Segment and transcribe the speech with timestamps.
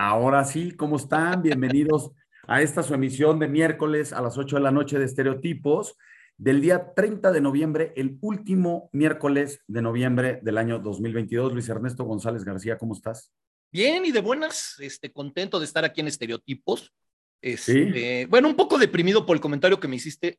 [0.00, 1.42] Ahora sí, ¿cómo están?
[1.42, 2.12] Bienvenidos
[2.46, 5.96] a esta su emisión de miércoles a las 8 de la noche de Estereotipos
[6.36, 11.52] del día 30 de noviembre, el último miércoles de noviembre del año 2022.
[11.52, 13.32] Luis Ernesto González García, ¿cómo estás?
[13.72, 16.94] Bien y de buenas, este, contento de estar aquí en Estereotipos.
[17.42, 20.38] Este, Bueno, un poco deprimido por el comentario que me hiciste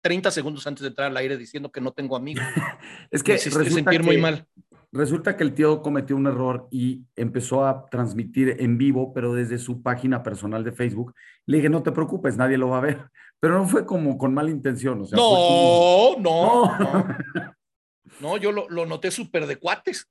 [0.00, 2.42] 30 segundos antes de entrar al aire diciendo que no tengo amigos.
[3.10, 4.48] es que me sentir muy mal.
[4.94, 9.58] Resulta que el tío cometió un error y empezó a transmitir en vivo, pero desde
[9.58, 11.12] su página personal de Facebook.
[11.46, 13.10] Le dije, no te preocupes, nadie lo va a ver.
[13.40, 15.02] Pero no fue como con mala intención.
[15.02, 17.06] O sea, no, no, no,
[18.20, 18.36] no.
[18.36, 20.08] yo lo, noté súper de cuates.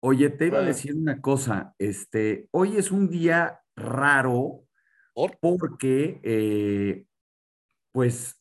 [0.00, 1.74] Oye, te iba a decir una cosa.
[1.76, 4.62] Este, hoy es un día raro
[5.40, 7.04] porque, eh,
[7.92, 8.40] pues,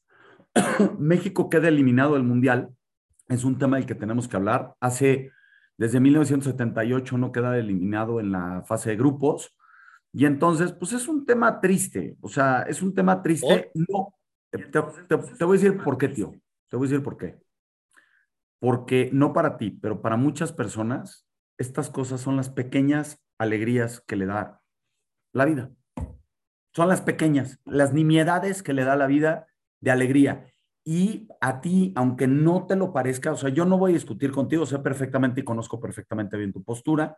[0.99, 2.69] México queda eliminado del Mundial.
[3.27, 4.75] Es un tema del que tenemos que hablar.
[4.79, 5.31] Hace
[5.79, 9.55] desde 1978 no queda eliminado en la fase de grupos.
[10.11, 12.17] Y entonces, pues es un tema triste.
[12.19, 13.71] O sea, es un tema triste.
[13.75, 14.13] No,
[14.51, 16.33] te, voy a decir por qué, tío.
[16.67, 17.39] Te voy a decir por qué.
[18.59, 21.25] Porque no para ti, pero para muchas personas,
[21.57, 24.61] estas cosas son las pequeñas alegrías que le da
[25.31, 25.71] la vida.
[26.75, 29.47] Son las pequeñas, las nimiedades que le da la vida
[29.79, 30.53] de alegría.
[30.85, 34.31] Y a ti, aunque no te lo parezca, o sea, yo no voy a discutir
[34.31, 37.15] contigo, sé perfectamente y conozco perfectamente bien tu postura.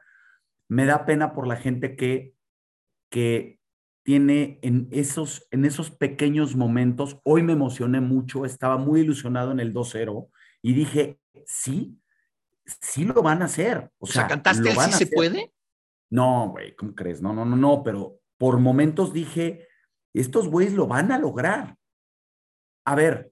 [0.67, 2.35] Me da pena por la gente que,
[3.09, 3.59] que
[4.03, 9.59] tiene en esos, en esos pequeños momentos, hoy me emocioné mucho, estaba muy ilusionado en
[9.59, 10.29] el 2-0
[10.61, 11.99] y dije, sí,
[12.65, 13.91] sí lo van a hacer.
[13.99, 15.53] O, sea, ¿cantaste el sí se puede?
[16.09, 17.21] No, güey, ¿cómo crees?
[17.21, 19.67] No, no, no, no, pero por momentos dije,
[20.13, 21.77] estos güeyes lo van a lograr.
[22.85, 23.30] A ver,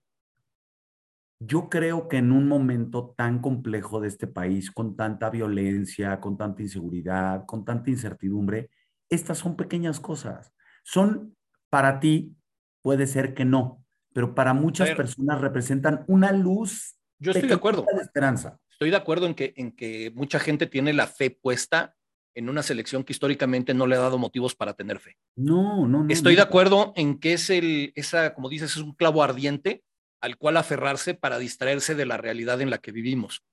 [1.39, 6.37] yo creo que en un momento tan complejo de este país, con tanta violencia, con
[6.37, 8.69] tanta inseguridad, con tanta incertidumbre,
[9.09, 10.53] estas son pequeñas cosas.
[10.83, 11.35] Son
[11.69, 12.35] para ti,
[12.81, 16.97] puede ser que no, pero para muchas personas representan una luz.
[17.19, 17.85] Yo estoy de acuerdo.
[17.93, 18.59] De esperanza.
[18.69, 21.95] Estoy de acuerdo en que, en que mucha gente tiene la fe puesta
[22.35, 25.17] en una selección que históricamente no le ha dado motivos para tener fe.
[25.35, 26.09] No, no, no.
[26.09, 29.83] Estoy de acuerdo en que es el, esa, como dices, es un clavo ardiente
[30.21, 33.43] al cual aferrarse para distraerse de la realidad en la que vivimos.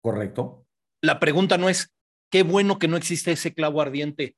[0.00, 0.66] Correcto.
[1.00, 1.92] La pregunta no es,
[2.30, 4.36] qué bueno que no existe ese clavo ardiente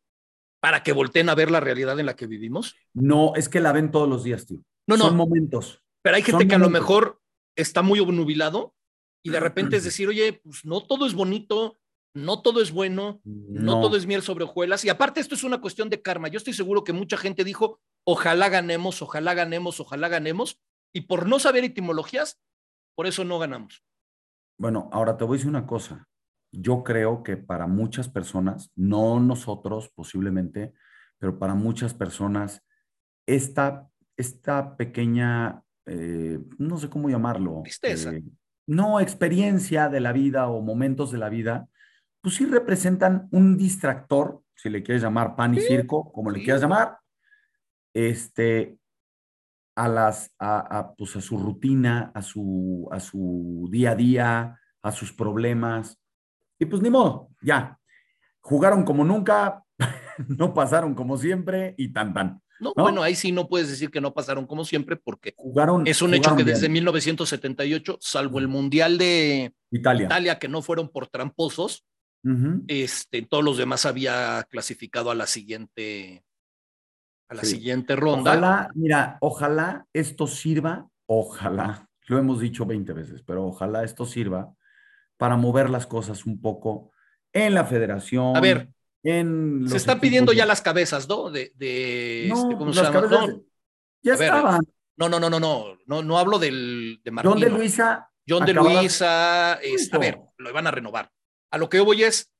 [0.60, 2.74] para que volteen a ver la realidad en la que vivimos.
[2.94, 4.60] No, es que la ven todos los días, tío.
[4.86, 5.04] No, no.
[5.04, 5.82] Son momentos.
[6.02, 7.20] Pero hay gente que a lo mejor
[7.56, 8.74] está muy obnubilado
[9.22, 11.78] y de repente es decir, oye, pues no todo es bonito,
[12.14, 14.84] no todo es bueno, no, todo es miel sobre hojuelas.
[14.84, 16.28] Y aparte esto es una cuestión de karma.
[16.28, 20.60] Yo estoy seguro que mucha gente dijo, ojalá ganemos, ojalá ganemos, ojalá ganemos,
[20.94, 22.41] y por no saber etimologías,
[22.94, 23.84] por eso no ganamos.
[24.56, 26.06] Bueno, ahora te voy a decir una cosa.
[26.53, 30.72] Yo creo que para muchas personas, no nosotros posiblemente,
[31.19, 32.62] pero para muchas personas,
[33.27, 37.62] esta, esta pequeña, eh, no sé cómo llamarlo.
[37.65, 38.15] Tristeza.
[38.15, 38.22] Eh,
[38.66, 41.69] no, experiencia de la vida o momentos de la vida,
[42.21, 46.62] pues sí representan un distractor, si le quieres llamar pan y circo, como le quieras
[46.62, 46.99] llamar,
[47.93, 48.78] este,
[49.74, 54.92] a, las, a, pues a su rutina, a su, a su día a día, a
[54.92, 55.98] sus problemas.
[56.58, 57.78] Y pues ni modo, ya.
[58.40, 59.64] Jugaron como nunca,
[60.28, 62.40] no pasaron como siempre y tan tan.
[62.60, 66.00] No, bueno, ahí sí no puedes decir que no pasaron como siempre porque jugaron, es
[66.02, 71.08] un hecho que desde 1978, salvo el Mundial de Italia, Italia que no fueron por
[71.08, 71.84] tramposos,
[72.68, 76.24] este, todos los demás había clasificado a la siguiente
[77.28, 78.32] a la siguiente ronda.
[78.32, 84.54] Ojalá, mira, ojalá esto sirva, ojalá, lo hemos dicho 20 veces, pero ojalá esto sirva
[85.16, 86.90] para mover las cosas un poco
[87.32, 88.36] en la federación.
[88.36, 88.70] A ver,
[89.02, 91.30] en se están pidiendo ya las cabezas, ¿no?
[91.30, 93.36] De, de este, ¿cómo se llama?
[94.02, 94.62] ya estaban.
[94.96, 97.34] No, no, no, no, no, no, no hablo del de Martino.
[97.34, 98.10] John de Luisa.
[98.26, 101.10] John de Luisa, es, a ver, lo van a renovar.
[101.50, 102.32] A lo que yo voy es,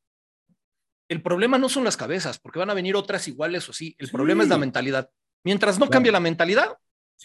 [1.09, 3.95] el problema no son las cabezas, porque van a venir otras iguales o sí.
[3.99, 5.11] El problema es la mentalidad.
[5.45, 6.79] Mientras no cambie la mentalidad,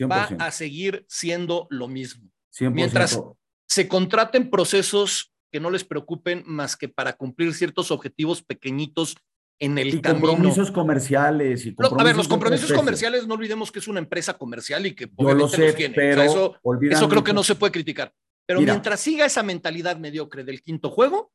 [0.10, 2.30] va a seguir siendo lo mismo.
[2.72, 3.20] Mientras
[3.68, 9.16] se contraten procesos que no les preocupen más que para cumplir ciertos objetivos pequeñitos
[9.60, 13.88] en el y compromisos comerciales y a ver, los compromisos comerciales no olvidemos que es
[13.88, 17.56] una empresa comercial y que Yo lo sé, Pero eso, eso creo que no se
[17.56, 18.14] puede criticar.
[18.46, 21.32] Pero mientras siga esa mentalidad mediocre del quinto juego,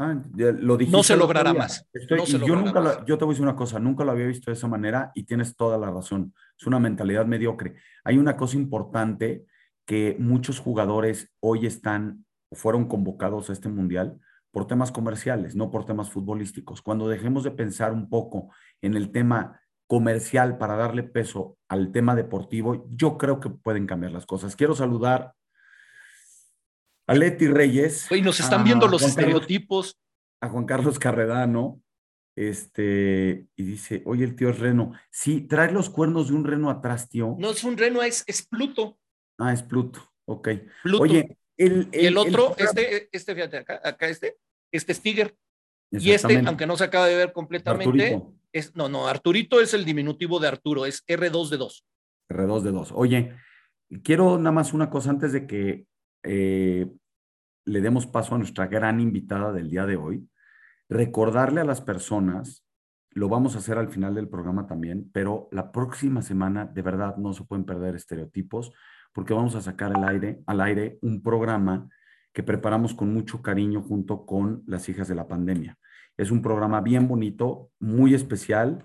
[0.00, 1.84] Ah, lo no se logrará más.
[1.92, 4.68] yo, nunca yo te voy a decir una cosa, nunca lo había visto de esa
[4.68, 6.32] manera y tienes toda la razón.
[6.56, 7.74] Es una mentalidad mediocre.
[8.04, 9.44] Hay una cosa importante
[9.84, 14.20] que muchos jugadores hoy están, fueron convocados a este mundial
[14.52, 16.80] por temas comerciales, no por temas futbolísticos.
[16.80, 18.50] Cuando dejemos de pensar un poco
[18.80, 24.12] en el tema comercial para darle peso al tema deportivo, yo creo que pueden cambiar
[24.12, 24.54] las cosas.
[24.54, 25.32] Quiero saludar
[27.08, 28.06] a Leti Reyes.
[28.12, 29.98] Y nos están viendo los estereotipos.
[30.40, 31.82] a Juan Carlos Carredano,
[32.36, 34.92] este, y dice, oye, el tío es reno.
[35.10, 37.34] Sí, trae los cuernos de un reno atrás, tío.
[37.38, 38.98] No es un reno, es, es Pluto.
[39.38, 40.48] Ah, es Pluto, ok.
[41.00, 44.36] Oye, el, el, y el otro, este, este, fíjate, acá, acá este,
[44.70, 45.36] este es Tiger.
[45.90, 48.22] Y este, aunque no se acaba de ver completamente,
[48.52, 51.84] es, no, no, Arturito es el diminutivo de Arturo, es R2 de 2.
[52.30, 52.92] R2 de 2.
[52.94, 53.36] Oye,
[54.04, 55.86] quiero nada más una cosa antes de que
[56.22, 56.90] eh,
[57.64, 60.28] le demos paso a nuestra gran invitada del día de hoy.
[60.88, 62.64] Recordarle a las personas,
[63.10, 67.16] lo vamos a hacer al final del programa también, pero la próxima semana de verdad
[67.16, 68.72] no se pueden perder estereotipos
[69.12, 71.88] porque vamos a sacar al aire, al aire un programa
[72.32, 75.76] que preparamos con mucho cariño junto con las hijas de la pandemia.
[76.16, 78.84] Es un programa bien bonito, muy especial,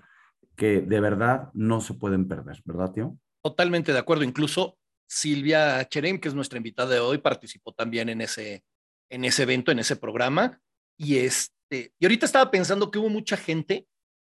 [0.56, 3.18] que de verdad no se pueden perder, ¿verdad, tío?
[3.42, 4.24] Totalmente de acuerdo.
[4.24, 8.64] Incluso Silvia Cherem, que es nuestra invitada de hoy, participó también en ese,
[9.10, 10.60] en ese evento, en ese programa.
[10.96, 13.86] Y, este, y ahorita estaba pensando que hubo mucha gente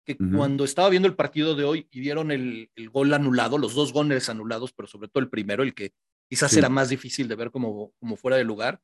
[0.05, 3.73] que cuando estaba viendo el partido de hoy y vieron el, el, gol anulado, los
[3.73, 5.93] dos goles anulados, pero sobre todo el primero, el que
[6.29, 8.81] quizás era más difícil de ver como, como fuera de lugar,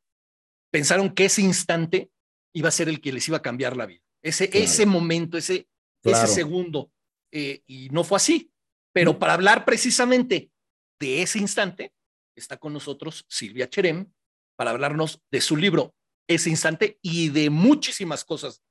[0.71, 2.09] pensaron que ese instante
[2.53, 4.01] iba a ser el que les iba a cambiar la vida.
[4.21, 5.67] Ese, ese momento, ese,
[6.03, 6.91] ese segundo.
[7.31, 8.51] Eh, y no fue así.
[8.93, 10.51] Pero para hablar precisamente
[10.99, 11.93] de ese instante,
[12.35, 14.11] está con nosotros Silvia Cherem
[14.55, 15.95] para hablarnos de su libro,
[16.27, 18.61] Ese instante, y de muchísimas cosas.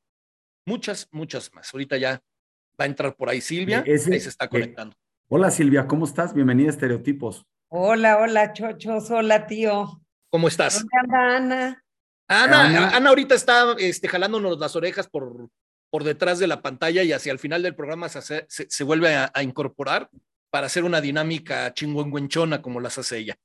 [0.66, 1.72] Muchas, muchas más.
[1.72, 2.22] Ahorita ya
[2.78, 4.94] va a entrar por ahí Silvia, ahí se está conectando.
[5.28, 6.34] hola Silvia, ¿cómo estás?
[6.34, 7.46] Bienvenida a Estereotipos.
[7.70, 10.00] Hola, hola, chochos, hola, tío.
[10.30, 10.74] ¿Cómo estás?
[10.74, 11.84] ¿Dónde anda Ana?
[12.28, 15.48] Ana, Ana, ahorita está este, jalándonos las orejas por,
[15.90, 19.42] por detrás de la pantalla y hacia el final del programa se, se, vuelve a,
[19.42, 20.10] incorporar
[20.50, 23.36] para hacer una dinámica chingüengüenchona como las hace ella.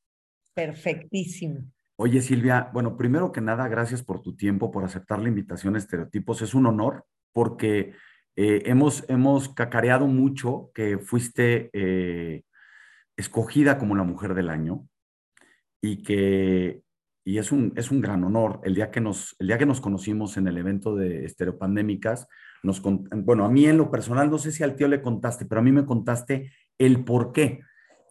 [0.53, 1.71] Perfectísimo.
[1.95, 5.77] Oye, Silvia, bueno, primero que nada, gracias por tu tiempo, por aceptar la invitación a
[5.77, 6.41] Estereotipos.
[6.41, 7.93] Es un honor porque
[8.35, 12.43] eh, hemos, hemos cacareado mucho que fuiste eh,
[13.15, 14.87] escogida como la mujer del año
[15.81, 16.83] y que
[17.25, 18.59] y es un, es un gran honor.
[18.63, 22.27] El día, que nos, el día que nos conocimos en el evento de Estereopandémicas,
[22.63, 25.61] nos, bueno, a mí en lo personal, no sé si al tío le contaste, pero
[25.61, 27.61] a mí me contaste el por qué.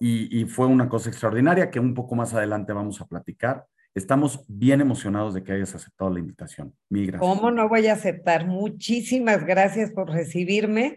[0.00, 3.66] Y, y fue una cosa extraordinaria que un poco más adelante vamos a platicar.
[3.94, 6.74] Estamos bien emocionados de que hayas aceptado la invitación.
[6.88, 7.20] Mil gracias.
[7.20, 8.46] ¿Cómo no voy a aceptar?
[8.46, 10.96] Muchísimas gracias por recibirme.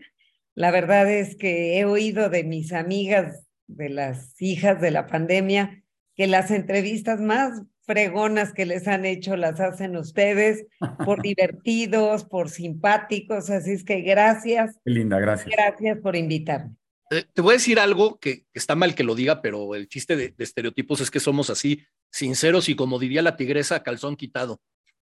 [0.54, 5.84] La verdad es que he oído de mis amigas, de las hijas de la pandemia,
[6.16, 10.66] que las entrevistas más fregonas que les han hecho las hacen ustedes,
[11.06, 14.80] por divertidos, por simpáticos, así es que gracias.
[14.86, 15.54] linda, gracias.
[15.54, 16.76] Gracias por invitarme.
[17.16, 20.16] Eh, te voy a decir algo que, está mal que lo diga, pero el chiste
[20.16, 24.62] de, estereotipos es que somos así, sinceros y como diría la tigresa, calzón quitado.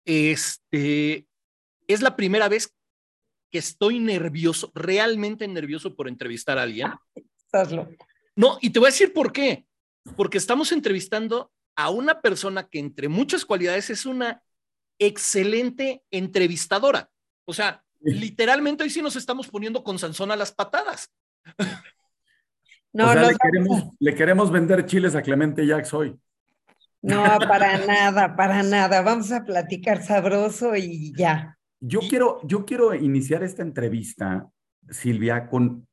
[0.06, 1.28] Este,
[1.88, 2.74] es la primera vez
[3.52, 6.94] que estoy nervioso, realmente nervioso por entrevistar a alguien.
[7.38, 8.06] Estás loco.
[8.36, 9.66] No, y te voy a decir por qué.
[10.16, 14.44] Porque estamos entrevistando a una persona que entre muchas cualidades es una
[15.00, 17.10] excelente entrevistadora.
[17.46, 21.12] O sea, literalmente hoy sí nos estamos poniendo con Sansón a las patadas.
[22.96, 26.18] No, no, le, queremos, le, queremos, vender chiles a Clemente Jacks hoy.
[27.02, 29.02] No, para nada, para nada.
[29.02, 31.58] Vamos a platicar sabroso y ya.
[31.80, 34.48] Yo, Quiero, yo quiero iniciar esta entrevista,
[34.90, 35.88] Silvia, con...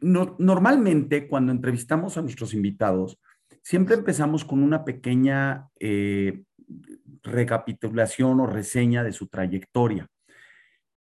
[0.00, 3.18] No, normalmente cuando entrevistamos a nuestros invitados,
[3.62, 6.42] Siempre empezamos con una pequeña eh,
[7.22, 10.08] recapitulación o reseña de su trayectoria.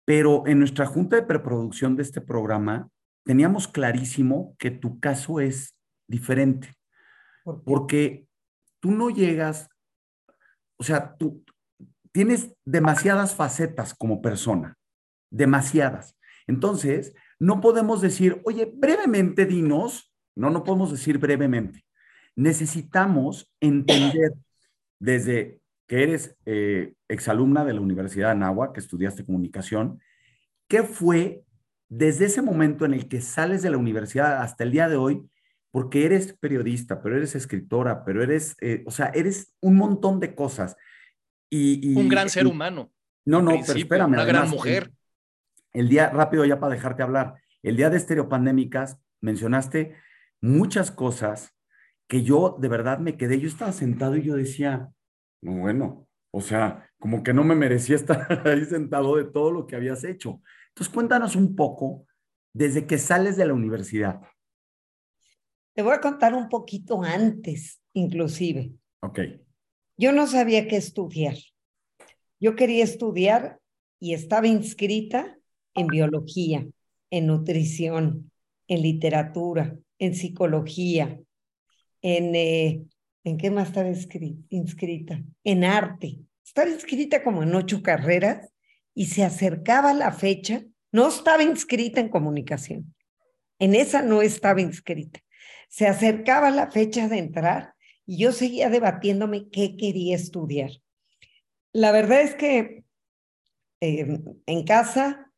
[0.05, 2.89] Pero en nuestra junta de preproducción de este programa
[3.27, 5.77] teníamos clarísimo que tu caso es
[6.09, 6.75] diferente.
[7.67, 8.27] Porque
[8.81, 9.69] tú no llegas,
[10.79, 11.45] o sea, tú
[12.13, 14.79] tienes demasiadas facetas como persona,
[15.31, 16.17] demasiadas.
[16.47, 21.87] Entonces, no podemos decir, oye, brevemente dinos, no, no podemos decir brevemente
[22.37, 24.35] necesitamos entender
[25.01, 30.01] desde que eres eh, exalumna de la Universidad de Anáhuac, que estudiaste comunicación,
[30.69, 31.43] ¿qué fue
[31.89, 35.29] desde ese momento en el que sales de la universidad hasta el día de hoy?
[35.71, 40.35] Porque eres periodista, pero eres escritora, pero eres, eh, o sea, eres un montón de
[40.35, 40.77] cosas.
[41.51, 42.93] Y, un gran ser humano.
[43.25, 44.13] No, no, pero espérame.
[44.13, 44.91] Una gran mujer.
[45.73, 49.97] El, el, día, rápido ya para dejarte hablar, el día de estereopandémicas mencionaste
[50.41, 51.57] muchas cosas
[52.09, 54.91] que yo de verdad me quedé, yo estaba sentado y yo decía,
[55.43, 59.77] bueno, O sea, como que no me merecía estar ahí sentado de todo lo que
[59.77, 60.41] habías hecho.
[60.77, 62.07] Entonces, cuéntanos un poco
[62.53, 64.21] desde que sales de la universidad.
[65.73, 68.73] Te voy a contar un poquito antes, inclusive.
[69.01, 69.21] Ok.
[69.97, 71.37] Yo no sabía qué estudiar.
[72.39, 73.59] Yo quería estudiar
[73.99, 75.39] y estaba inscrita
[75.75, 76.67] en biología,
[77.11, 78.31] en nutrición,
[78.69, 81.19] en literatura, en psicología,
[82.03, 82.85] en, eh,
[83.25, 83.89] ¿en qué más estaba
[84.51, 85.23] inscrita?
[85.43, 86.19] En arte.
[86.45, 88.53] Estaba inscrita como en ocho carreras
[88.97, 90.65] y se acercaba la fecha.
[90.91, 92.95] No estaba inscrita en comunicación.
[93.61, 95.21] En esa no estaba inscrita.
[95.69, 97.75] Se acercaba la fecha de entrar
[98.07, 100.71] y yo seguía debatiéndome qué quería estudiar.
[101.73, 102.85] La verdad es que
[103.81, 105.31] em, en casa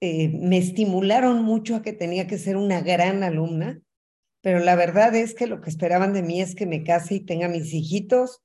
[0.00, 3.80] eh, me estimularon mucho a que tenía que ser una gran alumna,
[4.42, 7.20] pero la verdad es que lo que esperaban de mí es que me case y
[7.20, 8.42] tenga mis hijitos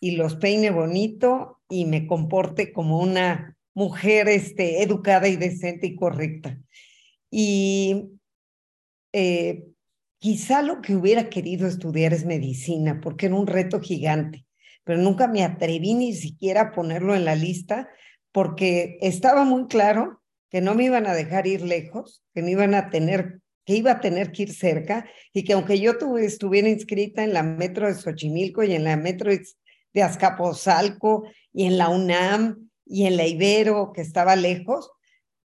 [0.00, 5.96] y los peine bonito y me comporte como una mujer este, educada y decente y
[5.96, 6.58] correcta.
[7.30, 8.10] Y
[9.12, 9.64] eh,
[10.20, 14.44] Quizá lo que hubiera querido estudiar es medicina, porque era un reto gigante,
[14.82, 17.88] pero nunca me atreví ni siquiera a ponerlo en la lista,
[18.32, 20.20] porque estaba muy claro
[20.50, 23.92] que no me iban a dejar ir lejos, que no iban a tener, que iba
[23.92, 27.86] a tener que ir cerca, y que aunque yo tuve, estuviera inscrita en la metro
[27.86, 33.26] de Xochimilco y en la metro de Azcapotzalco y en la UNAM y en la
[33.26, 34.90] Ibero, que estaba lejos,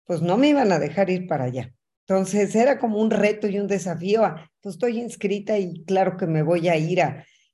[0.04, 1.72] pues no me iban a dejar ir para allá.
[2.08, 4.22] Entonces era como un reto y un desafío.
[4.62, 7.02] pues estoy inscrita y claro que me voy a ir.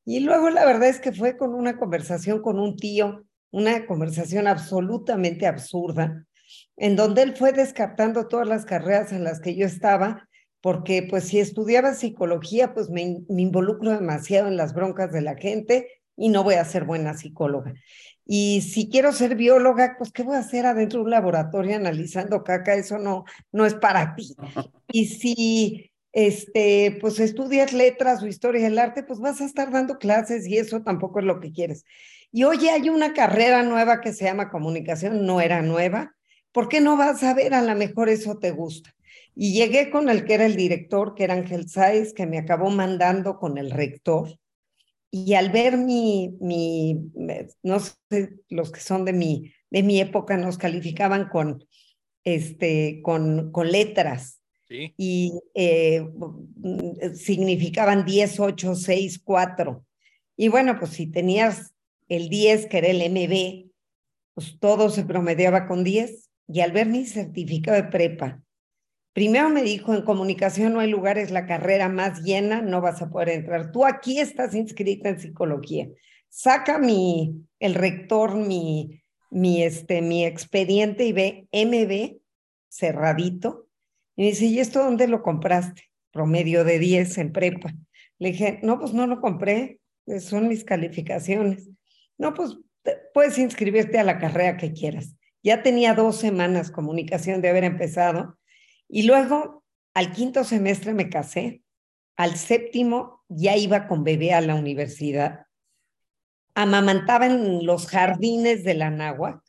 [0.04, 4.46] Y luego la verdad es que fue con una conversación con un tío, una conversación
[4.46, 6.26] absolutamente absurda,
[6.76, 10.28] en donde él fue descartando todas las carreras en las que yo estaba,
[10.60, 15.88] porque pues si estudiaba psicología, pues me involucro demasiado en las broncas de la gente
[16.16, 17.74] y no voy a ser buena psicóloga.
[18.24, 22.44] Y si quiero ser bióloga, pues ¿qué voy a hacer adentro de un laboratorio analizando
[22.44, 22.74] caca?
[22.74, 24.36] Eso no, no es para ti.
[24.94, 29.98] Y si este, pues estudias letras o historia del arte, pues vas a estar dando
[29.98, 31.86] clases y eso tampoco es lo que quieres.
[32.30, 36.14] Y oye, hay una carrera nueva que se llama comunicación, no era nueva.
[36.52, 37.54] ¿Por qué no vas a ver?
[37.54, 38.94] A lo mejor eso te gusta.
[39.34, 42.68] Y llegué con el que era el director, que era Ángel Sáez, que me acabó
[42.70, 44.38] mandando con el rector
[45.14, 47.12] y al ver mi, mi,
[47.62, 51.62] no sé, los que son de mi, de mi época nos calificaban con,
[52.24, 54.40] este, con, con letras.
[54.96, 56.08] Y eh,
[57.14, 59.84] significaban 10, 8, 6, 4.
[60.34, 61.74] Y bueno, pues si tenías
[62.08, 63.70] el 10, que era el MB,
[64.32, 66.30] pues todo se promediaba con 10.
[66.48, 68.42] Y al ver mi certificado de prepa,
[69.12, 73.10] Primero me dijo, en comunicación no hay lugares, la carrera más llena, no vas a
[73.10, 73.70] poder entrar.
[73.70, 75.88] Tú aquí estás inscrita en psicología.
[76.30, 82.20] Saca mi, el rector, mi, mi, este, mi expediente y ve MB
[82.68, 83.68] cerradito.
[84.16, 85.90] Y me dice, ¿y esto dónde lo compraste?
[86.10, 87.74] Promedio de 10 en prepa.
[88.18, 89.80] Le dije, no, pues no lo compré,
[90.20, 91.68] son mis calificaciones.
[92.16, 92.56] No, pues
[93.12, 95.16] puedes inscribirte a la carrera que quieras.
[95.42, 98.38] Ya tenía dos semanas comunicación de haber empezado
[98.94, 101.62] y luego, al quinto semestre me casé,
[102.18, 105.46] al séptimo ya iba con bebé a la universidad,
[106.54, 109.40] amamantaba en los jardines de la náhuatl.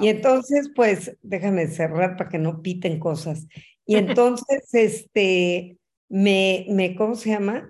[0.00, 3.48] Y entonces, pues, déjame cerrar para que no piten cosas.
[3.84, 5.78] Y entonces, este,
[6.08, 7.68] me, me, ¿cómo se llama?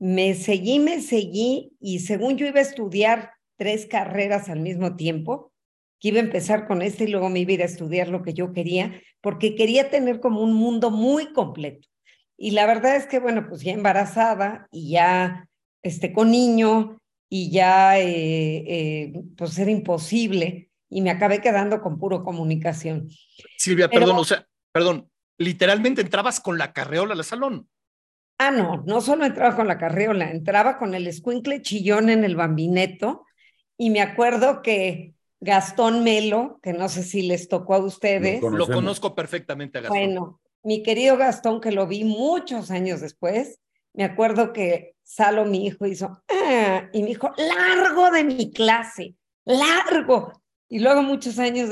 [0.00, 5.52] Me seguí, me seguí, y según yo iba a estudiar tres carreras al mismo tiempo,
[6.00, 8.22] que iba a empezar con este y luego me iba a ir a estudiar lo
[8.22, 11.88] que yo quería, porque quería tener como un mundo muy completo.
[12.36, 15.48] Y la verdad es que, bueno, pues ya embarazada y ya
[15.82, 21.98] este, con niño y ya, eh, eh, pues era imposible y me acabé quedando con
[21.98, 23.08] puro comunicación.
[23.56, 27.68] Silvia, perdón, o sea, perdón, literalmente entrabas con la carreola al salón.
[28.38, 32.36] Ah, no, no solo entraba con la carreola, entraba con el escuincle chillón en el
[32.36, 33.24] bambineto
[33.78, 35.15] y me acuerdo que
[35.46, 38.42] Gastón Melo, que no sé si les tocó a ustedes.
[38.42, 39.98] Lo, conozco perfectamente a Gastón.
[39.98, 43.60] Bueno, mi querido Gastón, que lo vi muchos años después,
[43.94, 49.14] me acuerdo que Salo, mi hijo, hizo, ah", y me dijo, largo de mi clase,
[49.44, 50.32] largo.
[50.68, 51.70] Y luego muchos años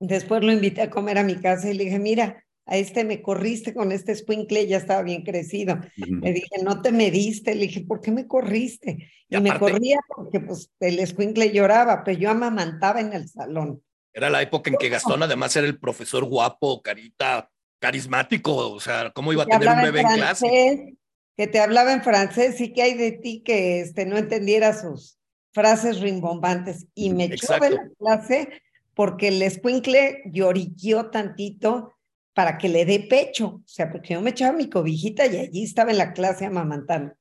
[0.00, 3.22] después lo invité a comer a mi casa y le dije, mira, a este me
[3.22, 5.78] corriste con este squinkle, ya estaba bien crecido.
[5.96, 7.54] Le dije, no te mediste.
[7.54, 9.08] Le dije, ¿por qué me corriste?
[9.28, 13.82] Y, me corría porque pues el squinkle lloraba, pero yo amamantaba en el salón.
[14.12, 19.10] Era la época en que Gastón además era el profesor guapo, carita, carismático, o sea,
[19.10, 20.94] ¿cómo iba a tener un bebé en, clase?
[21.36, 25.18] Que te hablaba en francés y que hay de ti que este, no entendiera sus
[25.52, 28.62] frases rimbombantes y me echó de la clase
[28.94, 31.92] porque el escuincle lloriqueó tantito
[32.36, 35.64] para que le dé pecho, o sea, porque yo me echaba mi cobijita y allí
[35.64, 37.14] estaba en la clase amamantando.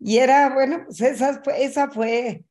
[0.00, 2.44] Y era, bueno, pues esa fue, esa fue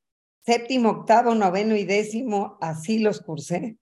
[0.46, 3.76] séptimo, octavo, noveno y décimo, así los cursé.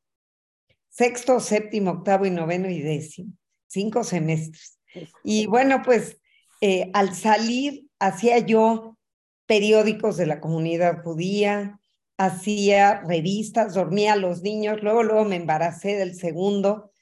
[0.90, 3.34] Sexto, séptimo, octavo y noveno y décimo,
[3.68, 4.80] cinco semestres.
[5.24, 6.18] Y bueno, pues
[6.60, 8.98] eh, al salir hacía yo
[9.46, 11.80] periódicos de la comunidad judía,
[12.18, 16.93] hacía revistas, dormía a los niños, luego, luego me embaracé del segundo,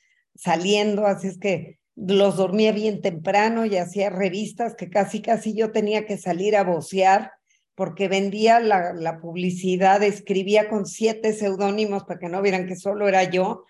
[0.41, 5.71] saliendo, así es que los dormía bien temprano y hacía revistas que casi, casi yo
[5.71, 7.31] tenía que salir a vocear
[7.75, 13.07] porque vendía la, la publicidad, escribía con siete seudónimos para que no vieran que solo
[13.07, 13.65] era yo,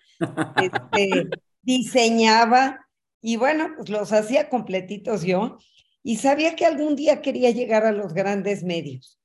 [0.62, 1.28] este,
[1.62, 2.86] diseñaba
[3.20, 5.58] y bueno, pues los hacía completitos yo
[6.02, 9.20] y sabía que algún día quería llegar a los grandes medios.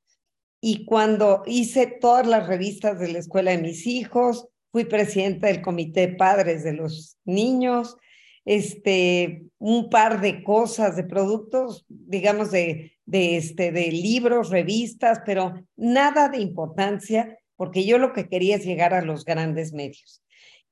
[0.59, 5.61] Y cuando hice todas las revistas de la escuela de mis hijos, fui presidenta del
[5.61, 7.97] comité de padres de los niños,
[8.45, 15.53] este, un par de cosas, de productos, digamos, de, de, este, de libros, revistas, pero
[15.75, 20.23] nada de importancia, porque yo lo que quería es llegar a los grandes medios.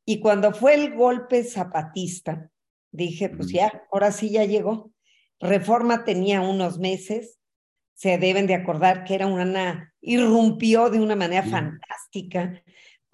[0.06, 2.50] Y cuando fue el golpe zapatista,
[2.92, 4.92] dije, pues ya, ahora sí ya llegó.
[5.40, 7.40] Reforma tenía unos meses,
[7.96, 12.62] se deben de acordar que era una, irrumpió de una manera fantástica,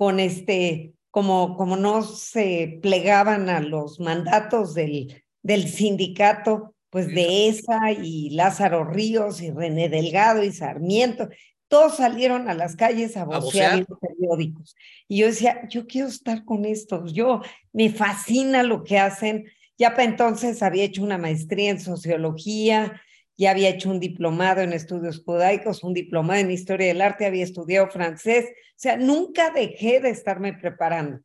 [0.01, 7.48] con este, como, como no se plegaban a los mandatos del, del sindicato, pues de
[7.48, 11.29] ESA y Lázaro Ríos y René Delgado y Sarmiento,
[11.67, 13.77] todos salieron a las calles a vocear.
[13.77, 14.75] en los periódicos.
[15.08, 17.41] Y yo decía, yo quiero estar con estos, yo
[17.72, 19.46] me fascina lo que hacen,
[19.77, 23.00] ya para entonces había hecho una maestría en sociología,
[23.41, 27.43] ya había hecho un diplomado en estudios judaicos, un diplomado en historia del arte, había
[27.43, 31.21] estudiado francés, o sea, nunca dejé de estarme preparando.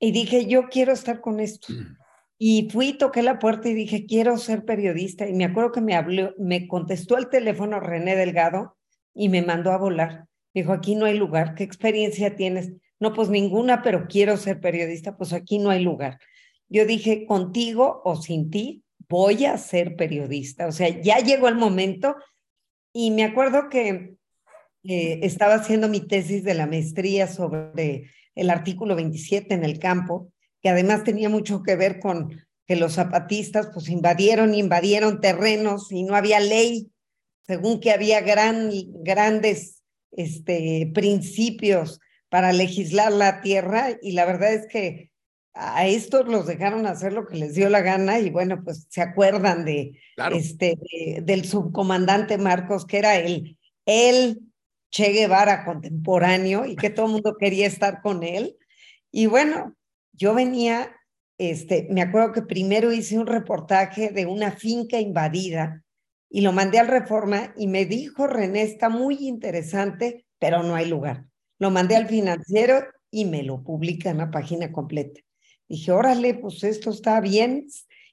[0.00, 1.68] Y dije, yo quiero estar con esto.
[2.36, 5.26] Y fui, toqué la puerta y dije, quiero ser periodista.
[5.26, 8.76] Y me acuerdo que me habló, me contestó el teléfono René Delgado
[9.14, 10.26] y me mandó a volar.
[10.52, 11.54] Dijo, aquí no hay lugar.
[11.54, 12.72] ¿Qué experiencia tienes?
[12.98, 15.16] No, pues ninguna, pero quiero ser periodista.
[15.16, 16.18] Pues aquí no hay lugar
[16.68, 20.66] yo dije, contigo o sin ti, voy a ser periodista.
[20.66, 22.16] O sea, ya llegó el momento
[22.92, 24.14] y me acuerdo que
[24.84, 30.30] eh, estaba haciendo mi tesis de la maestría sobre el artículo 27 en el campo,
[30.60, 32.30] que además tenía mucho que ver con
[32.66, 36.90] que los zapatistas pues invadieron, invadieron terrenos y no había ley,
[37.46, 38.70] según que había gran,
[39.02, 45.10] grandes este, principios para legislar la tierra y la verdad es que
[45.54, 49.00] a estos los dejaron hacer lo que les dio la gana y bueno, pues se
[49.00, 49.98] acuerdan de
[50.32, 50.76] este
[51.22, 54.40] del subcomandante Marcos, que era el, el
[54.90, 58.56] Che Guevara contemporáneo y que todo el mundo quería estar con él.
[59.12, 59.74] Y bueno,
[60.12, 60.94] yo venía,
[61.38, 65.82] este, me acuerdo que primero hice un reportaje de una finca invadida
[66.28, 70.86] y lo mandé al Reforma y me dijo René, está muy interesante, pero no hay
[70.86, 71.26] lugar.
[71.60, 75.20] Lo mandé al financiero y me lo publica en la página completa.
[75.74, 77.66] Dije, órale, pues esto está bien.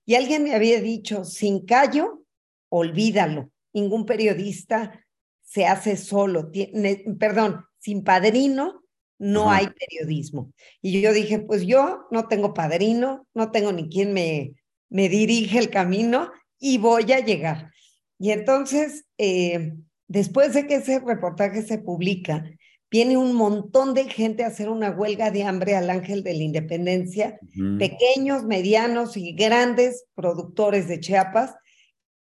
[0.04, 2.26] Y alguien me había dicho, sin callo,
[2.70, 3.52] olvídalo.
[3.72, 5.06] Ningún periodista
[5.44, 6.50] se hace solo.
[6.50, 8.82] Tiene, perdón, sin padrino
[9.20, 10.52] no hay periodismo.
[10.82, 14.56] Y yo dije, pues yo no tengo padrino, no tengo ni quien me,
[14.90, 17.72] me dirige el camino y voy a llegar.
[18.18, 19.74] Y entonces, eh,
[20.08, 22.44] después de que ese reportaje se publica,
[22.92, 26.44] viene un montón de gente a hacer una huelga de hambre al Ángel de la
[26.44, 27.40] Independencia,
[27.80, 31.56] pequeños, medianos y grandes productores de Chiapas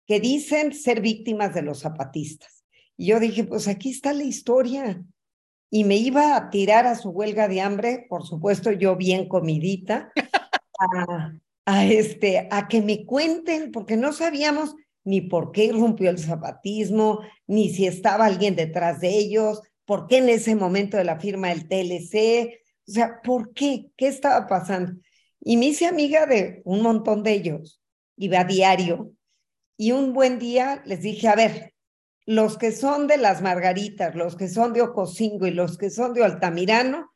[0.06, 2.64] que dicen ser víctimas de los zapatistas.
[2.96, 5.04] Y yo dije, pues aquí está la historia.
[5.72, 10.12] Y me iba a tirar a su huelga de hambre, por supuesto yo bien comidita,
[10.80, 11.34] a,
[11.66, 17.22] a, este, a que me cuenten, porque no sabíamos ni por qué irrumpió el zapatismo,
[17.48, 21.48] ni si estaba alguien detrás de ellos, ¿Por qué en ese momento de la firma
[21.48, 22.62] del TLC?
[22.88, 23.88] O sea, ¿por qué?
[23.98, 25.02] ¿Qué estaba pasando?
[25.40, 27.82] Y me hice amiga de un montón de ellos,
[28.16, 29.14] iba a diario,
[29.78, 31.74] y un buen día les dije, a ver,
[32.28, 36.14] los que son de las Margaritas, los que son de Ocosingo y los que son
[36.14, 37.12] de Altamirano,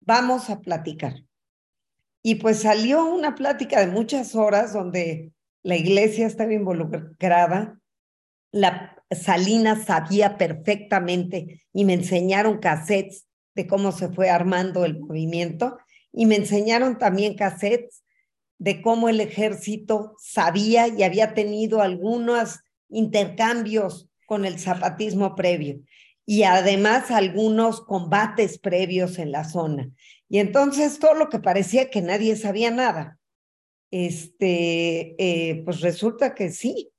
[0.00, 1.14] vamos a platicar.
[2.22, 7.80] Y pues salió una plática de muchas horas donde la iglesia estaba involucrada,
[8.52, 15.78] la Salinas sabía perfectamente y me enseñaron cassettes de cómo se fue armando el movimiento
[16.12, 18.02] y me enseñaron también cassettes
[18.58, 25.80] de cómo el ejército sabía y había tenido algunos intercambios con el zapatismo previo.
[26.30, 29.90] y además algunos combates previos en la zona.
[30.28, 33.18] Y entonces todo lo que parecía que nadie sabía nada,
[33.90, 36.90] este, eh, pues resulta que sí.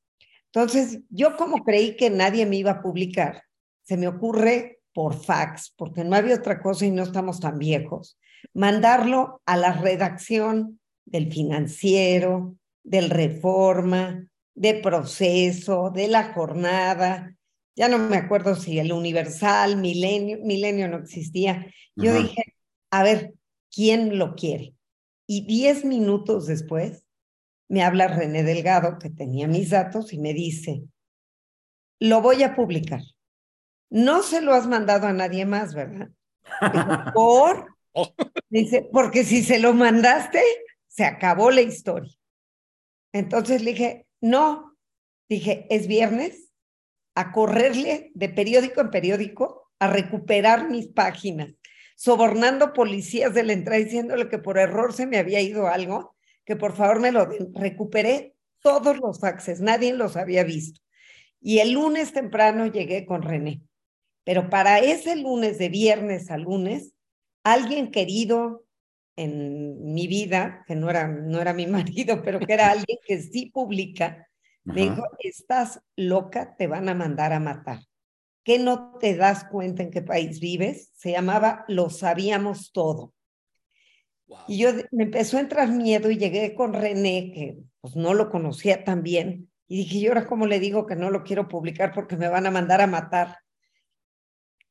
[0.53, 3.43] Entonces yo como creí que nadie me iba a publicar,
[3.83, 8.17] se me ocurre por fax, porque no había otra cosa y no estamos tan viejos,
[8.53, 17.35] mandarlo a la redacción del financiero, del reforma, de proceso, de la jornada,
[17.79, 21.65] ya no me acuerdo si el Universal, Milenio, Milenio no existía.
[21.95, 22.55] Yo dije,
[22.91, 23.35] a ver,
[23.73, 24.73] ¿quién lo quiere?
[25.25, 27.05] Y diez minutos después
[27.69, 30.83] me habla René Delgado, que tenía mis datos, y me dice,
[31.99, 33.01] lo voy a publicar.
[33.89, 36.09] No se lo has mandado a nadie más, ¿verdad?
[37.13, 38.13] por, oh.
[38.49, 40.43] dice, porque si se lo mandaste,
[40.87, 42.11] se acabó la historia.
[43.13, 44.75] Entonces le dije, no,
[45.29, 46.51] dije, es viernes,
[47.15, 51.53] a correrle de periódico en periódico a recuperar mis páginas,
[51.95, 56.15] sobornando policías de la entrada diciéndole que por error se me había ido algo,
[56.49, 57.53] que por favor me lo den.
[57.53, 58.33] Recuperé
[58.63, 60.81] todos los faxes, nadie los había visto.
[61.39, 63.61] Y el lunes temprano llegué con René.
[64.23, 66.95] Pero para ese lunes, de viernes a lunes,
[67.43, 68.65] alguien querido
[69.15, 73.21] en mi vida, que no era, no era mi marido, pero que era alguien que
[73.21, 74.27] sí publica,
[74.63, 77.81] me dijo, estás loca, te van a mandar a matar.
[78.43, 80.89] ¿Qué no te das cuenta en qué país vives?
[80.95, 83.13] Se llamaba Lo sabíamos todo.
[84.47, 88.29] Y yo me empezó a entrar miedo y llegué con René, que pues no lo
[88.29, 91.93] conocía tan bien, y dije, ¿y ahora cómo le digo que no lo quiero publicar
[91.93, 93.37] porque me van a mandar a matar?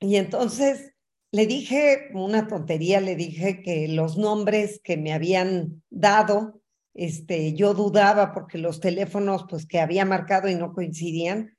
[0.00, 0.92] Y entonces
[1.30, 6.60] le dije una tontería, le dije que los nombres que me habían dado
[6.98, 11.56] este, yo dudaba porque los teléfonos pues que había marcado y no coincidían.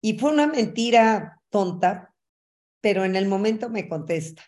[0.00, 2.14] Y fue una mentira tonta,
[2.80, 4.42] pero en el momento me contesta,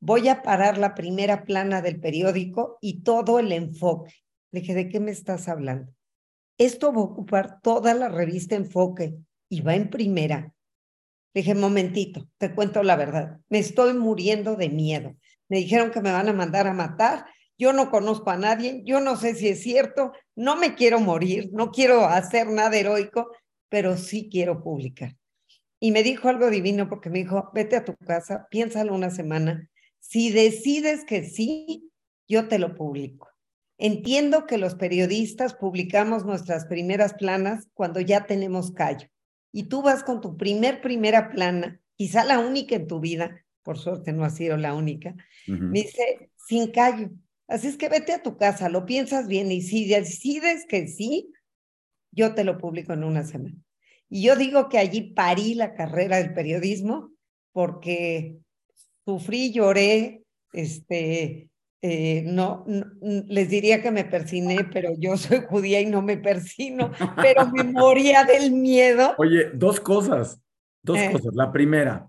[0.00, 4.14] voy a parar la primera plana del periódico y todo el enfoque.
[4.52, 5.92] Le dije, ¿de qué me estás hablando?
[6.58, 9.14] Esto va a ocupar toda la revista Enfoque
[9.48, 10.52] y va en primera.
[11.32, 13.38] Le dije, momentito, te cuento la verdad.
[13.48, 15.14] Me estoy muriendo de miedo.
[15.48, 17.26] Me dijeron que me van a mandar a matar
[17.60, 21.50] yo no conozco a nadie, yo no sé si es cierto, no me quiero morir,
[21.52, 23.30] no quiero hacer nada heroico,
[23.68, 25.14] pero sí quiero publicar.
[25.78, 29.68] Y me dijo algo divino porque me dijo, vete a tu casa, piénsalo una semana,
[30.00, 31.90] si decides que sí,
[32.28, 33.28] yo te lo publico.
[33.78, 39.08] Entiendo que los periodistas publicamos nuestras primeras planas cuando ya tenemos callo.
[39.52, 43.78] Y tú vas con tu primer primera plana, quizá la única en tu vida, por
[43.78, 45.14] suerte no ha sido la única,
[45.46, 47.10] me dice, sin callo,
[47.50, 51.32] Así es que vete a tu casa, lo piensas bien y si decides que sí,
[52.12, 53.56] yo te lo publico en una semana.
[54.08, 57.10] Y yo digo que allí parí la carrera del periodismo
[57.50, 58.38] porque
[59.04, 61.48] sufrí, lloré, este,
[61.82, 62.64] eh, no,
[63.00, 67.64] les diría que me persiné, pero yo soy judía y no me persino, pero me
[67.64, 69.14] moría del miedo.
[69.18, 70.42] Oye, dos cosas,
[70.82, 71.10] dos eh.
[71.12, 71.34] cosas.
[71.34, 72.08] La primera,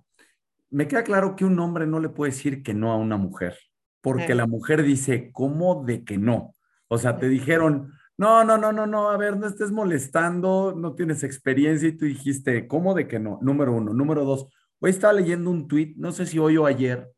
[0.69, 3.57] me queda claro que un hombre no le puede decir que no a una mujer
[4.01, 6.55] porque la mujer dice, ¿cómo de que no?
[6.87, 10.95] O sea, te dijeron, no, no, no, no, no, a ver, no estés molestando, no
[10.95, 13.39] tienes experiencia y tú dijiste, ¿cómo de que no?
[13.41, 13.93] Número uno.
[13.93, 14.47] Número dos,
[14.81, 17.13] hoy estaba leyendo un tuit, no sé si hoy o ayer,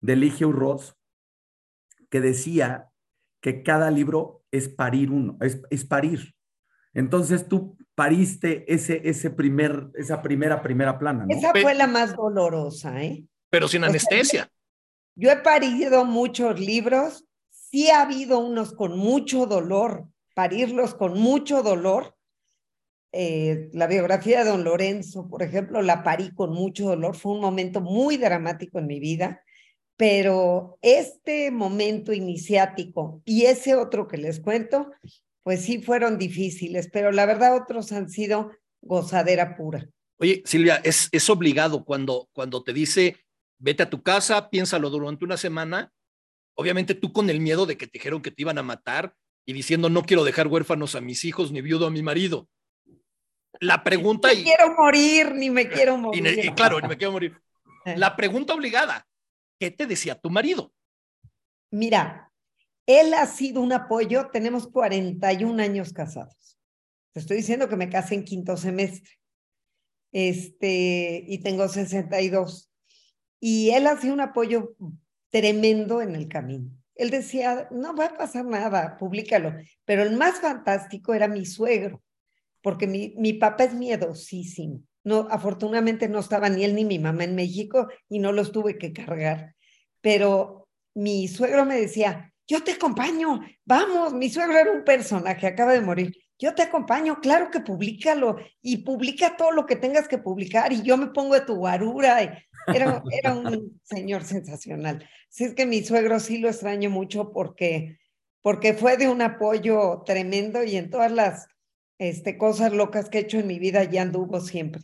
[0.00, 0.94] de Eligio Ross,
[2.10, 2.90] que decía
[3.40, 6.34] que cada libro es parir uno, es, es parir.
[6.92, 11.26] Entonces tú pariste ese, ese primer, esa primera, primera plana.
[11.28, 13.24] Esa fue la más dolorosa, ¿eh?
[13.50, 14.50] Pero sin anestesia.
[15.14, 21.62] Yo he parido muchos libros, sí ha habido unos con mucho dolor, parirlos con mucho
[21.62, 22.15] dolor.
[23.18, 27.40] Eh, la biografía de don Lorenzo, por ejemplo, la parí con mucho dolor, fue un
[27.40, 29.42] momento muy dramático en mi vida,
[29.96, 34.90] pero este momento iniciático y ese otro que les cuento,
[35.42, 38.50] pues sí fueron difíciles, pero la verdad otros han sido
[38.82, 39.88] gozadera pura.
[40.18, 43.16] Oye, Silvia, es, es obligado cuando, cuando te dice
[43.58, 45.90] vete a tu casa, piénsalo durante una semana.
[46.54, 49.14] Obviamente tú con el miedo de que te dijeron que te iban a matar
[49.46, 52.50] y diciendo no quiero dejar huérfanos a mis hijos ni viudo a mi marido.
[53.60, 54.32] La pregunta...
[54.32, 56.44] Ni quiero morir, ni me quiero morir.
[56.44, 57.40] Y, claro, ni me quiero morir.
[57.84, 57.96] Eh.
[57.96, 59.06] La pregunta obligada,
[59.58, 60.72] ¿qué te decía tu marido?
[61.70, 62.32] Mira,
[62.86, 66.58] él ha sido un apoyo, tenemos 41 años casados.
[67.12, 69.10] Te estoy diciendo que me casé en quinto semestre.
[70.12, 72.70] Este, y tengo 62.
[73.40, 74.76] Y él hacía un apoyo
[75.30, 76.70] tremendo en el camino.
[76.94, 79.54] Él decía, no va a pasar nada, públicalo.
[79.84, 82.02] Pero el más fantástico era mi suegro,
[82.66, 84.82] porque mi, mi papá es miedosísimo.
[85.04, 88.76] no, afortunadamente no estaba ni él ni mi mamá en México y no los tuve
[88.76, 89.54] que cargar.
[90.00, 95.74] Pero mi suegro me decía, yo te acompaño, vamos, mi suegro era un personaje, acaba
[95.74, 96.16] de morir.
[96.40, 100.82] Yo te acompaño, claro que públicalo y publica todo lo que tengas que publicar y
[100.82, 102.20] yo me pongo de tu guarura.
[102.66, 105.08] Era, era un señor sensacional.
[105.28, 108.00] Así es que mi suegro sí lo extraño mucho porque,
[108.42, 111.46] porque fue de un apoyo tremendo y en todas las
[111.98, 114.82] este, cosas locas que he hecho en mi vida ya anduvo siempre.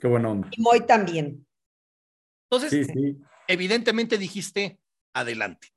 [0.00, 0.42] Qué bueno.
[0.50, 1.46] Y Moy también.
[2.50, 2.88] Entonces,
[3.46, 4.78] evidentemente dijiste,
[5.12, 5.68] adelante.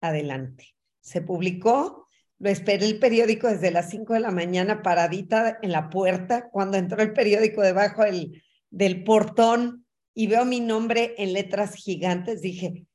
[0.00, 0.74] Adelante.
[1.00, 5.88] Se publicó, lo esperé el periódico desde las 5 de la mañana paradita en la
[5.88, 11.74] puerta, cuando entró el periódico debajo del, del portón y veo mi nombre en letras
[11.74, 12.86] gigantes, dije,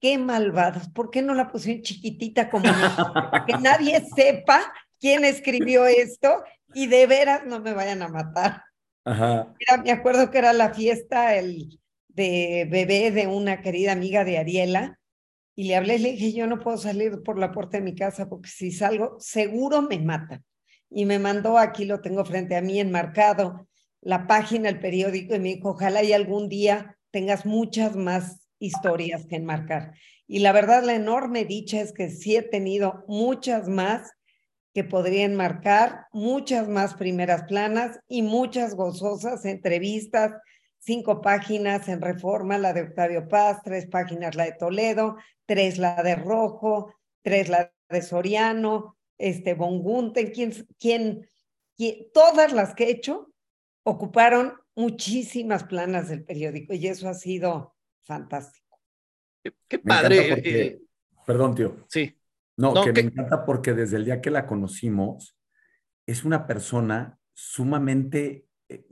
[0.00, 2.64] qué malvados, ¿por qué no la pusieron chiquitita como
[3.46, 8.62] que nadie sepa quién escribió esto y de veras no me vayan a matar.
[9.04, 9.54] Ajá.
[9.82, 14.98] me acuerdo que era la fiesta el, de bebé de una querida amiga de Ariela
[15.56, 18.28] y le hablé, le dije, yo no puedo salir por la puerta de mi casa
[18.28, 20.42] porque si salgo, seguro me mata.
[20.88, 23.68] Y me mandó, aquí lo tengo frente a mí enmarcado,
[24.00, 29.26] la página, el periódico, y me dijo, ojalá y algún día tengas muchas más historias
[29.26, 29.92] que enmarcar.
[30.26, 34.12] Y la verdad, la enorme dicha es que sí he tenido muchas más
[34.72, 40.32] que podrían marcar muchas más primeras planas y muchas gozosas entrevistas,
[40.78, 46.02] cinco páginas en Reforma, la de Octavio Paz, tres páginas la de Toledo, tres la
[46.02, 51.26] de Rojo, tres la de Soriano, este Bongunten, quien, quien,
[52.14, 53.32] todas las que he hecho
[53.82, 58.78] ocuparon muchísimas planas del periódico y eso ha sido fantástico.
[59.68, 60.40] Qué, padre.
[60.44, 60.80] Eh,
[61.26, 61.84] perdón, tío.
[61.88, 62.14] Sí.
[62.60, 65.34] No, que, me encanta porque desde el día que la conocimos,
[66.06, 68.86] es una persona sumamente eh,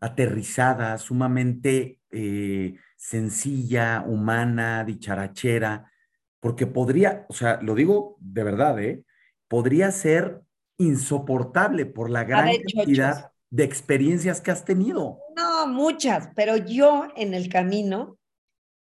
[0.00, 5.92] aterrizada, sumamente eh, sencilla, humana, dicharachera,
[6.40, 9.04] porque podría, o sea, lo digo de verdad, ¿eh?
[9.46, 10.42] Podría ser
[10.78, 15.20] insoportable por la gran cantidad de experiencias que has tenido.
[15.36, 18.18] No, muchas, pero yo en el camino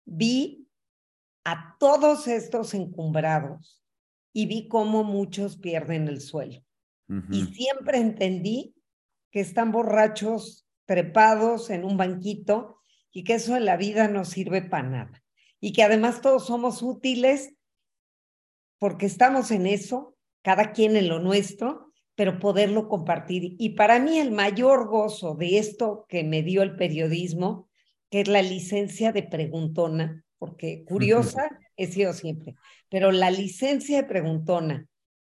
[0.06, 0.68] vi
[1.46, 3.80] a todos estos encumbrados
[4.34, 6.64] y vi cómo muchos pierden el suelo.
[7.32, 8.76] Y siempre entendí
[9.32, 12.78] que están borrachos, trepados en un banquito
[13.12, 15.24] y que eso en la vida no sirve para nada.
[15.60, 17.56] Y que además todos somos útiles
[18.78, 23.56] porque estamos en eso, cada quien en lo nuestro, pero poderlo compartir.
[23.58, 27.70] Y para mí el mayor gozo de esto que me dio el periodismo,
[28.10, 32.56] que es la licencia de preguntona, porque curiosa he sido siempre,
[32.90, 34.88] pero la licencia de preguntona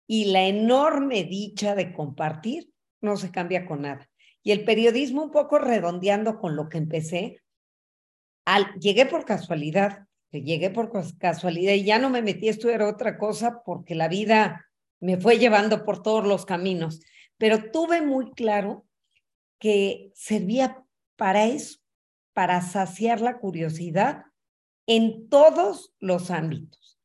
[0.06, 4.08] y la enorme dicha de compartir no se cambia con nada.
[4.42, 7.40] Y el periodismo un poco redondeando con lo que empecé,
[8.44, 13.16] al, llegué por casualidad, llegué por casualidad y ya no me metí a estudiar otra
[13.16, 14.66] cosa porque la vida
[15.00, 17.00] me fue llevando por todos los caminos,
[17.38, 18.86] pero tuve muy claro
[19.58, 20.84] que servía
[21.16, 21.80] para eso,
[22.32, 24.24] para saciar la curiosidad
[24.86, 26.98] en todos los ámbitos.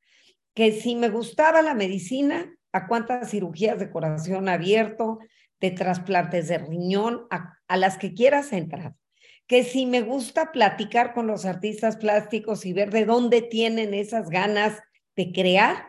[0.54, 5.20] Que si me gustaba la medicina, a cuántas cirugías de corazón abierto,
[5.60, 8.96] de trasplantes de riñón, a, las que quieras entrar.
[9.48, 14.30] Que si me gusta platicar con los artistas plásticos y ver de dónde tienen esas
[14.30, 14.80] ganas
[15.16, 15.86] de crear,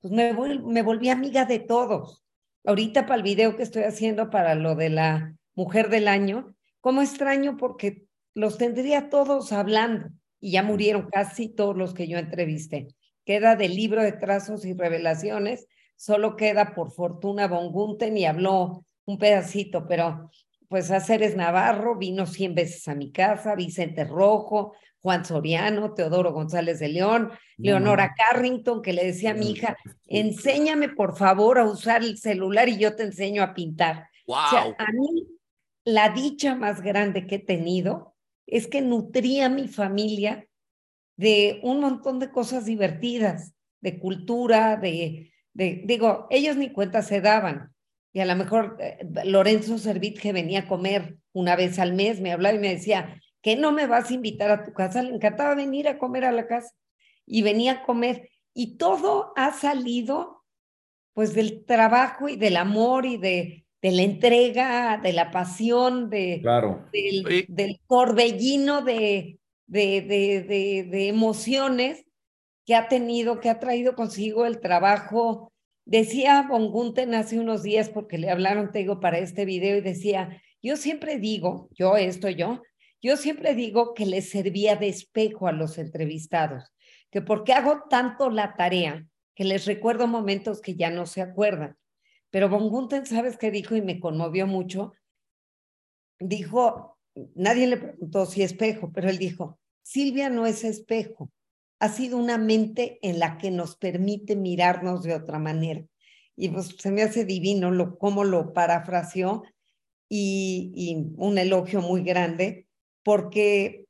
[0.00, 2.24] pues me, me volví amiga de todos.
[2.64, 7.02] Ahorita para el video que estoy haciendo para lo de la mujer del año, como
[7.02, 12.88] extraño porque los tendría todos hablando y ya murieron casi todos los que yo entrevisté.
[13.24, 18.84] Queda del libro de trazos y revelaciones, solo queda por fortuna Von Gunten y habló
[19.04, 20.30] un pedacito, pero
[20.68, 26.78] pues Aceres Navarro vino 100 veces a mi casa, Vicente Rojo, Juan Soriano, Teodoro González
[26.80, 32.02] de León, Leonora Carrington, que le decía a mi hija, enséñame por favor a usar
[32.02, 34.08] el celular y yo te enseño a pintar.
[34.26, 34.36] Wow.
[34.36, 35.26] O sea, a mí
[35.84, 38.14] la dicha más grande que he tenido
[38.48, 40.48] es que nutría a mi familia
[41.16, 47.20] de un montón de cosas divertidas, de cultura, de, de digo, ellos ni cuenta se
[47.20, 47.74] daban.
[48.12, 52.20] Y a lo mejor eh, Lorenzo Servit, que venía a comer una vez al mes,
[52.20, 55.02] me hablaba y me decía, ¿que no me vas a invitar a tu casa?
[55.02, 56.74] Le encantaba venir a comer a la casa.
[57.26, 58.30] Y venía a comer.
[58.54, 60.44] Y todo ha salido
[61.12, 66.42] pues del trabajo y del amor y de de la entrega, de la pasión, de,
[66.92, 72.04] del, del, torbellino de, de, de, de, emociones
[72.66, 75.52] que ha tenido, que ha traído consigo el trabajo.
[75.84, 80.42] Decía Bongunten hace unos días, porque le hablaron, te digo, para este video, y decía,
[80.60, 82.62] Yo siempre digo, yo esto, yo,
[83.00, 86.72] yo siempre digo que les servía de espejo a los entrevistados,
[87.10, 91.76] que porque hago tanto la tarea, que les recuerdo momentos que ya no se acuerdan.
[92.30, 93.74] Pero Von Gunther, ¿sabes qué dijo?
[93.76, 94.92] Y me conmovió mucho.
[96.20, 96.98] Dijo,
[97.34, 101.30] nadie le preguntó si espejo, pero él dijo, Silvia no es espejo,
[101.80, 105.84] ha sido una mente en la que nos permite mirarnos de otra manera.
[106.36, 109.44] Y pues se me hace divino lo, cómo lo parafraseó
[110.08, 112.66] y, y un elogio muy grande,
[113.02, 113.86] porque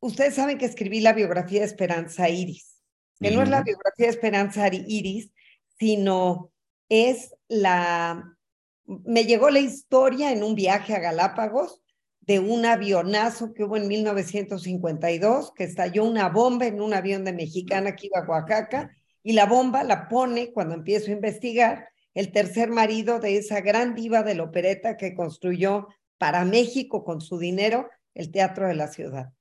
[0.00, 2.82] ustedes saben que escribí la biografía de Esperanza Iris,
[3.20, 5.32] que no es la biografía de Esperanza Iris,
[5.78, 6.52] sino
[6.88, 8.36] es la...
[8.84, 11.82] Me llegó la historia en un viaje a Galápagos
[12.20, 17.32] de un avionazo que hubo en 1952, que estalló una bomba en un avión de
[17.32, 18.90] Mexicana que iba a Oaxaca,
[19.22, 23.94] y la bomba la pone, cuando empiezo a investigar, el tercer marido de esa gran
[23.94, 28.88] diva de la opereta que construyó para México con su dinero el Teatro de la
[28.88, 29.32] Ciudad.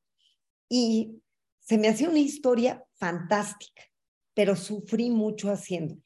[0.69, 1.21] Y
[1.59, 3.83] se me hacía una historia fantástica,
[4.33, 6.01] pero sufrí mucho haciéndolo.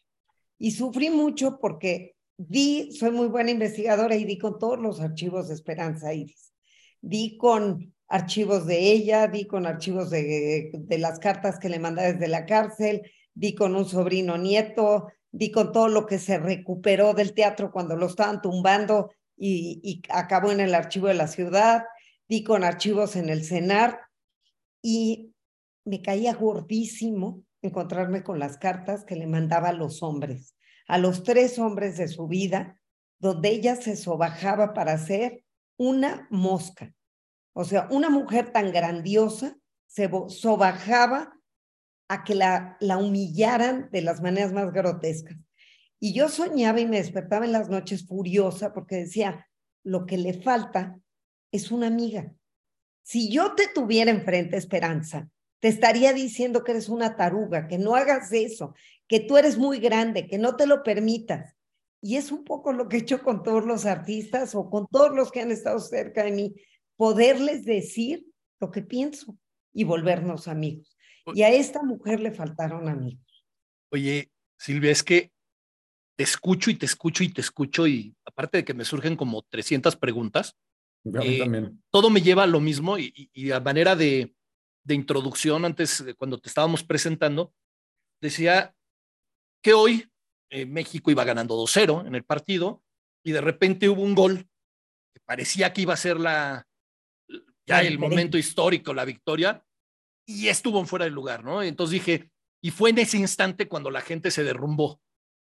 [0.63, 5.47] Y sufrí mucho porque vi, soy muy buena investigadora y di con todos los archivos
[5.47, 6.54] de Esperanza Iris.
[7.02, 10.69] Di con archivos de ella, di con archivos de,
[11.00, 13.02] las cartas que le manda desde la cárcel,
[13.34, 17.95] di con un sobrino nieto, di con todo lo que se recuperó del teatro cuando
[17.95, 21.86] lo estaban tumbando y, y acabó en el archivo de la ciudad,
[22.30, 24.00] di con archivos en el CENAR
[24.84, 25.34] y
[25.86, 30.56] me caía gordísimo encontrarme con las cartas que le mandaba a los hombres,
[30.88, 32.80] a los tres hombres de su vida,
[33.19, 35.43] donde ella se sobajaba para hacer
[35.78, 36.93] una mosca.
[37.54, 41.34] O sea, una mujer tan grandiosa se sobajaba
[42.08, 45.38] a que la, la humillaran de las maneras más grotescas.
[46.00, 49.47] Y yo soñaba y me despertaba en las noches furiosa porque decía,
[49.84, 51.00] lo que le falta
[51.52, 52.34] es una amiga.
[53.04, 55.30] Si yo te tuviera enfrente, Esperanza,
[55.62, 58.74] te estaría diciendo que eres una taruga, que no hagas eso,
[59.08, 61.56] que tú eres muy grande, que no te lo permitas.
[62.02, 65.15] Y es un poco lo que he hecho con todos los artistas o con todos
[65.15, 66.56] los que han estado cerca de mí,
[66.97, 68.26] poderles decir
[68.60, 69.38] lo que pienso
[69.71, 70.97] y volvernos amigos.
[71.36, 73.45] Y a esta mujer le faltaron amigos.
[73.91, 75.32] Oye, Silvia, es que
[76.15, 79.43] te escucho y te escucho y te escucho y aparte de que me surgen como
[79.43, 80.56] 300 preguntas,
[81.21, 84.36] eh, todo me lleva a lo mismo y, y, a manera de,
[84.84, 87.54] de introducción antes, cuando te estábamos presentando,
[88.22, 88.76] decía
[89.62, 90.12] que hoy
[90.50, 92.84] eh, México iba ganando 2-0 en el partido
[93.24, 94.50] y de repente hubo un gol
[95.13, 96.67] que parecía que iba a ser la,
[97.65, 99.63] ya el momento histórico, la victoria,
[100.26, 101.62] y estuvo en fuera del lugar, ¿no?
[101.62, 105.02] Entonces dije, y fue en ese instante cuando la gente se derrumbó,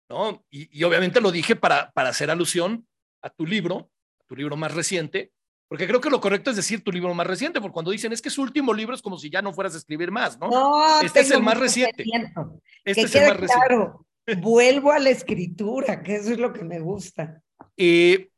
[0.10, 0.46] ¿no?
[0.50, 2.88] Y, obviamente lo dije para, para hacer alusión
[3.22, 5.32] a tu libro, a tu libro más reciente,
[5.68, 8.22] porque creo que lo correcto es decir tu libro más reciente, porque cuando dicen es
[8.22, 10.50] que su último libro es como si ya no fueras a escribir más, ¿no?
[10.50, 12.06] no este es el más reciente.
[12.86, 14.42] Este es el más reciente.
[14.42, 17.42] Vuelvo a la escritura, que eso es lo que me gusta.
[17.78, 18.30] Eh,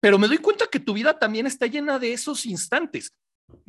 [0.00, 3.12] pero me doy cuenta que tu vida también está llena de esos instantes.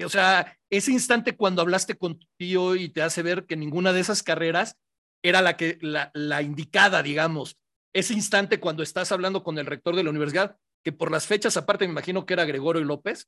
[0.03, 3.93] O sea, ese instante cuando hablaste con tu tío y te hace ver que ninguna
[3.93, 4.75] de esas carreras
[5.23, 7.57] era la, que, la, la indicada, digamos.
[7.93, 11.57] Ese instante cuando estás hablando con el rector de la universidad, que por las fechas,
[11.57, 13.27] aparte me imagino que era Gregorio López,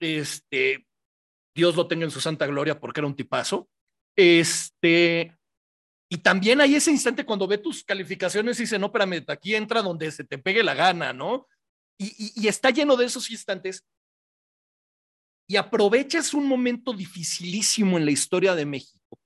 [0.00, 0.86] este,
[1.54, 3.68] Dios lo tenga en su santa gloria porque era un tipazo.
[4.16, 5.36] Este,
[6.12, 9.80] y también hay ese instante cuando ve tus calificaciones y dice, no, espérame, aquí entra
[9.80, 11.48] donde se te pegue la gana, ¿no?
[11.98, 13.84] Y, está lleno de esos instantes.
[15.48, 19.18] Y aprovechas un momento dificilísimo en la historia de México.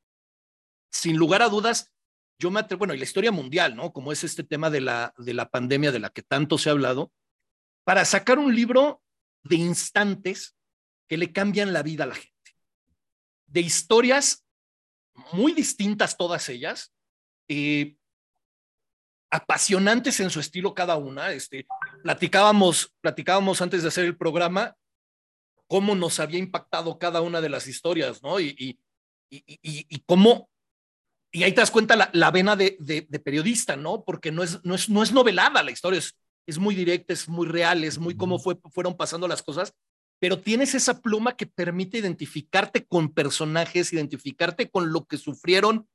[0.93, 1.91] Sin lugar a dudas,
[2.39, 3.93] yo me atrevo, bueno, y la historia mundial, ¿no?
[3.93, 6.73] Como es este tema de la, de la pandemia de la que tanto se ha
[6.73, 7.13] hablado,
[7.87, 9.01] para sacar un libro
[9.45, 10.57] de instantes
[11.09, 12.57] que le cambian la vida a la gente.
[13.47, 14.45] De historias
[15.33, 16.93] muy distintas todas ellas,
[17.47, 17.97] eh,
[19.31, 21.31] apasionantes en su estilo cada una.
[21.31, 21.65] Este,
[22.03, 24.77] platicábamos, platicábamos antes de hacer el programa
[25.69, 28.41] cómo nos había impactado cada una de las historias, ¿no?
[28.41, 28.81] Y, y,
[29.31, 30.51] y, cómo,
[31.31, 34.03] y ahí te das cuenta la, la vena de, de, periodista, ¿no?
[34.03, 36.17] Porque no es, no es, no es novelada la historia, es,
[36.47, 39.75] es muy directa, es muy real, es muy cómo fue, fueron pasando las cosas
[40.19, 45.89] pero tienes esa pluma que permite identificarte con personajes, identificarte con lo que sufrieron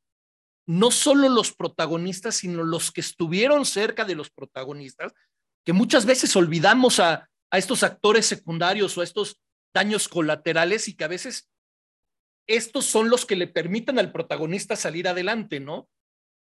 [0.68, 5.12] no solo los protagonistas, sino los que estuvieron cerca de los protagonistas,
[5.66, 9.42] que muchas veces olvidamos a, a estos actores secundarios o a estos
[9.74, 11.50] daños colaterales y que a veces
[12.48, 15.90] estos son los que le permiten al protagonista salir adelante, ¿no?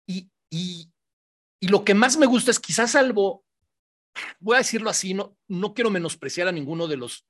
[0.06, 0.92] Y, y,
[1.60, 3.44] y lo que más me gusta es quizás salvo
[4.38, 7.26] voy a decirlo así, no, no quiero menospreciar a ninguno de los,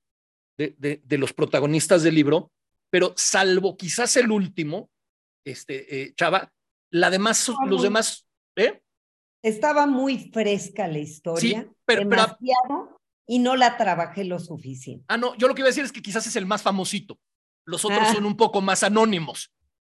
[0.56, 2.52] de, de, los protagonistas del libro,
[2.90, 4.90] pero salvo quizás el último,
[5.44, 6.52] este, eh, Chava,
[6.90, 8.26] la demás, los demás,
[8.56, 8.82] ¿eh?
[9.42, 15.04] Estaba muy fresca la historia, sí, pero, demasiado, y no la trabajé lo suficiente.
[15.08, 17.18] Ah, no, yo lo que iba a decir es que quizás es el más famosito.
[17.64, 18.12] Los otros ah.
[18.12, 19.52] son un poco más anónimos.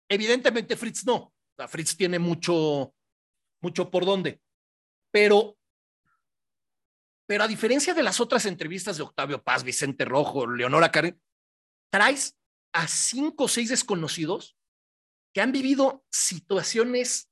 [0.09, 1.33] Evidentemente Fritz no.
[1.67, 2.93] Fritz tiene mucho,
[3.61, 4.41] mucho por dónde.
[5.11, 5.57] Pero,
[7.27, 11.19] pero a diferencia de las otras entrevistas de Octavio Paz, Vicente Rojo, Leonora Karen,
[11.91, 12.37] traes
[12.73, 14.57] a cinco o seis desconocidos
[15.33, 17.29] que han vivido situaciones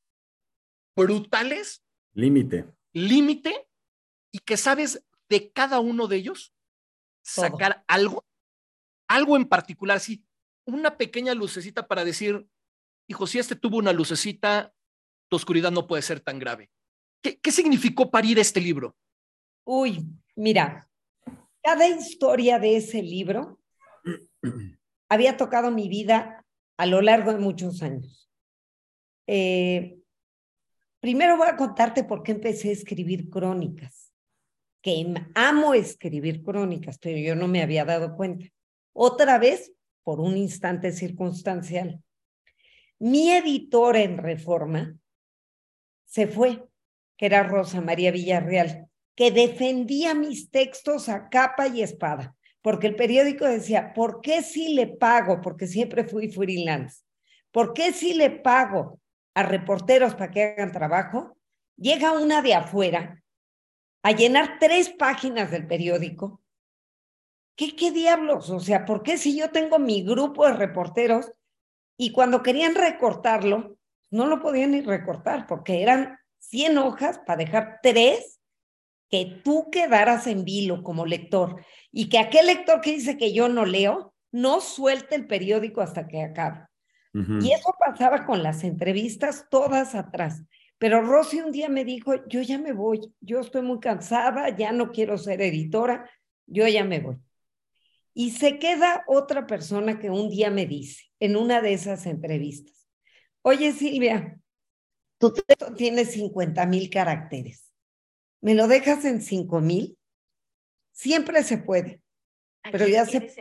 [0.95, 1.83] brutales.
[2.13, 2.65] Límite.
[2.93, 3.67] Límite
[4.31, 6.53] y que sabes de cada uno de ellos
[7.23, 8.25] sacar algo,
[9.07, 10.25] algo en particular, sí,
[10.65, 12.47] una pequeña lucecita para decir,
[13.07, 14.73] hijo, si este tuvo una lucecita,
[15.29, 16.71] tu oscuridad no puede ser tan grave.
[17.21, 18.97] ¿Qué, qué significó parir este libro?
[19.65, 20.05] Uy,
[20.35, 20.89] mira,
[21.61, 23.59] cada historia de ese libro
[25.09, 26.45] había tocado mi vida
[26.77, 28.29] a lo largo de muchos años.
[29.27, 29.97] Eh,
[30.99, 34.13] primero voy a contarte por qué empecé a escribir crónicas,
[34.81, 38.45] que amo escribir crónicas, pero yo no me había dado cuenta.
[38.91, 39.71] Otra vez,
[40.03, 42.03] por un instante circunstancial.
[42.99, 44.97] Mi editora en Reforma
[46.05, 46.63] se fue,
[47.17, 52.95] que era Rosa María Villarreal, que defendía mis textos a capa y espada, porque el
[52.95, 55.41] periódico decía, ¿por qué si le pago?
[55.41, 57.03] Porque siempre fui freelance.
[57.51, 58.99] ¿Por qué si le pago
[59.35, 61.37] a reporteros para que hagan trabajo?
[61.75, 63.21] Llega una de afuera
[64.01, 66.41] a llenar tres páginas del periódico.
[67.55, 68.49] ¿Qué, qué diablos?
[68.49, 71.31] O sea, ¿por qué si yo tengo mi grupo de reporteros
[71.97, 73.77] y cuando querían recortarlo,
[74.09, 78.39] no lo podían recortar porque eran 100 hojas para dejar tres
[79.13, 83.47] que tú quedaras en vilo como lector y que aquel lector que dice que yo
[83.47, 86.65] no leo, no suelte el periódico hasta que acabe.
[87.13, 90.41] Y eso pasaba con las entrevistas todas atrás.
[90.79, 94.71] Pero Rosy un día me dijo, yo ya me voy, yo estoy muy cansada, ya
[94.71, 96.09] no quiero ser editora,
[96.47, 97.17] yo ya me voy.
[98.15, 102.89] Y se queda otra persona que un día me dice, en una de esas entrevistas,
[103.43, 104.39] oye Silvia,
[105.19, 107.72] tu texto tiene 50 mil caracteres.
[108.43, 109.97] ¿Me lo dejas en 5 mil?
[110.91, 112.01] Siempre se puede.
[112.71, 113.33] Pero ya se,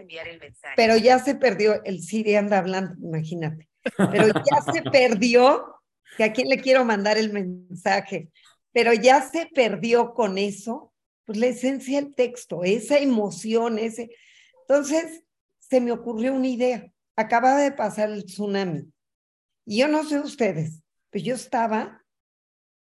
[0.77, 3.69] pero ya se perdió, el Siri anda hablando, imagínate.
[3.97, 5.75] Pero ya se perdió,
[6.17, 8.31] que a quién le quiero mandar el mensaje,
[8.73, 10.93] pero ya se perdió con eso,
[11.25, 14.11] pues la esencia del texto, esa emoción, ese.
[14.69, 15.25] Entonces,
[15.59, 16.93] se me ocurrió una idea.
[17.17, 18.93] Acababa de pasar el tsunami.
[19.67, 22.02] Y yo no sé ustedes, pues yo estaba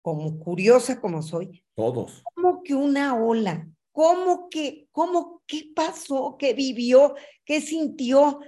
[0.05, 1.63] como curiosa como soy.
[1.73, 2.21] Todos.
[2.35, 8.39] Como que una ola, cómo que, cómo, qué pasó, qué vivió, qué sintió.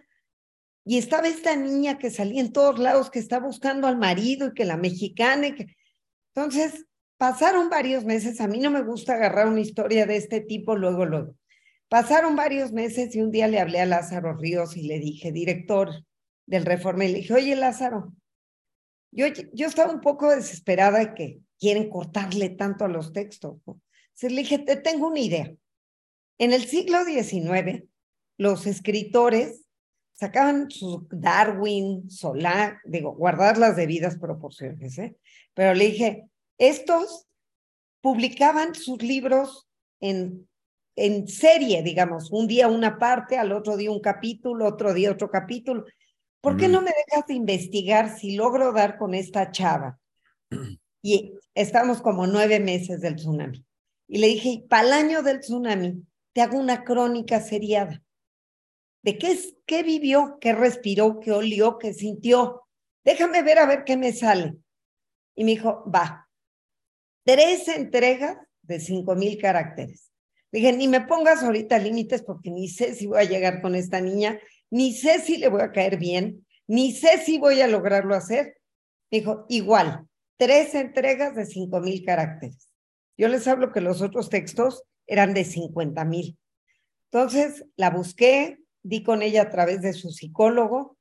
[0.85, 4.53] Y estaba esta niña que salía en todos lados, que está buscando al marido y
[4.53, 5.55] que la mexicana.
[5.55, 5.75] que...
[6.35, 6.85] Entonces,
[7.17, 8.39] pasaron varios meses.
[8.39, 11.33] A mí no me gusta agarrar una historia de este tipo luego, luego.
[11.89, 15.89] Pasaron varios meses y un día le hablé a Lázaro Ríos y le dije, director
[16.45, 18.13] del Reforma, y le dije, oye Lázaro,
[19.11, 23.57] yo, yo estaba un poco desesperada de que quieren cortarle tanto a los textos.
[24.13, 25.53] Se le dije, te tengo una idea.
[26.37, 27.83] En el siglo XIX,
[28.37, 29.65] los escritores
[30.13, 35.15] sacaban su Darwin, Solá, digo, guardar las debidas proporciones, ¿eh?
[35.53, 36.25] Pero le dije,
[36.57, 37.27] estos
[38.01, 39.67] publicaban sus libros
[39.99, 40.47] en,
[40.95, 45.29] en serie, digamos, un día una parte, al otro día un capítulo, otro día otro
[45.29, 45.85] capítulo.
[46.41, 49.99] ¿Por qué no me dejas de investigar si logro dar con esta chava?
[51.07, 53.65] Y estamos como nueve meses del tsunami.
[54.09, 58.03] Y le dije, para el año del tsunami, te hago una crónica seriada.
[59.03, 62.63] ¿De qué, es, qué vivió, qué respiró, qué olió, qué sintió?
[63.05, 64.57] Déjame ver a ver qué me sale.
[65.33, 66.27] Y me dijo, va.
[67.23, 70.11] Tres entregas de cinco mil caracteres.
[70.51, 74.01] dije, ni me pongas ahorita límites porque ni sé si voy a llegar con esta
[74.01, 78.13] niña, ni sé si le voy a caer bien, ni sé si voy a lograrlo
[78.13, 78.57] hacer.
[79.09, 80.06] dijo, igual,
[80.37, 82.69] tres entregas de cinco mil caracteres.
[83.17, 86.37] Yo les hablo que los otros textos eran de 50 mil.
[87.11, 90.97] Entonces la busqué, di con ella a través de su psicólogo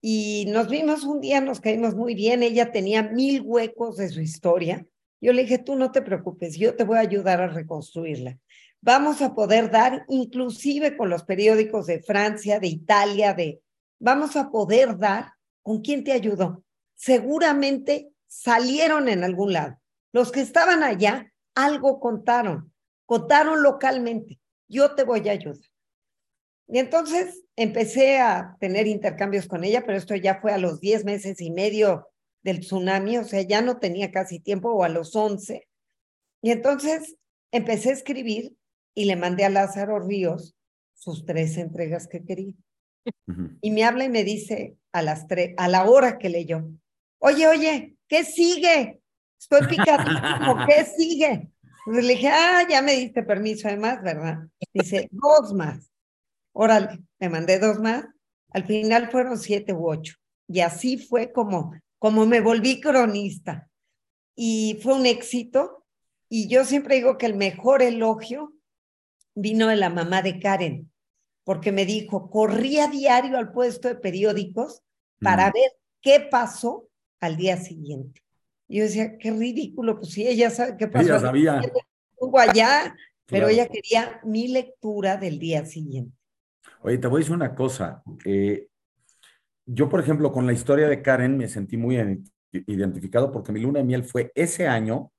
[0.00, 2.42] y nos vimos un día, nos caímos muy bien.
[2.42, 4.86] Ella tenía mil huecos de su historia.
[5.20, 8.38] Yo le dije, tú no te preocupes, yo te voy a ayudar a reconstruirla.
[8.80, 13.60] Vamos a poder dar, inclusive con los periódicos de Francia, de Italia, de,
[14.00, 15.32] vamos a poder dar
[15.62, 16.64] con quién te ayudó.
[16.94, 19.78] Seguramente salieron en algún lado.
[20.12, 22.72] Los que estaban allá algo contaron.
[23.04, 25.66] contaron localmente, yo te voy a ayudar.
[26.66, 31.04] Y entonces empecé a tener intercambios con ella, pero esto ya fue a los 10
[31.04, 32.08] meses y medio
[32.42, 35.68] del tsunami, o sea, ya no tenía casi tiempo, o a los 11.
[36.40, 37.16] Y entonces
[37.52, 38.56] empecé a escribir
[38.94, 40.56] y le mandé a Lázaro Ríos
[40.94, 42.54] sus tres entregas que quería.
[43.60, 46.66] Y me habla y me dice a las tres, a la hora que leyó,
[47.18, 49.00] oye, oye, ¿qué sigue?
[49.40, 51.48] Estoy picadísimo, ¿qué sigue?
[51.86, 54.46] le dije, ah, ya me diste permiso además, ¿verdad?
[54.74, 55.90] Dice, dos más.
[56.52, 58.04] Órale, me mandé dos más.
[58.50, 60.16] Al final fueron siete u ocho.
[60.46, 63.70] Y así fue como, como me volví cronista.
[64.36, 65.86] Y fue un éxito.
[66.28, 68.52] Y yo siempre digo que el mejor elogio
[69.34, 70.92] vino de la mamá de Karen,
[71.44, 74.82] porque me dijo, corría diario al puesto de periódicos
[75.18, 75.52] para mm.
[75.54, 76.90] ver qué pasó
[77.22, 78.20] al día siguiente.
[78.68, 81.06] Yo decía, qué ridículo, pues sí, ella sabe qué pasó.
[81.06, 81.60] Ella sabía.
[81.60, 82.94] Estuvo allá,
[83.26, 86.16] pero ella quería mi lectura del día siguiente.
[86.82, 88.02] Oye, te voy a decir una cosa.
[88.24, 88.66] Eh,
[89.64, 91.96] yo, por ejemplo, con la historia de Karen me sentí muy
[92.50, 95.12] identificado porque mi luna de miel fue ese año.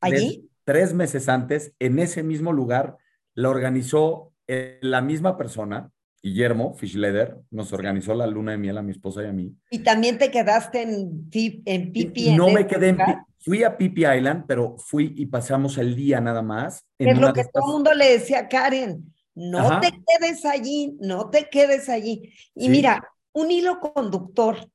[0.00, 0.50] ¿Allí?
[0.64, 2.98] Tres, meses antes, en ese mismo lugar,
[3.34, 5.90] la organizó eh, la misma persona,
[6.22, 9.54] Guillermo Fischleder, nos organizó la luna de miel a mi esposa y a mí.
[9.70, 12.34] ¿Y también te quedaste en, en Pipi?
[12.34, 12.98] No me quedé en
[13.40, 16.84] Fui a Pipi Island, pero fui y pasamos el día nada más.
[16.98, 19.14] Es lo que todo el mundo le decía a Karen.
[19.34, 22.32] No te quedes allí, no te quedes allí.
[22.54, 24.68] Y mira, un hilo conductor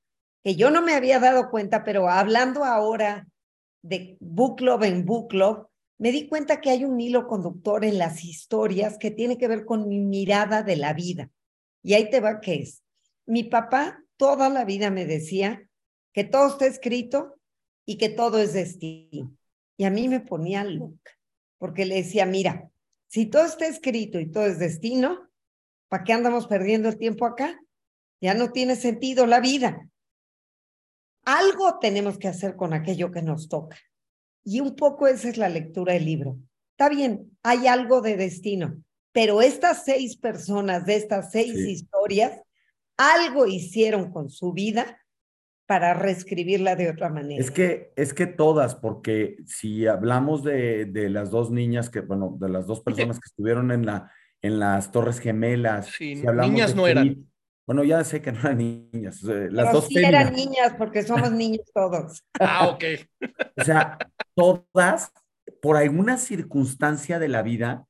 [0.44, 3.28] que yo no me había dado cuenta, pero hablando ahora
[3.82, 5.68] de book club en book club,
[6.04, 9.64] me di cuenta que hay un hilo conductor en las historias que tiene que ver
[9.64, 11.32] con mi mirada de la vida.
[11.82, 12.84] Y ahí te va que es.
[13.26, 15.66] Mi papá toda la vida me decía
[16.12, 17.40] que todo está escrito
[17.86, 19.34] y que todo es destino.
[19.78, 21.12] Y a mí me ponía loca,
[21.58, 22.70] porque le decía, mira,
[23.08, 25.30] si todo está escrito y todo es destino,
[25.88, 27.58] ¿para qué andamos perdiendo el tiempo acá?
[28.20, 29.88] Ya no tiene sentido la vida.
[31.24, 33.78] Algo tenemos que hacer con aquello que nos toca.
[34.44, 36.38] Y un poco esa es la lectura del libro.
[36.72, 38.82] Está bien, hay algo de destino,
[39.12, 42.42] pero estas seis personas de estas seis historias,
[42.98, 45.00] algo hicieron con su vida
[45.66, 47.42] para reescribirla de otra manera.
[47.42, 52.36] Es que, es que todas, porque si hablamos de, de las dos niñas que, bueno,
[52.40, 55.88] de las dos personas que estuvieron en, la, en las Torres Gemelas.
[55.88, 57.28] Sí, niñas no eran.
[57.66, 59.24] Bueno, ya sé que no eran niñas.
[59.24, 62.24] Las dos sí eran niñas porque somos niños todos.
[62.40, 62.84] Ah, ok.
[63.58, 63.98] o sea,
[64.36, 65.12] todas,
[65.62, 67.88] por alguna circunstancia de la vida,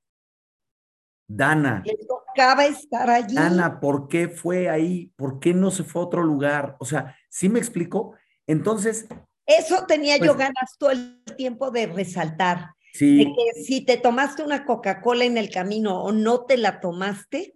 [1.27, 1.83] Dana.
[1.85, 3.35] Le tocaba estar allí.
[3.35, 5.11] Dana, ¿por qué fue ahí?
[5.15, 6.75] ¿Por qué no se fue a otro lugar?
[6.79, 8.15] O sea, ¿sí me explico?
[8.47, 9.07] Entonces.
[9.45, 12.71] Eso tenía yo pues ganas todo el tiempo de resaltar.
[12.93, 13.17] Sí.
[13.17, 17.55] De que si te tomaste una Coca-Cola en el camino o no te la tomaste,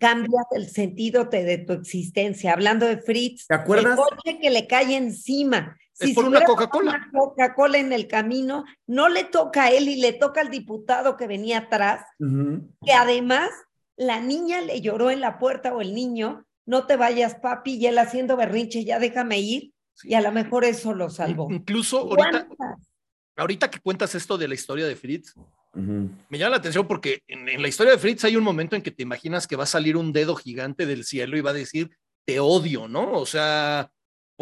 [0.00, 2.52] cambias el sentido de, tu existencia.
[2.52, 3.98] Hablando de Fritz, ¿te acuerdas?
[3.98, 5.76] El coche que le cae encima.
[5.94, 7.08] Si por una Coca-Cola.
[7.12, 11.26] Coca-Cola en el camino, no le toca a él y le toca al diputado que
[11.26, 13.50] venía atrás, que además
[13.96, 17.86] la niña le lloró en la puerta o el niño, no te vayas papi, y
[17.86, 19.72] él haciendo berrinche, ya déjame ir,
[20.02, 21.48] y a lo mejor eso lo salvó.
[21.50, 22.48] Incluso ahorita,
[23.36, 25.34] ahorita que cuentas esto de la historia de Fritz,
[25.74, 28.82] me llama la atención porque en, en, la historia de Fritz hay un momento en
[28.82, 31.54] que te imaginas que va a salir un dedo gigante del cielo y va a
[31.54, 31.90] decir,
[32.26, 33.12] te odio, ¿no?
[33.12, 33.90] O sea,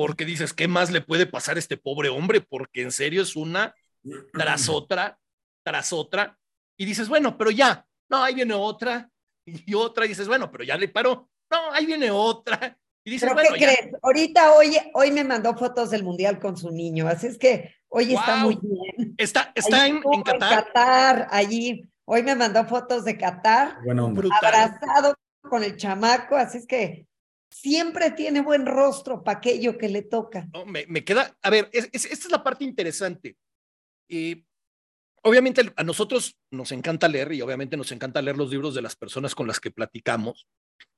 [0.01, 2.40] porque dices, ¿qué más le puede pasar a este pobre hombre?
[2.40, 3.74] Porque en serio es una
[4.32, 5.18] tras otra,
[5.62, 6.38] tras otra,
[6.78, 9.11] y dices, bueno, pero ya, no, ahí viene otra,
[9.44, 13.30] y otra, y dices, bueno, pero ya le paró, no, ahí viene otra, y dices,
[13.30, 13.90] ¿Pero qué crees?
[14.01, 18.14] Ahorita hoy, hoy me mandó fotos del Mundial con su niño, así es que hoy
[18.14, 19.14] está muy bien.
[19.18, 20.53] Está, está en, en, Qatar.
[20.53, 26.57] En Qatar, allí, hoy me mandó fotos de Qatar, bueno, abrazado con el chamaco, así
[26.57, 27.07] es que
[27.51, 30.48] siempre tiene buen rostro para aquello que le toca.
[30.53, 33.36] No, me, me, queda, a ver, es, es, esta es la parte interesante.
[34.09, 34.44] Y
[35.22, 38.96] obviamente a nosotros nos encanta leer y obviamente nos encanta leer los libros de las
[38.96, 40.46] personas con las que platicamos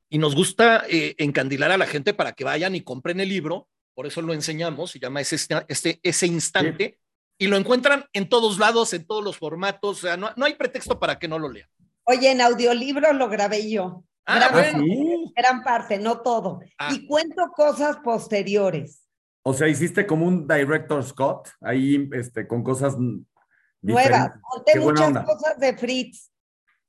[0.09, 3.69] y nos gusta eh, encandilar a la gente para que vayan y compren el libro,
[3.95, 5.37] por eso lo enseñamos, se llama ese,
[5.69, 7.45] este, ese instante, sí.
[7.45, 10.55] y lo encuentran en todos lados, en todos los formatos, o sea, no, no hay
[10.55, 11.69] pretexto para que no lo lean.
[12.05, 14.05] Oye, en audiolibro lo grabé yo.
[14.25, 14.79] Ah, gran, bueno.
[14.79, 16.61] parte, gran parte, no todo.
[16.79, 16.91] Ah.
[16.93, 19.03] Y cuento cosas posteriores.
[19.43, 22.97] O sea, hiciste como un director Scott, ahí este, con cosas
[23.81, 24.39] nuevas.
[24.41, 25.25] Conté muchas onda.
[25.25, 26.31] cosas de Fritz.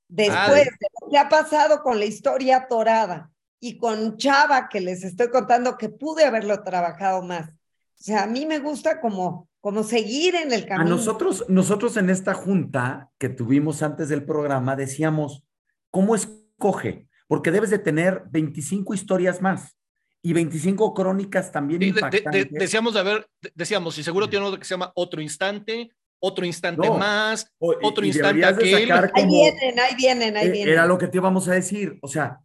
[0.08, 4.80] Después ah, de lo que ha pasado con la historia torada y con Chava, que
[4.80, 7.50] les estoy contando que pude haberlo trabajado más.
[7.50, 10.86] O sea, a mí me gusta como como seguir en el camino.
[10.86, 15.42] A nosotros, nosotros en esta junta que tuvimos antes del programa decíamos,
[15.90, 17.08] ¿cómo escoge?
[17.28, 19.78] Porque debes de tener 25 historias más
[20.22, 22.48] y 25 crónicas también impactantes.
[22.52, 25.92] decíamos de ver, decíamos, y seguro tiene uno que se llama Otro Instante,
[26.26, 28.90] otro instante más, otro instante aquel.
[29.14, 30.74] ahí vienen, ahí vienen, ahí eh, vienen.
[30.74, 32.00] Era lo que te íbamos a decir.
[32.02, 32.40] O sea,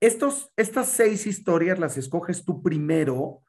[0.00, 3.42] estos, estas seis historias las escoges tú primero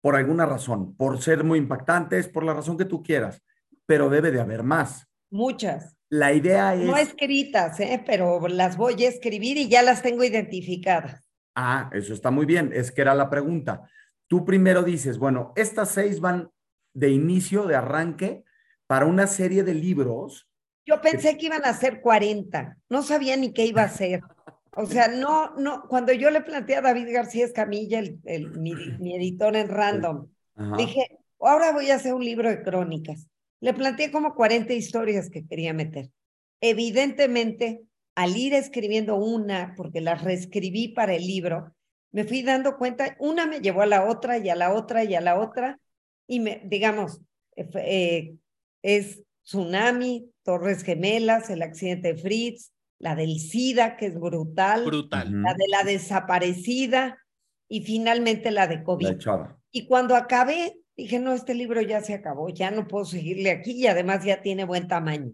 [0.00, 3.40] por alguna razón, por ser muy impactantes, por la razón que tú quieras,
[3.86, 5.06] pero debe de haber más.
[5.30, 5.96] Muchas.
[6.10, 6.86] La idea es...
[6.86, 8.02] No escritas, ¿eh?
[8.06, 11.28] pero las voy a escribir y ya las tengo identificadas.
[11.54, 13.82] Ah, eso está muy bien, es que era la pregunta.
[14.26, 16.50] Tú primero dices, bueno, estas seis van
[16.94, 18.44] de inicio, de arranque,
[18.86, 20.48] para una serie de libros.
[20.86, 24.22] Yo pensé que iban a ser 40, no sabía ni qué iba a ser.
[24.74, 28.72] O sea, no, no, cuando yo le planteé a David García Escamilla, el, mi,
[29.16, 30.28] editor en Random,
[30.76, 33.26] dije, ahora voy a hacer un libro de crónicas.
[33.60, 36.10] Le planteé como 40 historias que quería meter.
[36.60, 37.82] Evidentemente,
[38.14, 41.74] al ir escribiendo una, porque las reescribí para el libro,
[42.12, 45.14] me fui dando cuenta, una me llevó a la otra y a la otra y
[45.14, 45.78] a la otra,
[46.26, 47.20] y me, digamos,
[47.56, 48.34] eh, eh
[48.82, 55.42] es Tsunami, Torres Gemelas, el accidente de Fritz, la del SIDA, que es brutal, brutal.
[55.42, 57.18] la de la desaparecida
[57.68, 59.16] y finalmente la de COVID.
[59.70, 63.72] y cuando acabé, dije, no, este libro ya se acabó, ya no puedo seguirle aquí
[63.72, 65.32] y además ya tiene buen tamaño.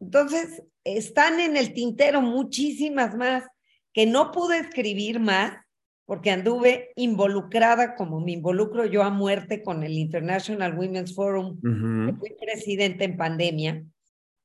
[0.00, 3.44] Entonces, están en el tintero muchísimas más
[3.92, 5.58] que no pude escribir más
[6.04, 12.36] porque anduve involucrada, como me involucro yo a muerte con el International Women's Forum, fui
[12.40, 13.84] presidenta en pandemia,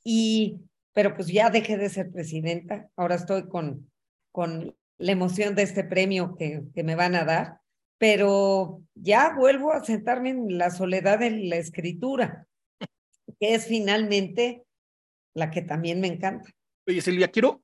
[0.03, 0.57] y,
[0.91, 3.91] pero pues ya dejé de ser presidenta, ahora estoy con,
[4.31, 7.61] con la emoción de este premio que, que me van a dar,
[8.01, 12.47] pero ya vuelvo a sentarme en la soledad de la escritura,
[13.39, 14.63] que es finalmente
[15.35, 16.49] la que también me encanta.
[16.87, 17.61] Oye, Silvia, quiero,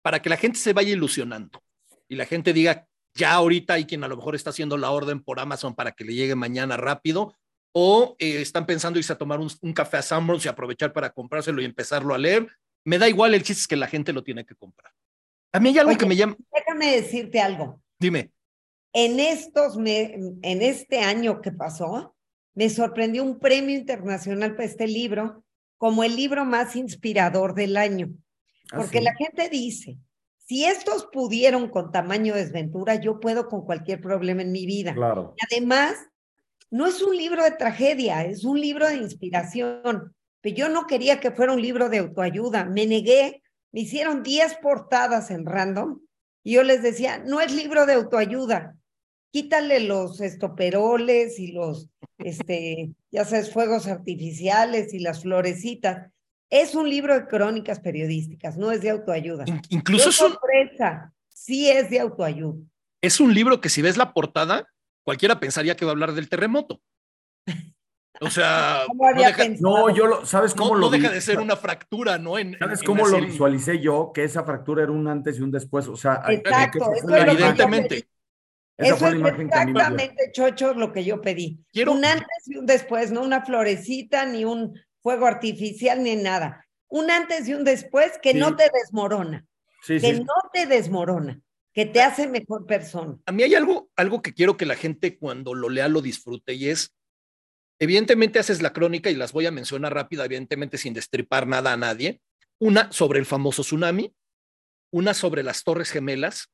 [0.00, 1.60] para que la gente se vaya ilusionando
[2.06, 5.24] y la gente diga, ya ahorita hay quien a lo mejor está haciendo la orden
[5.24, 7.34] por Amazon para que le llegue mañana rápido,
[7.72, 11.60] o eh, están pensando irse a tomar un, café a Sanborns y aprovechar para comprárselo
[11.60, 12.46] y empezarlo a leer.
[12.84, 14.92] Me da igual, el chiste es que la gente lo tiene que comprar.
[15.52, 16.36] A mí hay algo que me llama.
[16.54, 17.82] Déjame decirte algo.
[17.98, 18.30] Dime.
[18.92, 22.14] En estos, en este año que pasó,
[22.54, 25.44] me sorprendió un premio internacional para este libro
[25.76, 28.10] como el libro más inspirador del año.
[28.72, 29.96] Ah, Porque la gente dice,
[30.38, 34.92] si estos pudieron con tamaño desventura, yo puedo con cualquier problema en mi vida.
[34.94, 35.34] Claro.
[35.36, 35.94] Y además,
[36.70, 40.14] no es un libro de tragedia, es un libro de inspiración.
[40.40, 42.64] Pero yo no quería que fuera un libro de autoayuda.
[42.64, 46.00] Me negué, me hicieron 10 portadas en random
[46.48, 48.74] y yo les decía, no es libro de autoayuda.
[49.30, 56.10] Quítale los estoperoles y los, este, ya sabes, fuegos artificiales y las florecitas
[56.48, 59.44] es un libro de crónicas periodísticas, no es de autoayuda.
[59.68, 60.30] incluso es un...
[60.30, 62.64] sorpresa, sí es de autoayuda.
[63.02, 64.66] Es un libro que si ves la portada,
[65.02, 66.80] cualquiera pensaría que va a hablar del terremoto.
[68.20, 68.84] O sea,
[69.60, 72.38] no, yo lo, ¿sabes cómo lo No deja de ser una fractura, ¿no?
[72.38, 74.10] En, ¿Sabes cómo lo visualicé yo?
[74.12, 75.86] Que esa fractura era un antes y un después.
[75.88, 78.08] O sea, Exacto, evidentemente.
[78.76, 81.60] Eso es exactamente, Chocho, lo que yo pedí.
[81.86, 86.64] Un antes y un después, no una florecita ni un fuego artificial ni nada.
[86.88, 89.44] Un antes y un después que no te desmorona.
[89.84, 91.40] que no te desmorona,
[91.72, 93.16] que te hace mejor persona.
[93.26, 96.54] A mí hay algo, algo que quiero que la gente cuando lo lea lo disfrute
[96.54, 96.94] y es,
[97.78, 101.76] evidentemente haces la crónica y las voy a mencionar rápida, evidentemente sin destripar nada a
[101.76, 102.20] nadie.
[102.58, 104.14] Una sobre el famoso tsunami,
[104.90, 106.50] una sobre las Torres Gemelas,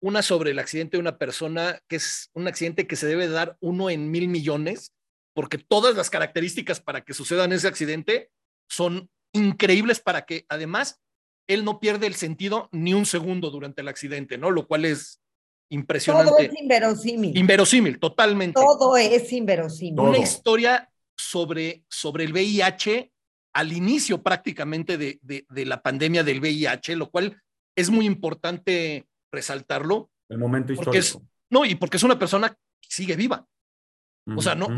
[0.00, 3.56] una sobre el accidente de una persona que es un accidente que se debe dar
[3.60, 4.92] uno en mil millones,
[5.34, 8.30] porque todas las características para que sucedan ese accidente
[8.68, 11.00] son increíbles para que además
[11.46, 14.50] él no pierde el sentido ni un segundo durante el accidente, ¿no?
[14.50, 15.20] Lo cual es
[15.68, 16.30] impresionante.
[16.30, 17.36] Todo es inverosímil.
[17.36, 18.60] Inverosímil, totalmente.
[18.60, 20.00] Todo es inverosímil.
[20.00, 23.12] Una historia sobre, sobre el VIH
[23.52, 27.42] al inicio prácticamente de, de, la pandemia del VIH, lo cual
[27.74, 30.10] es muy importante resaltarlo.
[30.28, 31.22] El momento histórico.
[31.48, 33.46] no, y porque es una persona que sigue viva.
[34.36, 34.68] O sea, no,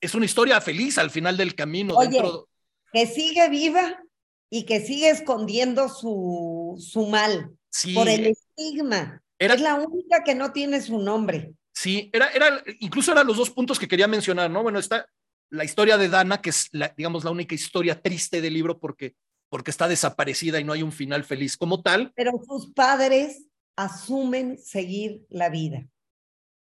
[0.00, 1.94] es una historia feliz al final del camino.
[1.98, 2.48] dentro...
[2.92, 4.02] que sigue viva
[4.50, 7.56] y que sigue escondiendo su, su mal
[7.94, 9.22] por el estigma.
[9.40, 11.54] Era, es la única que no tiene su nombre.
[11.72, 14.62] Sí, era, era, incluso eran los dos puntos que quería mencionar, ¿no?
[14.62, 15.06] Bueno, está
[15.48, 19.16] la historia de Dana, que es, la, digamos, la única historia triste del libro porque,
[19.48, 22.12] porque está desaparecida y no hay un final feliz como tal.
[22.14, 25.88] Pero sus padres asumen seguir la vida.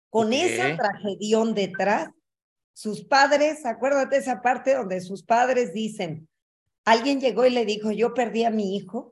[0.09, 2.11] Con esa tragedión detrás,
[2.75, 6.29] sus padres, acuérdate esa parte donde sus padres dicen,
[6.85, 9.12] alguien llegó y le dijo, yo perdí a mi hijo.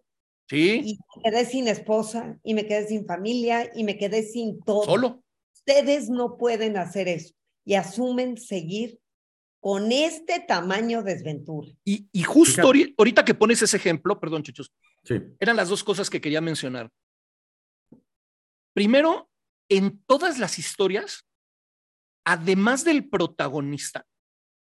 [0.50, 0.82] Sí.
[0.84, 4.82] Y me quedé sin esposa, y me quedé sin familia, y me quedé sin todo.
[4.82, 5.22] Solo.
[5.54, 7.34] Ustedes no pueden hacer eso
[7.64, 8.98] y asumen seguir
[9.60, 11.68] con este tamaño de desventura.
[11.84, 14.72] Y, y justo ahorita que pones ese ejemplo, perdón, chuchos,
[15.04, 15.20] sí.
[15.38, 16.90] eran las dos cosas que quería mencionar.
[18.74, 19.30] Primero,
[19.68, 21.26] en todas las historias,
[22.24, 24.04] además del protagonista,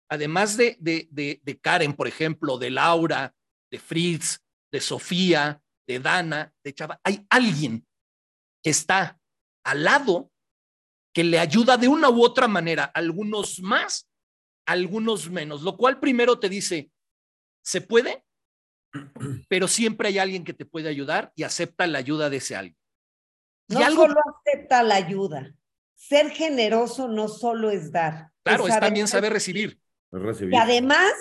[0.09, 3.35] además de, de, de, Karen, por ejemplo, de Laura,
[3.73, 4.39] de Fritz,
[4.71, 7.87] de Sofía, de Dana, de Chava, hay alguien
[8.63, 9.19] que está
[9.65, 10.31] al lado
[11.15, 14.11] que le ayuda de una u otra manera, algunos más,
[14.67, 16.91] algunos menos, lo cual primero te dice,
[17.63, 18.25] se puede,
[19.49, 22.77] pero siempre hay alguien que te puede ayudar y acepta la ayuda de ese alguien.
[23.69, 25.55] No solo acepta la ayuda.
[25.95, 28.31] Ser generoso no solo es dar.
[28.43, 29.81] Claro, es, también saber recibir.
[30.11, 30.53] recibir.
[30.53, 31.13] Y además,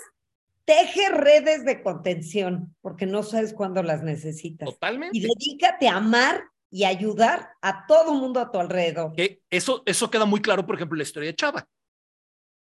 [0.65, 4.69] teje redes de contención, porque no sabes cuándo las necesitas.
[4.69, 5.17] Totalmente.
[5.17, 9.13] Y dedícate a amar y ayudar a todo mundo a tu alrededor.
[9.13, 11.67] Que eso, eso queda muy claro, por ejemplo, en la historia de Chava.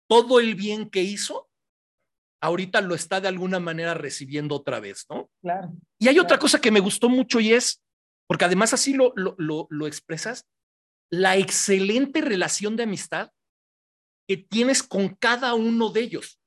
[0.09, 1.49] Todo el bien que hizo,
[2.43, 5.31] ahorita lo está de alguna manera recibiendo otra vez, ¿no?
[5.41, 5.73] Claro.
[5.99, 7.83] Y hay otra cosa que me gustó mucho y es
[8.33, 10.47] porque además así lo, lo, lo, expresas,
[11.11, 13.31] la excelente relación de amistad
[14.27, 16.41] que tienes con cada uno de ellos.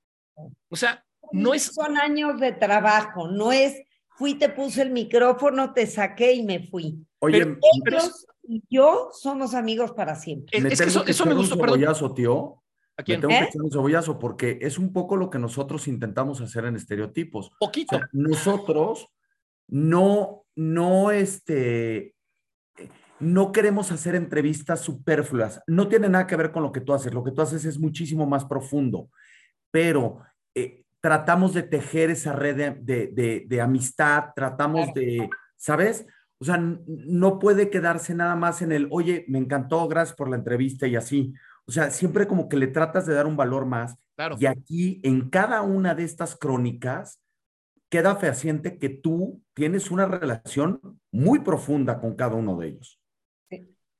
[0.69, 1.04] O sea,
[1.35, 1.63] no es...
[1.63, 3.81] Son años de trabajo, no es
[4.15, 7.05] fui, te puse el micrófono, te saqué y me fui.
[7.19, 7.57] Oye,
[7.87, 10.57] ellos y yo somos amigos para siempre.
[10.57, 12.61] Es, que eso, eso me gustó, un cebollazo, tío.
[12.97, 13.19] ¿A quién?
[13.19, 16.65] Me tengo que echar un cebollazo porque es un poco lo que nosotros intentamos hacer
[16.65, 17.51] en estereotipos.
[17.59, 17.99] Poquito.
[18.13, 19.09] nosotros
[19.67, 22.15] no, no, este,
[23.19, 25.61] no queremos hacer entrevistas superfluas.
[25.67, 27.13] No tiene nada que ver con lo que tú haces.
[27.13, 29.09] Lo que tú haces es muchísimo más profundo,
[29.71, 30.34] pero eh,
[31.05, 36.07] tratamos de tejer esa red de, amistad, tratamos de, ¿sabes?
[36.39, 40.35] O sea, no puede quedarse nada más en el, oye, me encantó, gracias por la
[40.35, 41.31] entrevista y así.
[41.67, 43.93] O sea, siempre como que le tratas de dar un valor más.
[44.15, 44.35] Claro.
[44.39, 47.21] Y aquí, en cada una de estas crónicas,
[47.87, 50.81] queda fehaciente que tú tienes una relación
[51.11, 52.99] muy profunda con cada uno de ellos.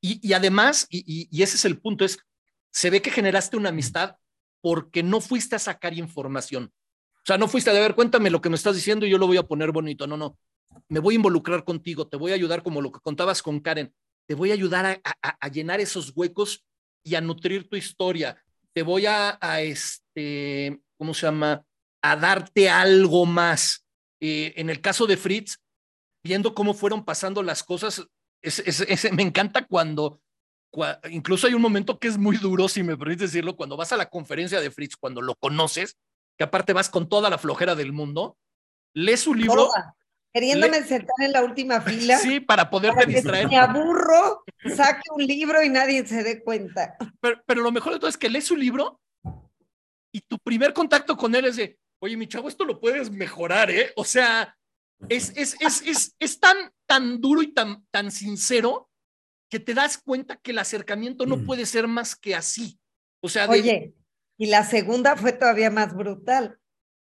[0.01, 2.18] Y, además, y, y, ese es el punto, es,
[2.72, 4.16] se ve que generaste una amistad
[4.60, 6.72] porque no fuiste a sacar información.
[7.26, 9.26] O sea, no fuiste a ver, cuéntame lo que me estás diciendo y yo lo
[9.26, 10.05] voy a poner bonito.
[10.05, 10.38] No, no.
[10.89, 13.91] Me voy a involucrar contigo, te voy a ayudar como lo que contabas con Karen.
[14.28, 16.63] Te voy a ayudar a, llenar esos huecos
[17.03, 18.39] y a nutrir tu historia.
[18.73, 21.65] Te voy a, a este, ¿cómo se llama?
[22.03, 23.88] A darte algo más.
[24.19, 25.57] Eh, en el caso de Fritz,
[26.23, 28.05] viendo cómo fueron pasando las cosas,
[29.13, 30.21] me encanta cuando,
[31.09, 33.97] incluso hay un momento que es muy duro, si me permites decirlo, cuando vas a
[33.97, 35.97] la conferencia de Fritz, cuando lo conoces,
[36.38, 38.38] que aparte vas con toda la flojera del mundo,
[38.93, 39.69] lees su libro.
[40.33, 42.17] Queriéndome sentar en la última fila.
[42.17, 43.47] Sí, para poderte distraer.
[43.47, 44.43] me aburro,
[44.75, 46.97] saque un libro y nadie se dé cuenta.
[47.21, 48.99] Pero, pero lo mejor de todo es que lees su libro
[50.11, 53.71] y tu primer contacto con él es de, oye, mi chavo, esto lo puedes mejorar,
[53.71, 53.93] ¿eh?
[53.95, 54.57] O sea,
[55.09, 58.89] es, es, es, es, es tan, tan duro y tan, tan sincero
[59.49, 61.45] que te das cuenta que el acercamiento no mm.
[61.45, 62.79] puede ser más que así.
[63.21, 63.93] O sea, oye,
[64.38, 66.57] y la segunda fue todavía más brutal,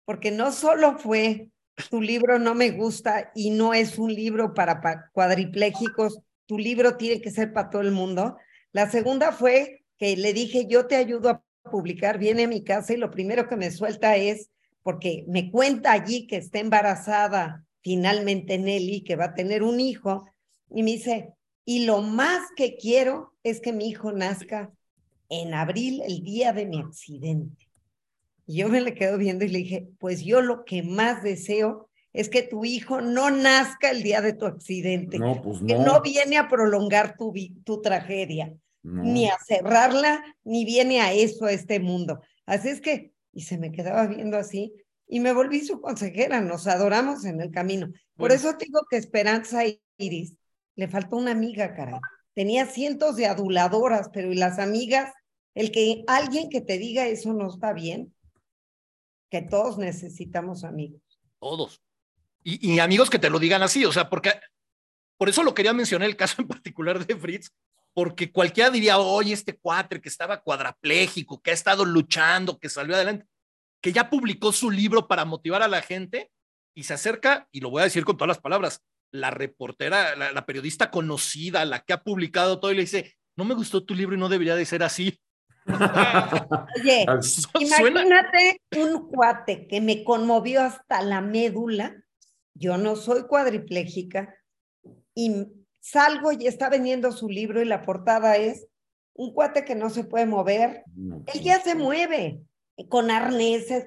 [0.06, 1.50] porque no solo fue
[1.88, 4.82] tu libro no me gusta y no es un libro para
[5.14, 8.38] cuadripléjicos, tu libro tiene que ser para todo el mundo.
[8.72, 12.94] La segunda fue que le dije, yo te ayudo a publicar, viene a mi casa
[12.94, 14.50] y lo primero que me suelta es,
[14.84, 20.26] porque me cuenta allí que está embarazada finalmente Nelly, que va a tener un hijo,
[20.70, 21.34] y me dice,
[21.66, 24.72] y lo más que quiero es que mi hijo nazca
[25.30, 27.70] en abril, el día de mi accidente.
[28.46, 31.90] Y yo me le quedo viendo y le dije, pues yo lo que más deseo
[32.14, 36.02] es que tu hijo no nazca el día de tu accidente, no, pues que no
[36.02, 37.32] viene a prolongar tu,
[37.64, 42.22] tu tragedia, ni a cerrarla, ni viene a eso, a este mundo.
[42.48, 44.74] Así es que, y se me quedaba viendo así,
[45.08, 47.92] y me volví su consejera, nos adoramos en el camino.
[48.16, 49.62] Por eso digo que Esperanza
[49.98, 50.34] Iris
[50.76, 52.00] le faltó una amiga, caray.
[52.34, 55.12] Tenía cientos de aduladoras, pero ¿y las amigas?
[55.60, 58.16] El que alguien que te diga eso no está bien,
[59.30, 61.02] que todos necesitamos amigos.
[61.40, 61.82] Todos.
[62.42, 64.32] Y, amigos que te lo digan así, o sea, porque
[65.18, 67.52] por eso lo quería mencionar el caso en particular de Fritz,
[67.94, 72.96] porque cualquiera diría, oye, este cuatre que estaba cuadrapléjico, que ha estado luchando, que salió
[72.96, 73.28] adelante
[73.82, 76.32] que ya publicó su libro para motivar a la gente
[76.74, 78.82] y se acerca, y lo voy a decir con todas las palabras,
[79.12, 83.56] la reportera, la, periodista conocida, la que ha publicado todo, y le dice, no me
[83.56, 85.20] gustó tu libro y no debería de ser así.
[86.76, 87.06] Oye,
[87.60, 92.04] imagínate un cuate que me conmovió hasta la médula.
[92.54, 94.36] Yo no soy cuadripléjica
[95.16, 95.48] y
[95.80, 98.68] salgo y está vendiendo su libro y la portada es
[99.14, 100.84] un cuate que no se puede mover.
[101.34, 102.42] Él ya se mueve
[102.88, 103.86] con arneses.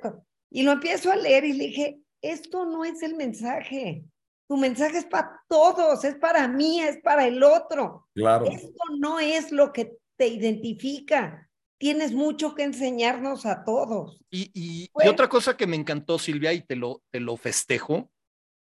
[0.51, 4.05] Y lo empiezo a leer y le dije, esto no es el mensaje.
[4.47, 8.07] Tu mensaje es para todos, es para mí, es para el otro.
[8.15, 8.45] Claro.
[8.45, 11.49] Esto no es lo que te identifica.
[11.83, 14.21] Tienes mucho que enseñarnos a todos.
[14.31, 18.09] Y, y, y otra cosa que me encantó, Silvia, y te lo, te lo festejo,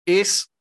[0.04, 0.52] es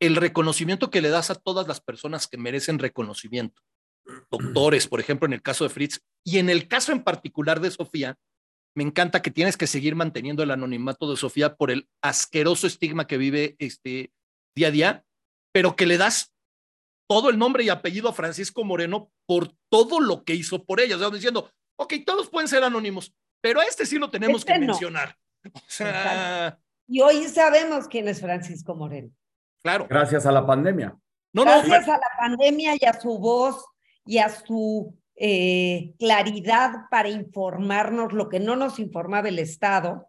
[0.00, 3.60] el reconocimiento que le das a todas las personas que merecen reconocimiento.
[4.30, 7.70] Doctores, por ejemplo, en el caso de Fritz, y en el caso en particular de
[7.70, 8.16] Sofía,
[8.74, 13.06] me encanta que tienes que seguir manteniendo el anonimato de Sofía por el asqueroso estigma
[13.06, 14.14] que vive este
[14.56, 15.04] día a día,
[15.52, 16.32] pero que le das
[17.06, 20.96] todo el nombre y apellido a Francisco Moreno por todo lo que hizo por ella.
[20.96, 24.52] O sea, diciendo, ok, todos pueden ser anónimos, pero a este sí lo tenemos que
[24.52, 25.16] este mencionar.
[26.86, 29.10] y hoy sabemos quién es Francisco Moreno.
[29.62, 29.86] Claro.
[29.88, 30.96] Gracias a la pandemia.
[31.32, 33.64] No, Gracias a la pandemia y a su voz
[34.04, 40.08] y a su eh, claridad para informarnos lo que no nos informaba el Estado,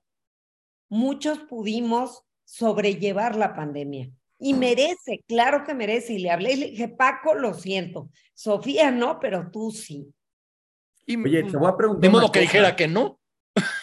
[0.89, 4.09] muchos pudimos sobrellevar la pandemia.
[4.39, 6.13] Y merece, claro que merece.
[6.13, 8.09] Y le hablé y le dije, Paco, lo siento.
[8.33, 10.13] Sofía no, pero tú sí.
[11.07, 12.01] Y, Oye, te voy a preguntar.
[12.01, 13.19] De modo que dijera que no.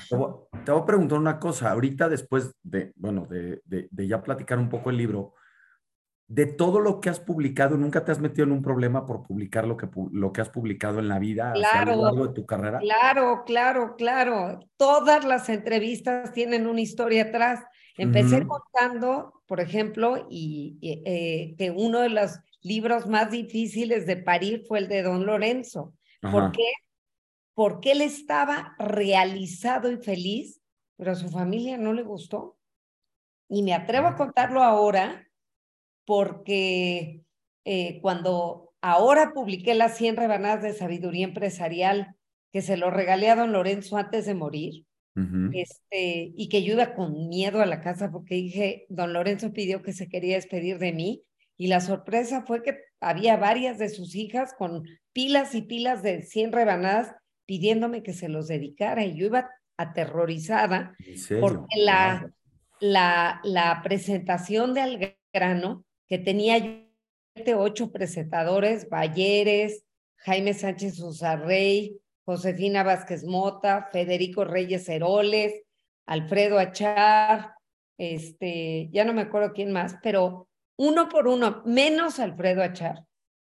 [0.08, 1.72] Te voy, a preguntar una cosa.
[1.72, 5.34] Ahorita, después de, bueno, de, de ya platicar un poco el libro,
[6.26, 9.66] de todo lo que has publicado, nunca te has metido en un problema por publicar
[9.66, 12.46] lo que, lo que has publicado en la vida claro, a lo largo de tu
[12.46, 12.78] carrera?
[12.78, 14.60] Claro, claro, claro.
[14.76, 17.60] Todas las entrevistas tienen una historia atrás.
[17.96, 24.64] Empecé contando, por ejemplo, y, eh, que uno de los libros más difíciles de parir
[24.66, 25.94] fue el de Don Lorenzo.
[26.20, 26.72] ¿Por qué?
[27.54, 30.60] Porque él estaba realizado y feliz,
[30.96, 32.58] pero a su familia no le gustó.
[33.48, 35.28] Y me atrevo a contarlo ahora
[36.06, 37.22] porque
[37.64, 42.16] eh, cuando ahora publiqué las 100 rebanadas de sabiduría empresarial,
[42.52, 44.86] que se lo regalé a don Lorenzo antes de morir,
[45.52, 49.80] este, y que yo iba con miedo a la casa porque dije, don Lorenzo pidió
[49.80, 51.22] que se quería despedir de mí,
[51.56, 56.22] y la sorpresa fue que había varias de sus hijas con pilas y pilas de
[56.22, 57.14] 100 rebanadas
[57.46, 60.96] pidiéndome que se los dedicara, y yo iba aterrorizada
[61.40, 62.32] porque la,
[62.80, 64.80] la, la presentación de
[65.32, 66.86] Algrano que tenía
[67.56, 69.84] ocho presentadores, Balleres,
[70.18, 75.62] Jaime Sánchez Usarrey, Josefina Vázquez Mota, Federico Reyes Heroles,
[76.06, 77.54] Alfredo Achar,
[77.98, 83.04] este, ya no me acuerdo quién más, pero uno por uno, menos Alfredo Achar,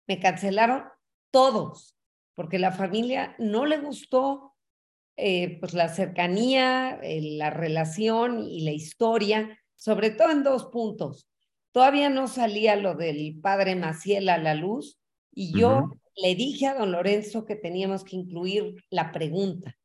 [0.08, 0.86] me cancelaron
[1.32, 1.96] todos,
[2.36, 4.56] porque la familia no le gustó
[5.18, 11.30] eh, pues la cercanía, eh, la relación y la historia, sobre todo en dos puntos.
[11.72, 15.00] Todavía no salía lo del padre Maciel a la luz
[15.34, 19.78] y yo le dije a don Lorenzo que teníamos que incluir la pregunta,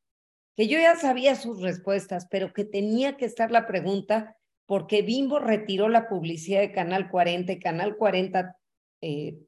[0.57, 4.36] que yo ya sabía sus respuestas, pero que tenía que estar la pregunta
[4.66, 8.57] porque Bimbo retiró la publicidad de Canal 40 y Canal 40,
[9.01, 9.38] eh,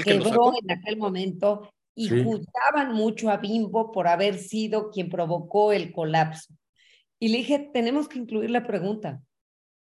[0.00, 5.10] eh, digamos, quebró en aquel momento y juzgaban mucho a Bimbo por haber sido quien
[5.10, 6.54] provocó el colapso.
[7.18, 9.22] Y le dije, tenemos que incluir la pregunta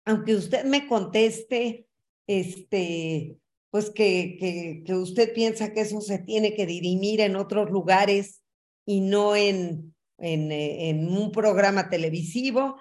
[0.04, 1.86] aunque usted me conteste,
[2.26, 3.36] este,
[3.70, 8.42] pues que, que, que, usted piensa que eso se tiene que dirimir en otros lugares
[8.86, 12.76] y no en, en, eh, en un programa televisivo.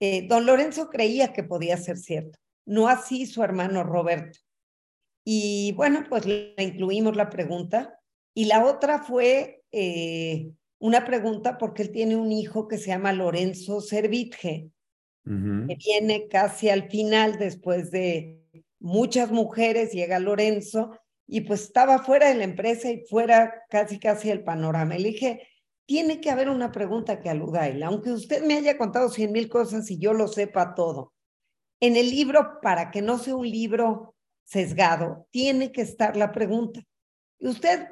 [0.00, 4.38] Eh, don Lorenzo creía que podía ser cierto, no así su hermano Roberto.
[5.24, 7.98] Y bueno, pues le incluimos la pregunta.
[8.34, 13.12] Y la otra fue eh, una pregunta porque él tiene un hijo que se llama
[13.12, 14.70] Lorenzo Servitje
[15.24, 18.42] que viene casi al final después de
[18.78, 24.30] muchas mujeres, llega Lorenzo y pues estaba fuera de la empresa y fuera casi casi
[24.30, 24.98] el panorama.
[24.98, 25.48] Le dije,
[25.86, 29.32] tiene que haber una pregunta que aluda a él, aunque usted me haya contado cien
[29.32, 31.14] mil cosas y yo lo sepa todo.
[31.80, 34.13] En el libro, para que no sea un libro
[34.44, 36.82] sesgado, tiene que estar la pregunta.
[37.38, 37.88] Y usted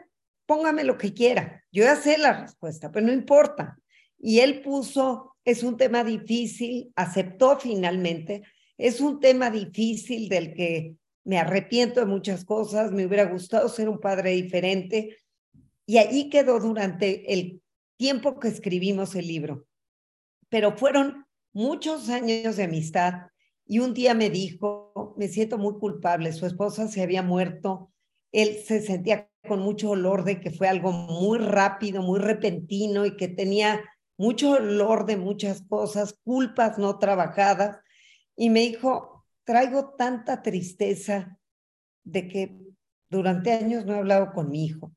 [0.47, 3.79] póngame lo que quiera, yo ya sé la respuesta, pero no importa.
[4.19, 8.43] Y él puso es un tema difícil, aceptó finalmente,
[8.79, 13.89] es un tema difícil del que me arrepiento de muchas cosas, me hubiera gustado ser
[13.89, 15.19] un padre diferente
[15.87, 17.61] y allí quedó durante el
[17.97, 19.67] tiempo que escribimos el libro.
[20.49, 23.29] Pero fueron muchos años de amistad
[23.73, 27.91] y un día me dijo, me siento muy culpable, su esposa se había muerto,
[28.31, 33.17] él se sentía con mucho olor de que fue algo muy rápido, muy repentino y
[33.17, 33.83] que tenía
[34.19, 37.79] mucho olor de muchas cosas, culpas no trabajadas.
[38.37, 41.39] Y me dijo, traigo tanta tristeza
[42.05, 42.59] de que
[43.09, 44.93] durante años no he hablado con mi hijo.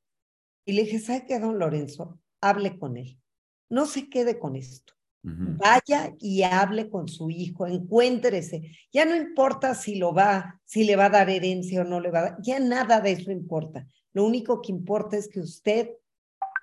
[0.66, 2.20] Y le dije, ¿sabe qué, don Lorenzo?
[2.42, 3.22] Hable con él.
[3.70, 4.95] No se quede con esto.
[5.28, 8.70] Vaya y hable con su hijo, encuéntrese.
[8.94, 12.12] Ya no importa si lo va, si le va a dar herencia o no le
[12.12, 13.88] va a dar, ya nada de eso importa.
[14.14, 15.90] Lo único que importa es que usted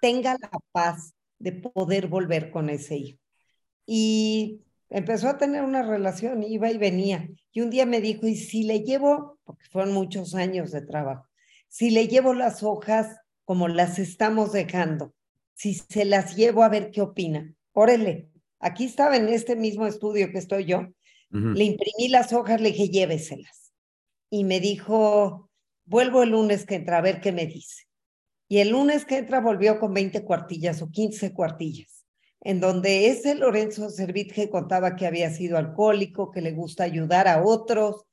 [0.00, 3.18] tenga la paz de poder volver con ese hijo.
[3.84, 4.60] Y
[4.90, 7.28] empezó a tener una relación, iba y venía.
[7.50, 11.26] Y un día me dijo, ¿y si le llevo, porque fueron muchos años de trabajo,
[11.68, 15.14] si le llevo las hojas como las estamos dejando,
[15.54, 17.52] si se las llevo a ver qué opina?
[17.72, 18.28] Órale,
[18.62, 20.86] aquí estaba en este mismo estudio que estoy yo,
[21.30, 23.72] le imprimí las hojas, le dije, lléveselas.
[24.28, 25.50] Y me dijo,
[25.86, 27.84] vuelvo el lunes que entra a ver qué me dice.
[28.48, 32.04] Y el lunes que entra volvió con 20 cuartillas o 15 cuartillas,
[32.42, 37.42] en donde ese Lorenzo Servitje contaba que había sido alcohólico, que le gusta ayudar a
[37.42, 38.04] otros,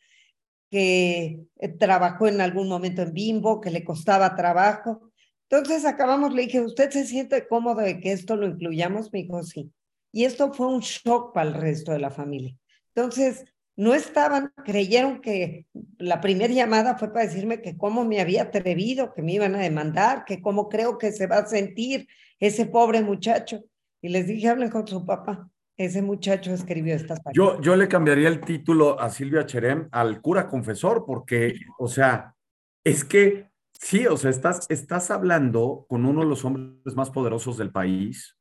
[0.72, 5.12] que eh, trabajó en algún momento en Bimbo, que le costaba trabajo.
[5.50, 9.12] Entonces acabamos, le dije, ¿usted se siente cómodo de que esto lo incluyamos?
[9.12, 9.74] Me dijo, sí.
[10.12, 12.56] Y esto fue un shock para el resto de la familia.
[12.96, 13.46] Entonces,
[13.80, 15.66] no estaban, creyeron que
[15.98, 19.60] la primera llamada fue para decirme que cómo me había atrevido, que me iban a
[19.60, 22.08] demandar, que cómo creo que se va a sentir
[22.42, 23.64] ese pobre muchacho.
[24.02, 25.50] Y les dije, hablen con su papá.
[25.78, 27.34] Ese muchacho escribió estas palabras.
[27.34, 32.36] Yo, yo le cambiaría el título a Silvia Cherem al cura confesor, porque, o sea,
[32.84, 37.58] es que sí, o sea, estás, estás hablando con uno de los hombres más poderosos
[37.58, 38.36] del país,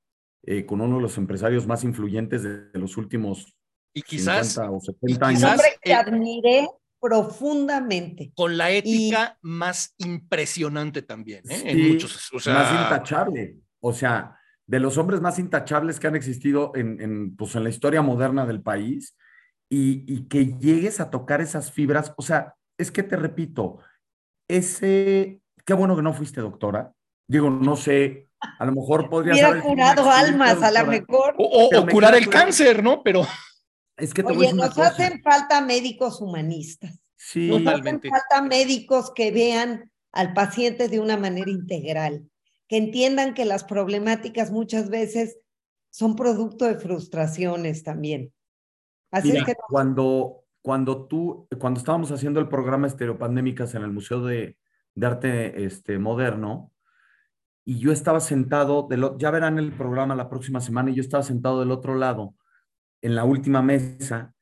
[0.45, 3.59] eh, con uno de los empresarios más influyentes de los últimos
[3.95, 5.43] y quizás, o 70 años.
[5.43, 6.69] Un hombre que admiré
[7.01, 8.33] profundamente.
[8.35, 11.63] Con la ética más impresionante también, ¿eh?
[11.65, 13.57] en muchos, o sea, más intachable.
[13.81, 17.71] O sea, de los hombres más intachables que han existido en, en, pues, en la
[17.71, 19.17] historia moderna del país
[19.71, 22.13] y, y, que llegues a tocar esas fibras.
[22.17, 23.79] O sea, es que te repito,
[24.49, 26.93] ese, qué bueno que no fuiste doctora.
[27.29, 31.35] Digo, no sé, a lo mejor podrías haber curado almas, a lo mejor.
[31.39, 33.03] O, o curar el cáncer, ¿no?
[33.03, 33.27] Pero.
[33.97, 37.01] Es que Oye, nos hacen falta médicos humanistas.
[37.17, 42.29] Sí, nos hacen falta médicos que vean al paciente de una manera integral,
[42.69, 45.39] que entiendan que las problemáticas muchas veces
[45.91, 48.33] son producto de frustraciones también.
[49.11, 54.25] Así es que cuando cuando tú cuando estábamos haciendo el programa Estereopandémicas en el Museo
[54.25, 54.57] de,
[54.95, 56.73] de Arte este, Moderno
[57.69, 58.89] y yo estaba sentado
[59.19, 62.35] ya verán el programa la próxima semana y yo estaba sentado del otro lado
[63.03, 64.33] en la última mesa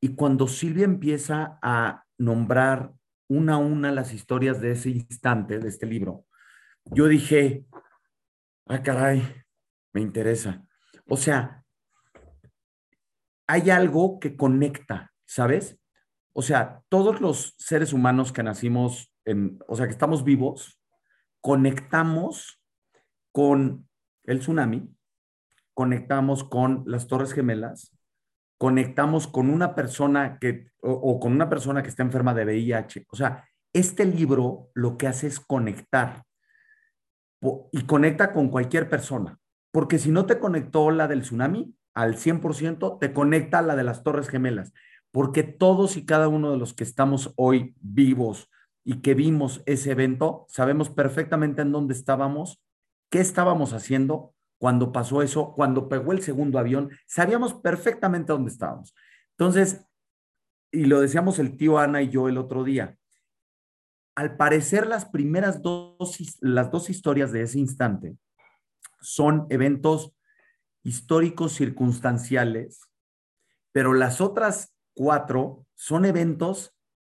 [0.00, 2.92] y cuando Silvia empieza a nombrar
[3.28, 6.26] una a una las historias de ese instante, de este libro,
[6.84, 7.66] yo dije,
[8.66, 9.20] ah, caray,
[9.92, 10.64] me interesa.
[11.08, 11.64] O sea,
[13.48, 15.76] hay algo que conecta, ¿sabes?
[16.32, 20.80] O sea, todos los seres humanos que nacimos, en, o sea, que estamos vivos,
[21.40, 22.62] conectamos
[23.36, 23.86] con
[24.24, 24.96] el tsunami,
[25.74, 27.94] conectamos con las Torres Gemelas,
[28.56, 33.04] conectamos con una persona que, o, con una persona que está enferma de VIH.
[33.10, 36.22] O sea, este libro lo que hace es conectar
[37.72, 39.38] y conecta con cualquier persona,
[39.70, 44.02] porque si no te conectó la del tsunami al 100%, te conecta la de las
[44.02, 44.72] Torres Gemelas,
[45.10, 48.48] porque todos y cada uno de los que estamos hoy vivos
[48.82, 52.62] y que vimos ese evento, sabemos perfectamente en dónde estábamos,
[53.10, 58.94] qué estábamos haciendo cuando pasó eso, cuando pegó el segundo avión, sabíamos perfectamente dónde estábamos.
[59.32, 59.84] Entonces,
[60.72, 62.96] y lo decíamos el tío Ana y yo el otro día,
[64.14, 68.16] al parecer las primeras dos, las dos historias de ese instante
[69.00, 70.12] son eventos
[70.82, 72.80] históricos circunstanciales,
[73.72, 76.74] pero las otras cuatro son eventos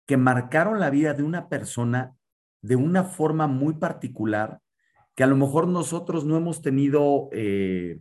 [0.07, 2.17] que marcaron la vida de una persona
[2.63, 4.61] de una forma muy particular
[5.19, 7.99] que a lo mejor nosotros no hemos tenido, eh,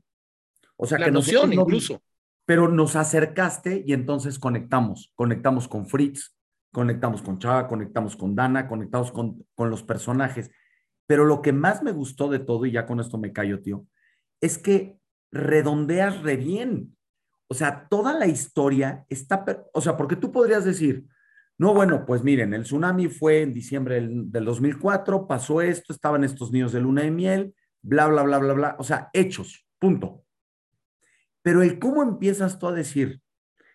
[0.75, 1.99] o sea, que noción incluso.
[2.45, 6.35] Pero nos acercaste y entonces conectamos, conectamos con Fritz,
[6.71, 10.51] conectamos con Chava, conectamos con Dana, conectamos con, con los personajes.
[11.07, 13.87] Pero lo que más me gustó de todo, y ya con esto me callo, tío,
[14.39, 14.99] es que
[15.31, 16.95] redondeas re bien.
[17.47, 19.43] O sea, toda la historia está,
[19.73, 21.07] o sea, porque tú podrías decir,
[21.57, 26.51] no, bueno, pues miren, el tsunami fue en diciembre del, 2004, pasó esto, estaban estos
[26.51, 30.23] niños de luna de miel, bla, bla, bla, bla, bla, o sea, hechos, punto.
[31.41, 33.21] Pero el cómo empiezas tú a decir,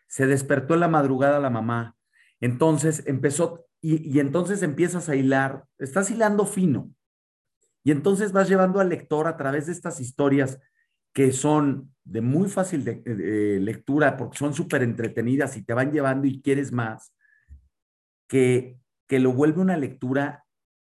[0.07, 1.97] se despertó en la madrugada la mamá,
[2.41, 6.95] entonces empezó, y, y entonces empiezas a hilar, estás hilando fino,
[7.83, 10.61] Y entonces vas llevando al lector a través de estas historias
[11.13, 16.41] que son de muy fácil lectura porque son súper entretenidas y te van llevando y
[16.41, 17.15] quieres más,
[18.33, 18.79] que,
[19.09, 20.47] que lo vuelve una lectura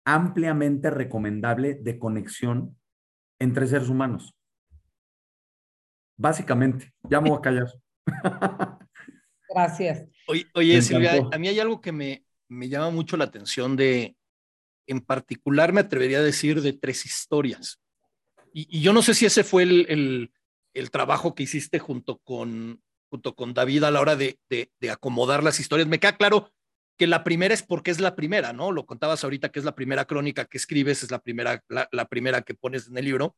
[0.05, 2.79] ampliamente recomendable de conexión
[3.39, 4.35] entre seres humanos.
[6.19, 7.73] Básicamente, ya me voy a callar.
[9.49, 10.07] Gracias.
[10.55, 14.15] Oye, Silvia, a mí hay algo que me, me llama mucho la atención de,
[14.87, 17.81] en particular me atrevería a decir, de tres historias.
[18.53, 20.31] Y, yo no sé si ese fue el,
[20.75, 25.43] el, trabajo que hiciste junto con, junto con David a la hora de, de, acomodar
[25.43, 25.89] las historias.
[25.89, 26.53] Me queda claro
[27.03, 28.71] que la primera es porque es la primera, ¿no?
[28.71, 32.43] Lo contabas ahorita que es la primera crónica que escribes, es la primera, la, primera
[32.43, 33.37] que pones en el libro.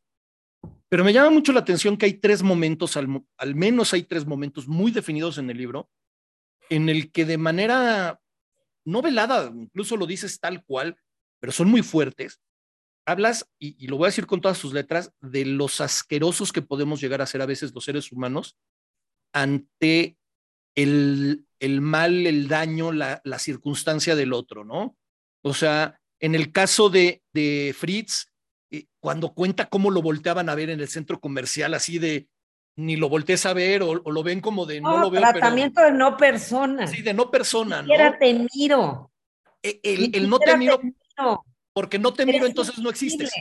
[0.90, 4.68] Pero me llama mucho la atención que hay tres momentos, al, menos hay tres momentos
[4.68, 5.88] muy definidos en el libro,
[6.68, 8.20] en el que de manera
[8.84, 10.98] no velada, incluso lo dices tal cual,
[11.40, 12.42] pero son muy fuertes,
[13.06, 17.00] hablas, y, lo voy a decir con todas sus letras, de los asquerosos que podemos
[17.00, 18.58] llegar a ser a veces los seres humanos
[19.32, 20.18] ante
[20.74, 24.96] el, el mal, el daño, la, la, circunstancia del otro, ¿no?
[25.42, 28.32] O sea, en el caso de, de Fritz,
[28.70, 32.28] eh, cuando cuenta cómo lo volteaban a ver en el centro comercial, así de
[32.76, 35.20] ni lo voltees a ver o, lo ven como de no, lo veo.
[35.20, 36.86] Tratamiento de no persona.
[36.86, 38.18] Sí, de no persona, Ni ¿no?
[38.18, 39.12] te miro.
[39.62, 40.80] E, el, no te miro,
[41.72, 43.32] porque no te miro, entonces no existes.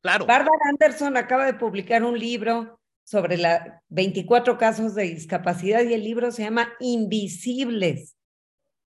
[0.00, 0.26] Claro.
[0.26, 6.04] Barbara Anderson acaba de publicar un libro sobre la 24 casos de discapacidad y el
[6.04, 8.16] libro se llama Invisibles.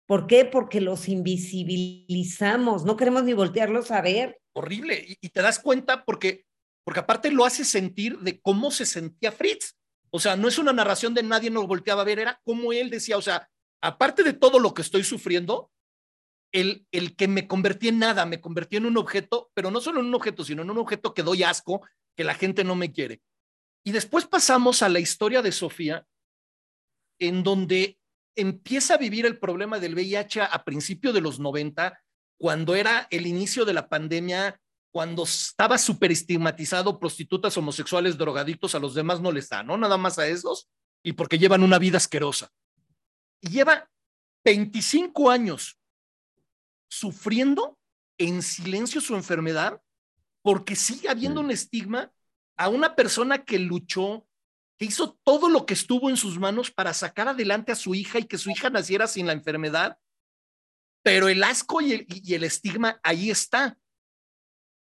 [0.05, 0.45] ¿Por qué?
[0.45, 4.39] Porque los invisibilizamos, no queremos ni voltearlos a ver.
[4.53, 5.05] Horrible.
[5.22, 6.45] Y, te das cuenta porque,
[6.84, 9.78] porque aparte lo hace sentir de cómo se sentía Fritz.
[10.09, 12.89] O sea, no es una narración de nadie nos volteaba a ver, era como él
[12.89, 13.49] decía, o sea,
[13.82, 15.72] aparte de todo lo que estoy sufriendo,
[16.51, 20.01] el, el que me convertí en nada, me convertí en un objeto, pero no solo
[20.01, 21.88] en un objeto, sino en un objeto que doy asco,
[22.18, 23.22] que la gente no me quiere.
[23.84, 26.05] Y después pasamos a la historia de Sofía,
[27.19, 27.97] en donde
[28.36, 31.99] empieza a vivir el problema del VIH a principios de los 90,
[32.38, 34.59] cuando era el inicio de la pandemia,
[34.91, 39.77] cuando estaba súper estigmatizado prostitutas, homosexuales, drogadictos, a los demás no les da, ¿no?
[39.77, 40.69] Nada más a esos,
[41.03, 42.49] y porque llevan una vida asquerosa.
[43.41, 43.89] Y lleva
[44.43, 45.79] 25 años
[46.89, 47.77] sufriendo
[48.17, 49.82] en silencio su enfermedad
[50.41, 52.11] porque sigue habiendo un estigma
[52.62, 54.28] a una persona que luchó,
[54.78, 58.20] que hizo todo lo que estuvo en sus manos para sacar adelante a su hija
[58.20, 59.97] y que su hija naciera sin la enfermedad,
[61.03, 63.80] pero el asco y el, estigma ahí está.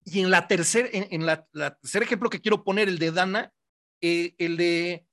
[0.04, 1.46] Y en la tercer, en, la,
[1.80, 3.54] tercer ejemplo que quiero poner, el de Dana,
[4.02, 5.06] eh, el de,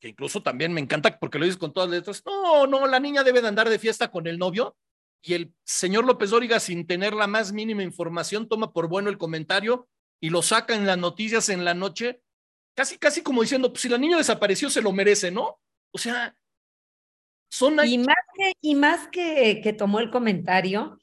[0.00, 3.22] que incluso también me encanta porque lo dices con todas letras, no, no, la niña
[3.22, 4.76] debe de andar de fiesta con el novio,
[5.22, 9.18] y el señor López Dóriga, sin tener la más mínima información, toma por bueno el
[9.18, 9.88] comentario
[10.20, 12.22] y lo saca en las noticias en la noche,
[12.74, 15.58] casi, casi como diciendo, pues si la niña desapareció, se lo merece, ¿no?
[15.90, 16.36] O sea,
[17.48, 17.78] son...
[17.86, 20.98] Y más que, y más que, que tomó el comentario,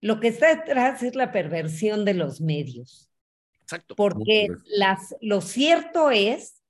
[0.00, 3.10] lo que está detrás es la perversión de los medios.
[3.62, 3.94] Exacto.
[3.96, 6.62] Porque las, lo cierto es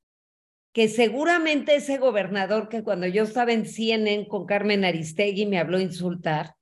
[0.73, 5.79] que seguramente ese gobernador que cuando yo estaba en CNN con Carmen Aristegui me habló
[5.79, 6.55] a insultar,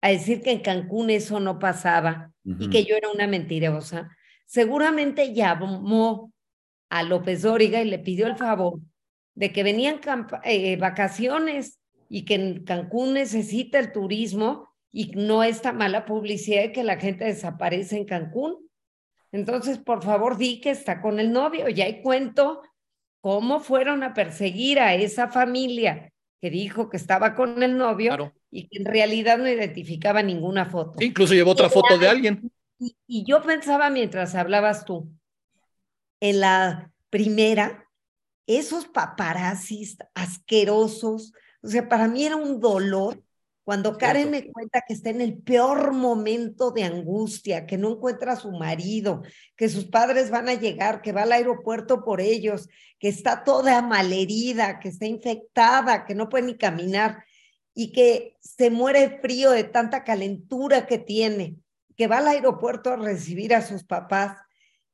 [0.00, 4.10] a decir que en Cancún eso no pasaba y que yo era una mentirosa,
[4.48, 6.32] seguramente llamó
[6.88, 8.80] a López Dóriga y le pidió el favor
[9.34, 10.00] de que venían
[10.42, 11.78] eh, vacaciones
[12.08, 16.96] y que en Cancún necesita el turismo y no esta mala publicidad de que la
[16.96, 18.56] gente desaparece en Cancún.
[19.30, 21.68] Entonces, por favor, di que está con el novio.
[21.68, 22.62] Ya hay cuento
[23.20, 26.10] cómo fueron a perseguir a esa familia
[26.40, 31.04] que dijo que estaba con el novio y que en realidad no identificaba ninguna foto.
[31.04, 32.50] incluso llevó otra foto de alguien.
[32.78, 35.10] Y, yo pensaba mientras hablabas tú,
[36.20, 37.88] en la primera,
[38.46, 41.32] esos paparazzis asquerosos,
[41.62, 43.22] o sea, para mí era un dolor
[43.68, 48.32] cuando Karen me cuenta que está en el peor momento de angustia, que no encuentra
[48.32, 49.20] a su marido,
[49.56, 53.82] que sus padres van a llegar, que va al aeropuerto por ellos, que está toda
[53.82, 57.22] malherida, que está infectada, que no puede ni caminar
[57.74, 61.56] y que se muere frío de tanta calentura que tiene,
[61.98, 64.38] que va al aeropuerto a recibir a sus papás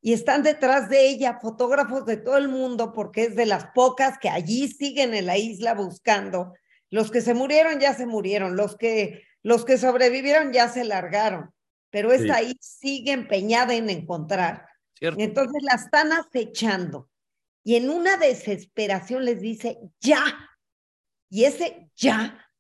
[0.01, 4.19] y están detrás de ella fotógrafos de todo el mundo porque es de las pocas
[4.19, 6.55] que allí siguen en la isla buscando.
[6.89, 11.53] Los que se murieron ya se murieron, los que, los que sobrevivieron ya se largaron,
[11.91, 14.67] pero esta ahí sigue empeñada en encontrar.
[14.99, 17.11] Entonces la están acechando.
[17.63, 20.25] Y en una desesperación les dice, ya.
[21.29, 22.51] Y ese ya,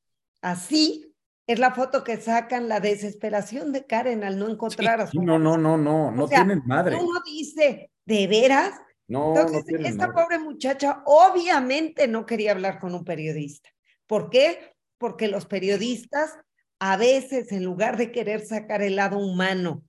[0.42, 1.13] así,
[1.46, 5.38] es la foto que sacan, la desesperación de Karen al no encontrar a su No,
[5.38, 6.96] no, no, no, no tienen madre.
[6.96, 8.80] Uno dice, ¿de veras?
[9.06, 13.68] No, Entonces, esta pobre muchacha obviamente no quería hablar con un periodista.
[14.06, 14.74] ¿Por qué?
[14.96, 16.38] Porque los periodistas
[16.78, 19.82] a veces, en lugar de querer sacar el lado humano,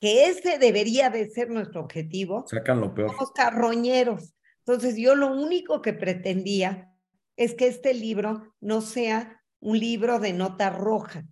[0.00, 3.10] que ese debería de ser nuestro objetivo, sacan lo peor.
[3.10, 4.34] Somos carroñeros.
[4.64, 6.90] Entonces, yo lo único que pretendía
[7.36, 11.24] es que este libro no sea un libro de nota roja,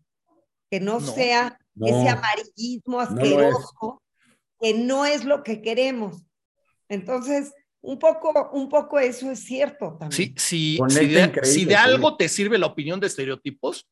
[0.70, 4.00] que no, sea ese amarillismo asqueroso,
[4.60, 6.22] que no es lo que queremos.
[6.88, 10.12] Entonces, un poco, un poco eso es cierto también.
[10.12, 13.88] Sí, sí, si, de, si de algo te sirve la opinión de estereotipos,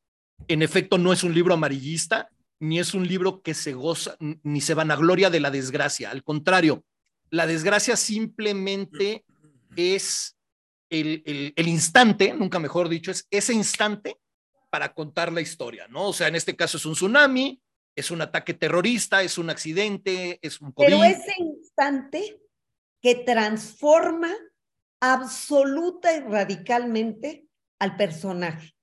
[0.47, 2.29] en efecto no es un libro amarillista,
[2.61, 6.11] ni es un libro que se goza, ni se vanagloria de la desgracia.
[6.11, 6.85] Al contrario,
[7.29, 9.25] la desgracia simplemente
[9.75, 10.37] es
[10.89, 14.17] el, el, el, instante, nunca mejor dicho, es ese instante
[14.69, 16.09] para contar la historia, ¿no?
[16.09, 17.61] O sea, en este caso es un tsunami,
[17.95, 20.87] es un ataque terrorista, es un accidente, es un COVID.
[20.87, 22.39] Pero ese instante
[23.01, 24.33] que transforma
[24.99, 27.45] absoluta y radicalmente
[27.79, 28.73] al personaje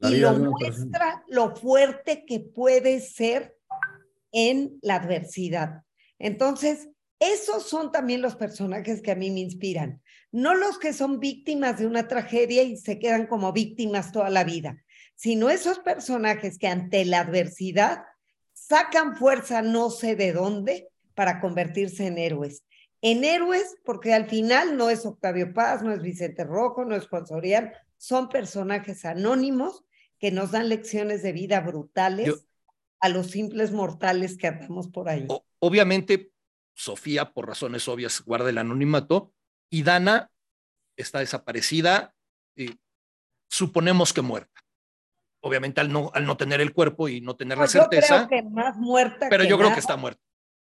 [0.00, 3.56] y lo muestra lo fuerte que puede ser
[4.32, 5.82] en la adversidad.
[6.18, 6.88] Entonces,
[7.20, 10.00] esos son también los personajes que a mí me inspiran,
[10.30, 14.44] no los que son víctimas de una tragedia y se quedan como víctimas toda la
[14.44, 14.84] vida,
[15.18, 18.04] sino esos personajes que ante la adversidad
[18.52, 22.64] sacan fuerza no sé de dónde para convertirse en héroes.
[23.02, 27.08] En héroes porque al final no es Octavio Paz, no es Vicente Rojo, no es
[27.08, 29.84] Juan Soriano, son personajes anónimos
[30.20, 32.46] que nos dan lecciones de vida brutales
[33.00, 35.26] a los simples mortales que andamos por ahí.
[35.58, 36.30] obviamente,
[36.74, 39.34] Sofía, por razones obvias, guarda el anonimato
[39.68, 40.30] y Dana
[40.96, 42.14] está desaparecida,
[42.54, 42.78] y
[43.48, 44.67] suponemos que muerta
[45.40, 48.22] obviamente al no, al no tener el cuerpo y no tener la certeza.
[48.22, 49.28] Yo creo que más muerta.
[49.28, 50.20] Pero yo creo que está muerta.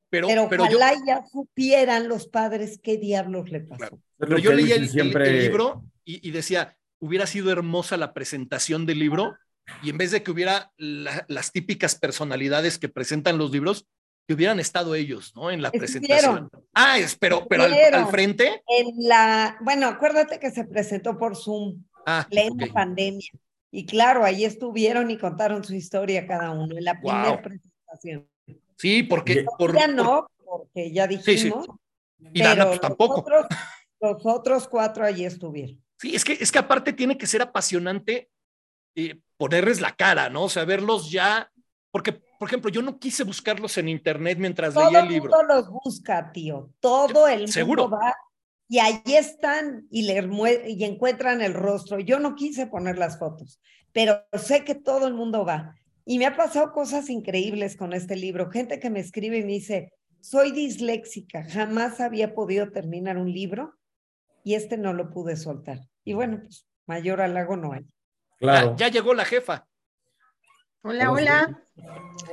[0.10, 4.00] Pero, pero, ojalá ya supieran los padres qué diablos le pasó.
[4.18, 9.36] Pero yo leí el, libro y, decía, hubiera sido hermosa la presentación del libro
[9.84, 13.86] y en vez de que hubiera las típicas personalidades que presentan los libros,
[14.26, 15.52] que hubieran estado ellos, ¿no?
[15.52, 16.50] En la presentación.
[16.74, 18.62] Ah, es, pero, pero al, frente.
[18.68, 23.30] En la, bueno, acuérdate que se presentó por Zoom, ah, plena pandemia.
[23.72, 28.30] Y claro, ahí estuvieron y contaron su historia cada uno en la primera presentación.
[28.78, 29.46] Sí, porque...
[29.74, 31.68] ya no, porque ya dijimos.
[32.34, 33.26] Y Dana pues, tampoco.
[34.00, 35.84] Los otros, cuatro allí estuvieron.
[36.00, 38.30] Sí, es que, es que aparte tiene que ser apasionante
[38.96, 40.44] eh, ponerles la cara, ¿no?
[40.44, 41.52] O sea, verlos ya,
[41.92, 45.32] porque, por ejemplo, yo no quise buscarlos en internet mientras leía el libro.
[45.32, 46.72] Todo el mundo los busca, tío.
[46.80, 48.16] Todo el mundo va
[48.70, 50.28] y ahí están y, le,
[50.68, 52.00] y encuentran el rostro.
[52.00, 53.62] Yo no quise poner las fotos,
[53.94, 55.76] pero sé que todo el mundo va.
[56.06, 58.50] Y me ha pasado cosas increíbles con este libro.
[58.50, 63.74] Gente que me escribe y me dice, soy disléxica, jamás había podido terminar un libro
[64.44, 65.80] y este no lo pude soltar.
[66.04, 67.86] Y bueno, pues mayor halago no hay.
[68.38, 68.76] Claro.
[68.78, 69.66] Ya, llegó la jefa.
[70.84, 71.64] Hola, hola.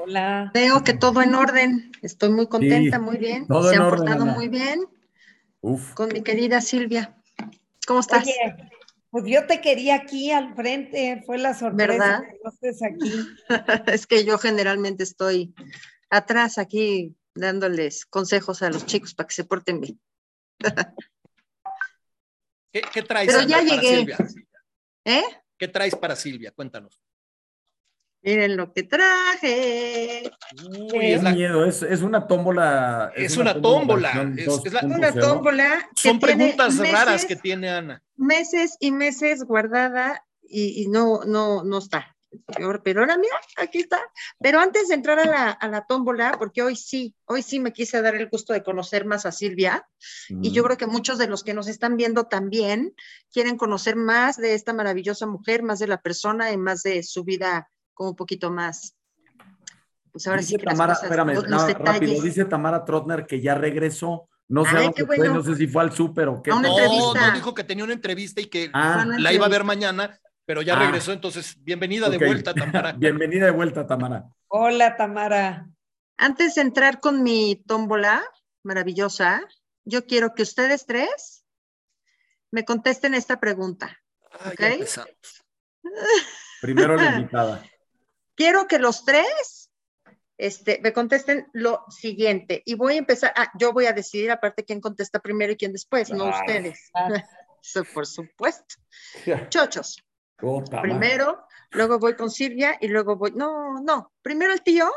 [0.01, 0.51] Hola.
[0.55, 1.93] Veo que todo en orden.
[2.03, 3.47] Estoy muy contenta, muy bien.
[3.47, 4.81] Se han portado muy bien
[5.95, 7.17] con mi querida Silvia.
[7.87, 8.27] ¿Cómo estás?
[9.11, 12.23] pues yo te quería aquí al frente, fue la sorpresa ¿verdad?
[12.23, 13.13] que no estés aquí.
[13.93, 15.55] es que yo generalmente estoy
[16.11, 20.01] atrás aquí dándoles consejos a los chicos para que se porten bien.
[22.73, 23.99] ¿Qué, traes Pero ya llegué.
[23.99, 24.19] Silvia?
[25.05, 25.23] ¿Eh?
[25.57, 26.51] ¿Qué traes para Silvia?
[26.51, 27.01] Cuéntanos.
[28.25, 30.31] Miren lo que traje.
[30.95, 33.13] Uy, es miedo, es, es, una tómbola.
[33.15, 34.33] Es, una, tómbola.
[34.39, 34.49] Es,
[34.83, 35.91] una tómbola.
[35.95, 38.03] Son preguntas raras que tiene Ana.
[38.17, 42.17] Meses y meses guardada y, y no, no, no está.
[42.83, 44.01] Pero ahora mira, aquí está.
[44.41, 47.73] Pero antes de entrar a la, a la, tómbola, porque hoy sí, hoy sí me
[47.73, 49.87] quise dar el gusto de conocer más a Silvia,
[50.29, 52.95] y yo creo que muchos de los que nos están viendo también
[53.31, 57.23] quieren conocer más de esta maravillosa mujer, más de la persona y más de su
[57.25, 58.97] vida como un poquito más.
[60.13, 64.29] Pues ahora sí que Tamara, las cosas, espérame, rápido, dice Tamara Trotner que ya regresó.
[64.47, 64.93] No sé,
[65.27, 66.51] no sé si fue al súper o qué.
[66.51, 69.07] No, no, dijo que tenía una entrevista y que ah.
[69.19, 70.81] la iba a ver mañana, pero ya ah.
[70.81, 72.93] regresó, entonces bienvenida de vuelta, Tamara.
[72.97, 74.27] bienvenida de vuelta, Tamara.
[74.49, 75.67] Hola, Tamara.
[76.19, 78.23] Antes de entrar con mi tómbola
[78.63, 79.43] maravillosa,
[79.85, 81.45] yo quiero que ustedes tres
[82.53, 83.99] me contesten esta pregunta.
[84.31, 84.85] Ah, ¿okay?
[86.61, 87.65] Primero la invitada
[88.35, 89.71] quiero que los tres
[90.37, 92.63] este, me contesten lo siguiente.
[92.67, 95.73] Y voy a empezar, ah, yo voy a decidir aparte quién contesta primero y quién
[95.73, 96.91] después, no ustedes.
[97.95, 98.75] Por supuesto.
[99.49, 100.05] Chochos,
[100.83, 103.33] Primero, luego voy con Silvia y luego voy.
[103.33, 104.13] No, no.
[104.21, 104.91] Primero el tío,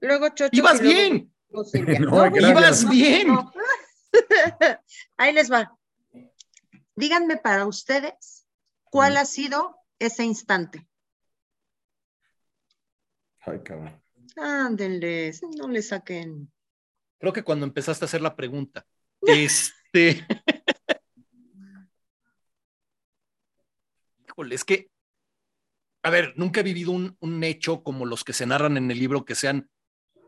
[0.00, 0.50] luego Chocho.
[0.52, 1.32] ¡Ibas bien!
[1.50, 3.36] no, ibas bien.
[5.18, 5.76] Ahí les va.
[6.96, 8.46] Díganme para ustedes
[8.84, 9.16] cuál mm.
[9.18, 10.88] ha sido ese instante.
[13.42, 14.00] Ay, cabrón.
[14.36, 16.50] Ándenles, no le saquen.
[17.18, 18.86] Creo que cuando empezaste a hacer la pregunta,
[19.22, 20.26] este.
[24.26, 24.90] Híjole, es que,
[26.02, 28.98] a ver, nunca he vivido un, un, hecho como los que se narran en el
[28.98, 29.68] libro que sean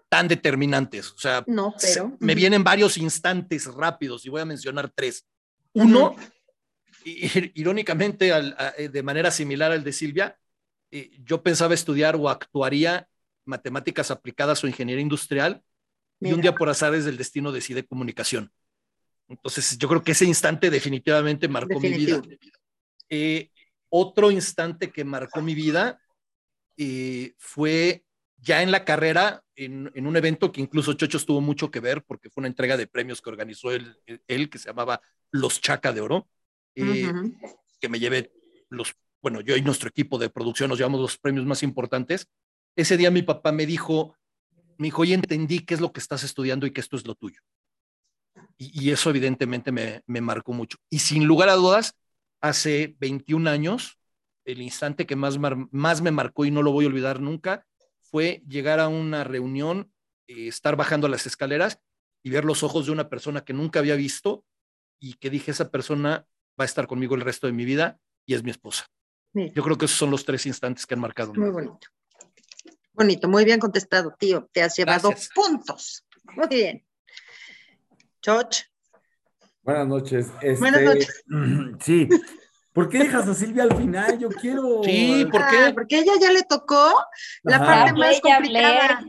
[0.08, 1.10] tan determinantes.
[1.12, 2.16] O sea, no, pero...
[2.20, 5.26] me vienen varios instantes rápidos y voy a mencionar tres.
[5.72, 6.14] Uno,
[7.04, 8.30] irónicamente,
[8.78, 10.38] eh, de manera similar al de Silvia,
[10.96, 13.08] eh, yo pensaba estudiar o actuaría
[13.44, 15.60] matemáticas aplicadas o ingeniería industrial
[16.20, 18.52] y un día por azares del destino decide comunicación.
[19.26, 22.22] Entonces, yo creo que ese instante definitivamente marcó mi vida.
[23.08, 23.50] Eh,
[23.88, 26.00] otro instante que marcó mi vida
[27.38, 28.04] fue
[28.36, 32.30] ya en la carrera, en, un evento que incluso Chocho tuvo mucho que ver porque
[32.30, 33.98] fue una entrega de premios que organizó él,
[34.28, 35.00] él que se llamaba
[35.32, 36.28] Los Chaca de Oro,
[36.76, 37.10] eh,
[37.80, 38.32] que me llevé
[38.68, 38.94] los,
[39.24, 42.28] bueno, yo y nuestro equipo de producción nos llevamos los premios más importantes.
[42.76, 44.14] Ese día mi papá me dijo,
[44.76, 47.14] me dijo, oye, entendí qué es lo que estás estudiando y que esto es lo
[47.14, 47.40] tuyo.
[48.59, 50.76] Y, eso evidentemente me, me marcó mucho.
[50.90, 51.94] Y sin lugar a dudas,
[52.42, 53.98] hace 21 años,
[54.44, 57.66] el instante que más, más me marcó y no lo voy a olvidar nunca,
[58.02, 59.90] fue llegar a una reunión,
[60.26, 61.80] eh, estar bajando las escaleras
[62.22, 64.44] y ver los ojos de una persona que nunca había visto
[65.01, 66.26] y que dije, esa persona
[66.60, 68.86] va a estar conmigo el resto de mi vida y es mi esposa.
[69.35, 71.35] Yo creo que esos son los tres instantes que han marcado.
[71.35, 71.89] Muy bonito.
[72.93, 74.48] Bonito, muy bien contestado, tío.
[74.52, 76.05] Te has llevado puntos.
[76.36, 76.86] Muy bien.
[78.23, 78.65] George.
[79.62, 80.31] Buenas noches.
[80.61, 81.24] Buenas este, noches.
[81.81, 82.09] Sí,
[82.74, 84.19] ¿Por qué dejas a Silvia al final?
[84.19, 84.82] Yo quiero.
[84.82, 85.56] Sí, ¿por qué?
[85.66, 86.93] Ah, porque ella ya le tocó
[87.44, 89.05] la parte más complicada.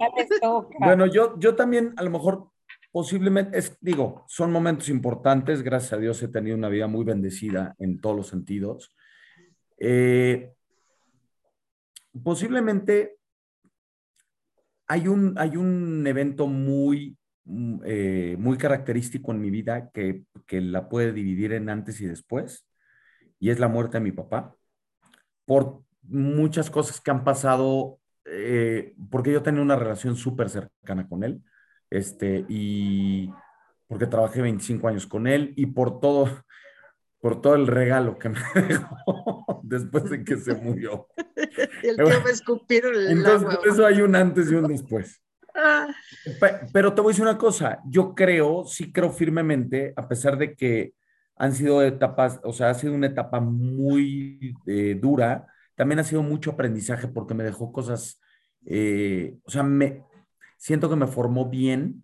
[0.80, 2.52] bueno, yo, yo también, a lo mejor,
[2.92, 5.64] posiblemente, es, digo, son momentos importantes.
[5.64, 8.96] Gracias a Dios he tenido una vida muy bendecida en todos los sentidos.
[9.78, 10.54] Eh,
[12.24, 13.18] posiblemente
[14.88, 20.62] hay un, hay un evento muy, mm, eh, muy característico en mi vida que, que
[20.62, 22.66] la puede dividir en antes y después
[23.40, 24.56] y es la muerte de mi papá,
[25.46, 31.24] por muchas cosas que han pasado, eh, porque yo tenía una relación súper cercana con
[31.24, 31.44] él,
[31.90, 33.30] este, y
[33.88, 36.28] porque trabajé 25 años con él, y por todo,
[37.26, 38.38] por todo el regalo que me
[38.68, 41.08] dejó después de que se murió.
[41.82, 45.24] el tío me escupieron el Entonces, por eso hay un antes y un después.
[45.56, 45.88] Ah.
[46.72, 50.56] Pero te voy a decir una cosa, yo creo, sí creo firmemente, a pesar de
[50.56, 50.94] que
[51.36, 55.48] han sido etapas, o sea, ha sido una etapa muy eh, dura.
[55.74, 58.22] También ha sido mucho aprendizaje porque me dejó cosas,
[58.68, 60.04] eh, o sea, me
[60.58, 62.04] siento que me formó bien,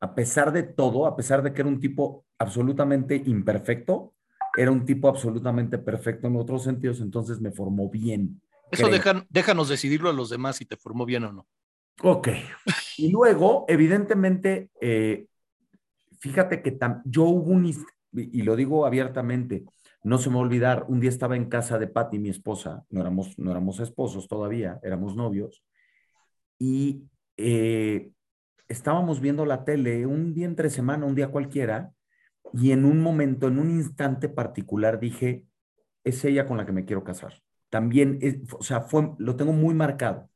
[0.00, 4.14] a pesar de todo, a pesar de que era un tipo absolutamente imperfecto,
[4.56, 8.40] era un tipo absolutamente perfecto en otros sentidos, entonces me formó bien.
[8.70, 8.88] Eso
[9.28, 11.46] déjanos decidirlo a los demás si te formó bien o no.
[12.02, 12.28] Ok.
[12.96, 15.26] Y luego, evidentemente, eh,
[16.18, 17.72] fíjate que yo hubo un,
[18.12, 19.64] y lo digo abiertamente,
[20.04, 22.84] no se me va a olvidar, un día estaba en casa de Patty, mi esposa,
[22.90, 25.62] no éramos, no éramos esposos todavía, éramos novios,
[26.58, 27.04] y
[27.36, 28.10] eh,
[28.68, 31.92] estábamos viendo la tele un día entre semana, un día cualquiera,
[32.52, 35.46] y en un momento, en un instante particular dije,
[36.04, 37.42] es ella con la que me quiero casar.
[37.70, 38.18] También,
[38.58, 40.28] o sea, fue, lo tengo muy marcado.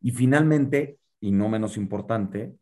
[0.00, 2.54] Y finalmente, y no menos importante,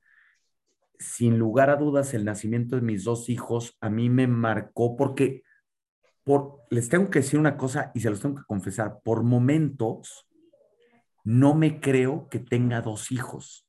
[0.98, 5.42] sin lugar a dudas, el nacimiento de mis dos hijos a mí me marcó porque
[6.22, 10.28] por, les tengo que decir una cosa y se los tengo que confesar, por momentos
[11.24, 13.66] no me creo que tenga dos hijos.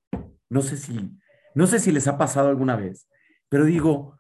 [0.49, 1.17] No sé si,
[1.55, 3.07] no sé si les ha pasado alguna vez,
[3.49, 4.19] pero digo,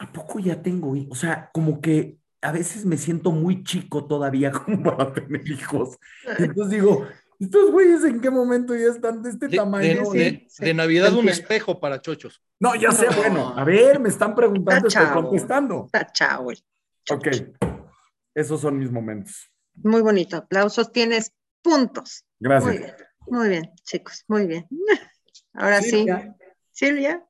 [0.00, 1.12] ¿a poco ya tengo hijos?
[1.12, 5.98] O sea, como que a veces me siento muy chico todavía como para tener hijos.
[6.38, 7.06] Entonces digo,
[7.38, 10.10] estos güeyes en qué momento ya están de este tamaño.
[10.10, 12.42] De, Navidad un espejo para chochos.
[12.58, 15.90] No, ya sé, bueno, a ver, me están preguntando, estoy contestando.
[16.12, 16.58] Chao, güey.
[17.10, 17.28] Ok,
[18.34, 19.50] esos son mis momentos.
[19.74, 21.32] Muy bonito, aplausos, tienes
[21.62, 22.24] puntos.
[22.38, 22.72] Gracias.
[22.72, 22.94] Muy bien,
[23.26, 24.66] muy bien chicos, muy bien.
[25.52, 26.06] Ahora sí,
[26.72, 27.24] Silvia.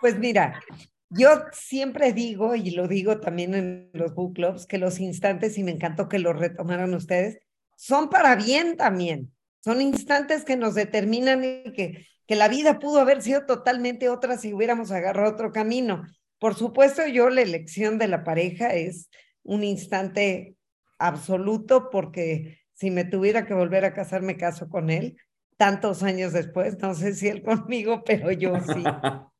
[0.00, 0.60] Pues mira,
[1.10, 5.64] yo siempre digo, y lo digo también en los book clubs, que los instantes, y
[5.64, 7.38] me encantó que lo retomaran ustedes,
[7.76, 9.32] son para bien también.
[9.60, 14.36] Son instantes que nos determinan y que, que la vida pudo haber sido totalmente otra
[14.36, 16.04] si hubiéramos agarrado otro camino.
[16.38, 19.08] Por supuesto, yo la elección de la pareja es
[19.42, 20.56] un instante
[20.98, 25.16] absoluto porque si me tuviera que volver a casar, me caso con él
[25.58, 26.78] tantos años después.
[26.78, 28.82] No sé si él conmigo, pero yo sí.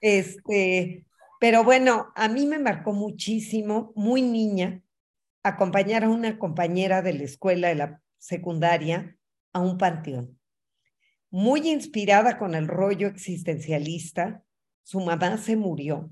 [0.00, 1.06] este,
[1.40, 4.82] pero bueno, a mí me marcó muchísimo, muy niña,
[5.42, 9.16] acompañar a una compañera de la escuela de la secundaria
[9.52, 10.38] a un panteón.
[11.30, 14.42] Muy inspirada con el rollo existencialista,
[14.82, 16.10] su mamá se murió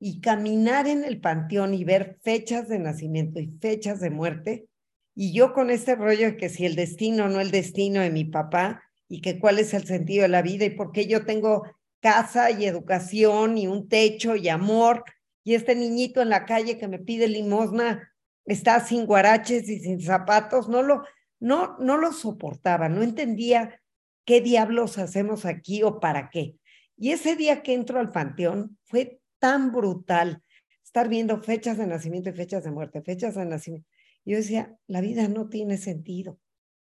[0.00, 4.68] y caminar en el panteón y ver fechas de nacimiento y fechas de muerte,
[5.14, 8.24] y yo con este rollo de que si el destino no el destino de mi
[8.24, 11.64] papá, y que cuál es el sentido de la vida y por qué yo tengo
[12.00, 15.04] casa y educación y un techo y amor,
[15.44, 18.12] y este niñito en la calle que me pide limosna
[18.44, 21.04] está sin guaraches y sin zapatos, no lo,
[21.40, 23.80] no, no lo soportaba, no entendía
[24.24, 26.56] qué diablos hacemos aquí o para qué.
[26.96, 30.42] Y ese día que entro al panteón fue tan brutal
[30.82, 33.88] estar viendo fechas de nacimiento y fechas de muerte, fechas de nacimiento.
[34.24, 36.38] Yo decía, la vida no tiene sentido.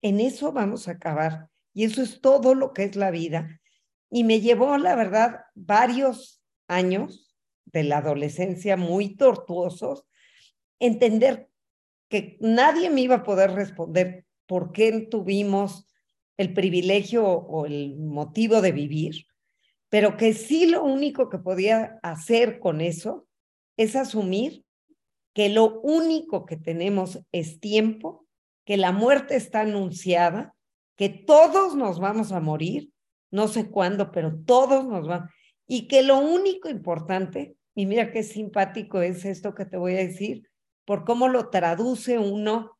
[0.03, 1.49] En eso vamos a acabar.
[1.73, 3.60] Y eso es todo lo que es la vida.
[4.11, 10.05] Y me llevó, la verdad, varios años de la adolescencia muy tortuosos,
[10.78, 11.49] entender
[12.09, 15.87] que nadie me iba a poder responder por qué tuvimos
[16.37, 19.27] el privilegio o el motivo de vivir,
[19.89, 23.28] pero que sí lo único que podía hacer con eso
[23.77, 24.65] es asumir
[25.35, 28.27] que lo único que tenemos es tiempo,
[28.65, 30.55] que la muerte está anunciada,
[30.97, 32.91] que todos nos vamos a morir,
[33.31, 35.28] no sé cuándo, pero todos nos van,
[35.66, 39.98] y que lo único importante, y mira qué simpático es esto que te voy a
[39.98, 40.48] decir,
[40.85, 42.77] por cómo lo traduce uno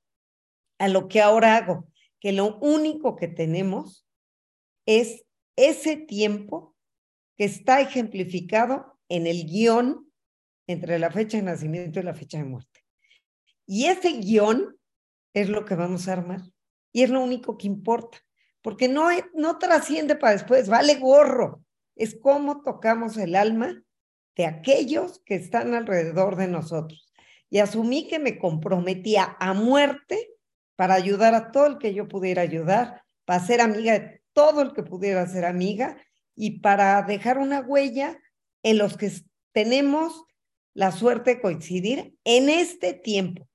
[0.78, 1.86] a lo que ahora hago,
[2.18, 4.06] que lo único que tenemos
[4.86, 5.24] es
[5.56, 6.74] ese tiempo
[7.36, 10.10] que está ejemplificado en el guion
[10.66, 12.81] entre la fecha de nacimiento y la fecha de muerte.
[13.66, 14.77] Y ese guion
[15.35, 16.40] es lo que vamos a armar.
[16.93, 18.18] Y es lo único que importa,
[18.62, 21.62] porque no, no trasciende para después, vale gorro.
[21.96, 23.82] Es cómo tocamos el alma
[24.36, 27.12] de aquellos que están alrededor de nosotros.
[27.50, 30.30] Y asumí que me comprometía a muerte
[30.76, 34.72] para ayudar a todo el que yo pudiera ayudar, para ser amiga de todo el
[34.72, 35.98] que pudiera ser amiga
[36.36, 38.18] y para dejar una huella
[38.62, 39.10] en los que
[39.52, 40.24] tenemos
[40.72, 43.48] la suerte de coincidir en este tiempo,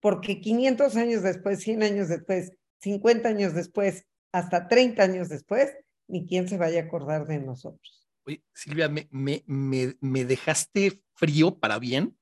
[0.00, 5.72] porque 500 años después, 100 años después, 50 años después, hasta 30 años después,
[6.08, 8.08] ni quién se vaya a acordar de nosotros.
[8.26, 12.18] Oye, Silvia, me, me, me, me dejaste frío para bien.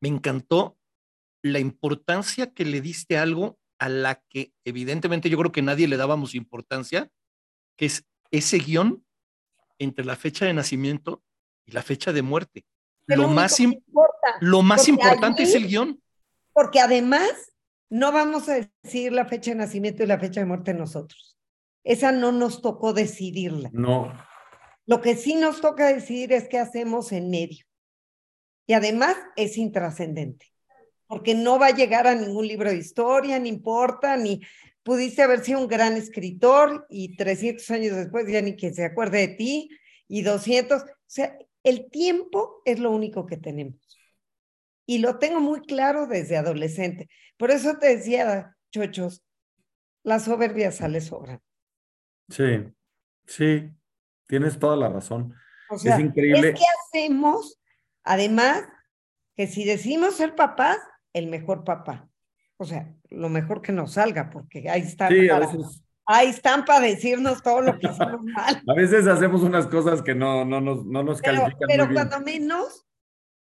[0.00, 0.78] Me encantó
[1.42, 5.88] la importancia que le diste a algo a la que evidentemente yo creo que nadie
[5.88, 7.10] le dábamos importancia,
[7.76, 9.04] que es ese guion
[9.78, 11.24] entre la fecha de nacimiento
[11.64, 12.66] y la fecha de muerte.
[13.06, 13.58] Lo, más,
[14.40, 16.00] lo más importante es el guion.
[16.52, 17.30] Porque además
[17.88, 21.29] no vamos a decir la fecha de nacimiento y la fecha de muerte nosotros.
[21.84, 23.70] Esa no nos tocó decidirla.
[23.72, 24.12] No.
[24.86, 27.64] Lo que sí nos toca decidir es qué hacemos en medio.
[28.66, 30.52] Y además es intrascendente,
[31.06, 34.40] porque no va a llegar a ningún libro de historia, ni importa, ni
[34.82, 39.26] pudiste haber sido un gran escritor y 300 años después ya ni quien se acuerde
[39.26, 39.70] de ti
[40.08, 40.82] y 200.
[40.82, 43.76] O sea, el tiempo es lo único que tenemos.
[44.86, 47.08] Y lo tengo muy claro desde adolescente.
[47.36, 49.22] Por eso te decía, chochos,
[50.02, 51.40] la soberbia sale sobra.
[52.30, 52.72] Sí,
[53.26, 53.70] sí,
[54.26, 55.34] tienes toda la razón.
[55.70, 56.50] es increíble.
[56.50, 57.60] Es que hacemos,
[58.04, 58.64] además,
[59.36, 60.78] que si decimos ser papás,
[61.12, 62.08] el mejor papá.
[62.56, 65.48] O sea, lo mejor que nos salga, porque ahí están, para,
[66.06, 68.62] ahí están para decirnos todo lo que hicimos mal.
[68.66, 71.68] A veces hacemos unas cosas que no, no, nos, no nos pero, califican.
[71.68, 72.86] Pero cuando menos,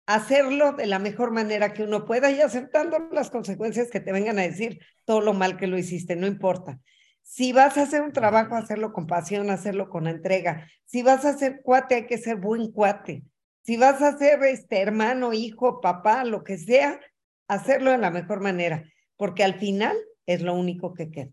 [0.05, 4.39] hacerlo de la mejor manera que uno pueda y aceptando las consecuencias que te vengan
[4.39, 6.79] a decir todo lo mal que lo hiciste, no importa.
[7.21, 10.67] Si vas a hacer un trabajo, hacerlo con pasión, hacerlo con entrega.
[10.85, 13.23] Si vas a ser cuate, hay que ser buen cuate.
[13.63, 16.99] Si vas a ser este hermano, hijo, papá, lo que sea,
[17.47, 18.83] hacerlo de la mejor manera,
[19.17, 19.95] porque al final
[20.25, 21.31] es lo único que queda.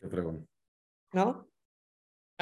[0.00, 0.46] Qué pregunta.
[1.12, 1.51] ¿No?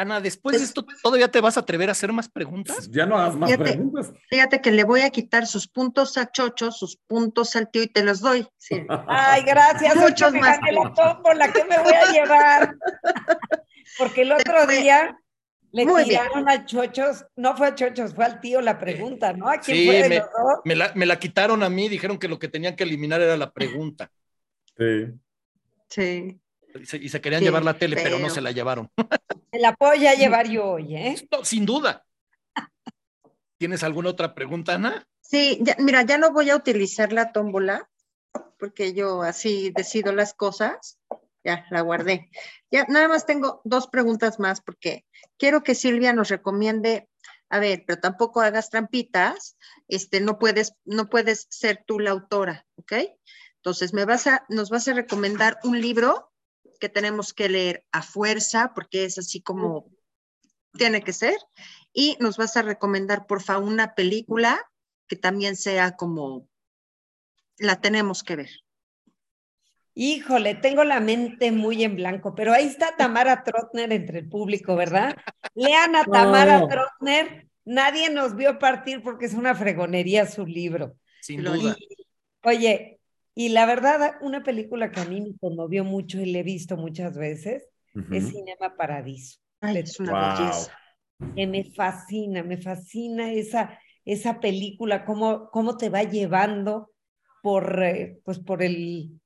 [0.01, 2.89] Ana, después de esto, ¿todavía te vas a atrever a hacer más preguntas?
[2.91, 4.13] Ya no hagas más preguntas.
[4.31, 7.87] Fíjate que le voy a quitar sus puntos a Chocho, sus puntos al tío y
[7.87, 8.49] te los doy.
[9.07, 9.95] Ay, gracias.
[9.97, 10.59] Muchos más.
[10.73, 12.77] la la que me voy a llevar.
[13.99, 15.19] Porque el otro día
[15.73, 19.51] le tiraron a Chochos, no fue a Chochos, fue al tío la pregunta, ¿no?
[19.51, 20.23] ¿A quién sí, fue me,
[20.65, 23.37] me, la, me la quitaron a mí, dijeron que lo que tenían que eliminar era
[23.37, 24.11] la pregunta.
[24.79, 25.13] Sí.
[25.89, 26.41] Sí.
[26.75, 28.91] Y se, querían llevar la tele, pero no se la llevaron.
[29.53, 31.29] Se la puedo ya llevar yo hoy, ¿eh?
[31.43, 32.07] sin duda.
[33.59, 35.05] ¿Tienes alguna otra pregunta, Ana?
[35.21, 37.91] Sí, mira, ya no voy a utilizar la tómbola
[38.59, 40.99] porque yo así decido las cosas.
[41.43, 42.31] Ya, la guardé.
[42.71, 45.05] Ya, nada más tengo dos preguntas más porque
[45.39, 47.09] quiero que Silvia nos recomiende,
[47.49, 49.57] a ver, pero tampoco hagas trampitas,
[49.89, 52.93] este, no puedes, no puedes ser tú la autora, ¿ok?
[53.57, 56.30] Entonces, me vas a, nos vas a recomendar un libro
[56.81, 59.91] que tenemos que leer a fuerza, porque es así como
[60.73, 61.37] tiene que ser,
[61.93, 64.69] y nos vas a recomendar, por favor, una película
[65.07, 66.49] que también sea como
[67.59, 68.51] la tenemos que ver.
[69.95, 74.77] Híjole, tengo la mente muy en blanco, pero ahí está Tamara Trotner entre el público,
[74.77, 75.17] ¿verdad?
[75.55, 80.97] Lean a Tamara Trotner, nadie nos vio partir porque es una fregonería su libro.
[81.21, 81.77] Sin duda.
[82.45, 83.00] oye,
[83.41, 86.77] y la verdad, una película que a mí me conmovió mucho y le he visto
[86.77, 87.71] muchas veces
[88.13, 89.39] es Cinema Paradiso.
[89.63, 90.77] es una belleza.
[91.35, 96.91] Que me fascina, me fascina esa, esa película, cómo, cómo te va llevando
[97.43, 99.19] por, eh, pues por el,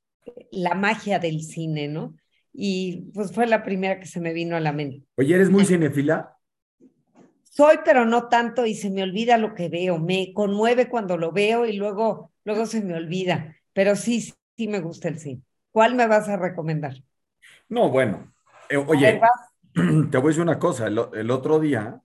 [0.52, 2.14] la magia del cine, ¿no?
[2.52, 5.02] Y pues fue la primera que se me vino a la mente.
[5.16, 6.36] Oye, ¿eres muy cinefila?
[7.42, 9.98] Soy, pero no tanto y se me olvida lo que veo.
[9.98, 13.56] Me conmueve cuando lo veo y luego, luego se me olvida.
[13.74, 15.42] Pero sí, sí me gusta el cine.
[15.70, 16.94] ¿Cuál me vas a recomendar?
[17.68, 18.32] No, bueno.
[18.70, 19.20] Eh, oye,
[19.74, 20.86] te voy a decir una cosa.
[20.86, 22.00] El, el, otro día,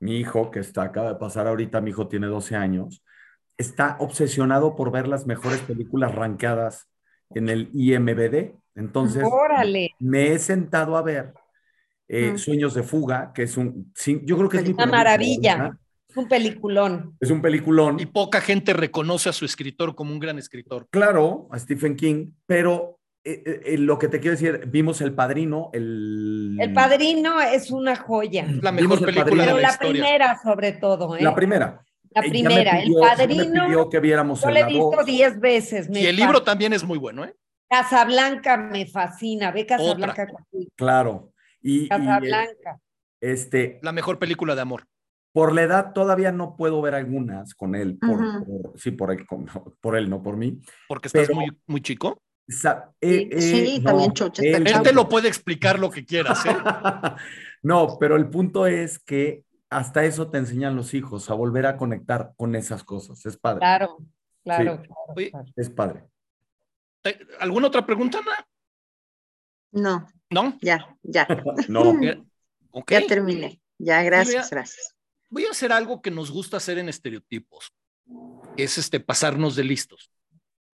[0.00, 3.02] mi hijo, que está acaba de pasar ahorita, mi hijo tiene 12 años,
[3.56, 6.90] está obsesionado por ver las mejores películas rankeadas
[7.30, 8.56] en el IMBD.
[8.74, 9.24] Entonces,
[9.98, 11.32] me he sentado a ver
[12.08, 13.92] eh, Sueños de Fuga, que es un,
[14.24, 15.78] yo creo que es una maravilla.
[16.12, 17.16] Es un peliculón.
[17.20, 17.98] Es un peliculón.
[17.98, 20.86] Y poca gente reconoce a su escritor como un gran escritor.
[20.90, 25.70] Claro, a Stephen King, pero eh, eh, lo que te quiero decir, vimos El Padrino,
[25.72, 26.58] el...
[26.60, 28.46] El Padrino es una joya.
[28.60, 31.16] La mejor película de la, la primera sobre todo.
[31.18, 31.82] La primera.
[32.10, 33.88] La primera, El Padrino.
[33.88, 35.88] que viéramos yo le he visto diez veces.
[35.90, 37.34] y el libro también es muy bueno, ¿eh?
[37.70, 40.26] Casablanca me fascina, ve Casablanca.
[40.76, 41.32] Claro.
[41.62, 42.78] Y, Casablanca.
[43.18, 44.84] este, la mejor película de amor.
[45.32, 48.20] Por la edad todavía no puedo ver algunas con él, por,
[48.76, 49.26] sí, por él,
[49.80, 50.60] por él, no por mí.
[50.88, 52.20] Porque estás muy, muy chico.
[53.00, 54.42] Eh, eh, sí, también chocha.
[54.44, 56.44] Él, te lo puede explicar lo que quieras.
[56.44, 56.54] ¿eh?
[57.62, 61.76] no, pero el punto es que hasta eso te enseñan los hijos, a volver a
[61.76, 63.24] conectar con esas cosas.
[63.24, 63.60] Es padre.
[63.60, 63.98] Claro,
[64.44, 64.82] claro.
[65.56, 66.04] Es padre.
[67.40, 68.46] ¿Alguna otra pregunta, Ana?
[69.72, 70.06] No.
[70.30, 70.58] ¿No?
[70.60, 71.26] Ya, ya.
[71.68, 71.98] no.
[72.88, 73.60] Ya terminé.
[73.78, 74.94] Ya, gracias, gracias.
[75.32, 77.72] Voy a hacer algo que nos gusta hacer en estereotipos,
[78.58, 80.10] es este, pasarnos de listos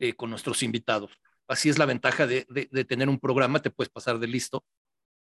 [0.00, 1.12] eh, con nuestros invitados.
[1.46, 4.64] Así es la ventaja de, de, tener un programa, te puedes pasar de listo.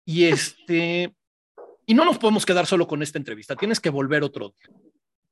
[0.06, 1.14] Y este,
[1.84, 4.74] y no nos podemos quedar solo con esta entrevista, tienes que volver otro día.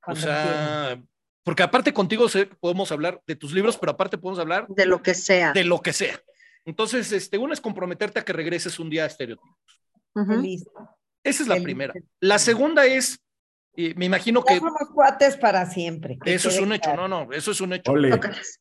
[0.06, 1.02] O sea,
[1.42, 2.26] porque aparte contigo
[2.60, 5.54] podemos hablar de tus libros, pero aparte podemos hablar de lo que sea.
[5.54, 6.20] De lo que sea.
[6.66, 9.80] Entonces, este, uno es comprometerte a que regreses un día a estereotipos.
[11.22, 11.94] Esa es la primera.
[12.20, 13.23] La segunda es,
[13.76, 14.58] me imagino que...
[14.58, 16.18] Somos cuates para siempre.
[16.24, 17.92] Eso es un hecho, no, no, eso es un hecho.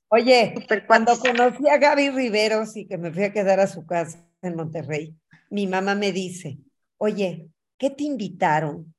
[0.10, 0.56] Oye,
[0.88, 4.56] cuando conocí a Gaby Riveros y que me fui a quedar a su casa en
[4.56, 5.16] Monterrey,
[5.50, 6.58] mi mamá me dice,
[6.98, 8.94] oye, ¿qué te invitaron?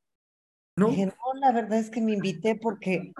[0.77, 0.89] No.
[0.89, 3.12] Dije, no, la verdad es que me invité porque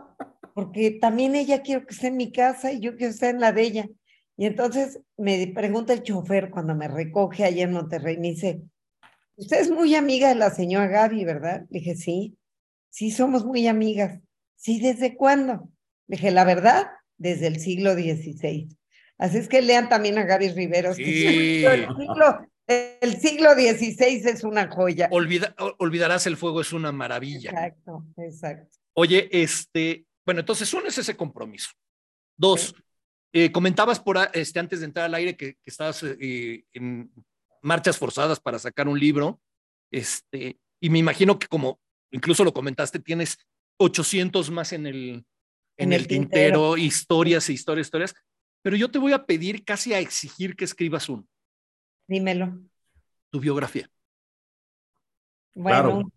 [0.55, 3.53] porque también ella quiere que esté en mi casa y yo quiero estar en la
[3.53, 3.89] de ella.
[4.37, 8.63] Y entonces me pregunta el chofer cuando me recoge allá en Monterrey, me dice,
[9.37, 11.67] usted es muy amiga de la señora Gaby, ¿verdad?
[11.71, 12.37] Le dije, sí,
[12.95, 14.21] sí somos muy amigas.
[14.55, 15.69] Sí, ¿desde cuándo?
[16.07, 16.87] Le dije, la verdad,
[17.19, 18.69] desde el siglo XVI.
[19.19, 20.95] Así es que lean también a Gaby Riveros.
[20.95, 21.65] Sí.
[21.65, 25.09] el, siglo, el siglo XVI es una joya.
[25.11, 27.51] olvidarás el fuego, es una maravilla.
[27.51, 28.79] Exacto, exacto.
[28.93, 31.71] Oye, este, bueno, entonces uno es ese compromiso.
[32.37, 32.77] Dos,
[33.33, 37.11] eh, comentabas por este, antes de entrar al aire que, estabas eh, en
[37.61, 39.41] marchas forzadas para sacar un libro,
[39.91, 41.81] este, y me imagino que como
[42.11, 43.39] incluso lo comentaste, tienes
[43.79, 45.27] 800 más en el,
[45.77, 48.15] en, el, tintero, historias e historias, historias,
[48.63, 51.27] pero yo te voy a pedir casi a exigir que escribas uno.
[52.07, 52.61] Dímelo.
[53.31, 53.91] Tu biografía.
[55.55, 56.11] Bueno,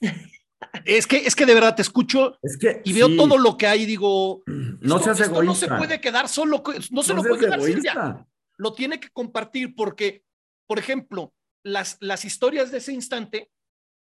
[0.84, 2.38] Es que, es que de verdad te escucho
[2.84, 6.28] y veo todo lo que hay y digo, no esto, esto no se puede quedar
[6.28, 8.26] solo, no se lo puede quedar Silvia.
[8.56, 10.24] Lo tiene que compartir porque,
[10.66, 13.50] por ejemplo, las, las historias de ese instante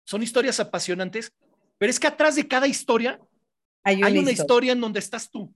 [0.04, 1.32] son historias apasionantes,
[1.78, 3.20] pero es que atrás de cada historia
[3.82, 4.72] hay una, historia.
[4.72, 5.52] en donde estás tú.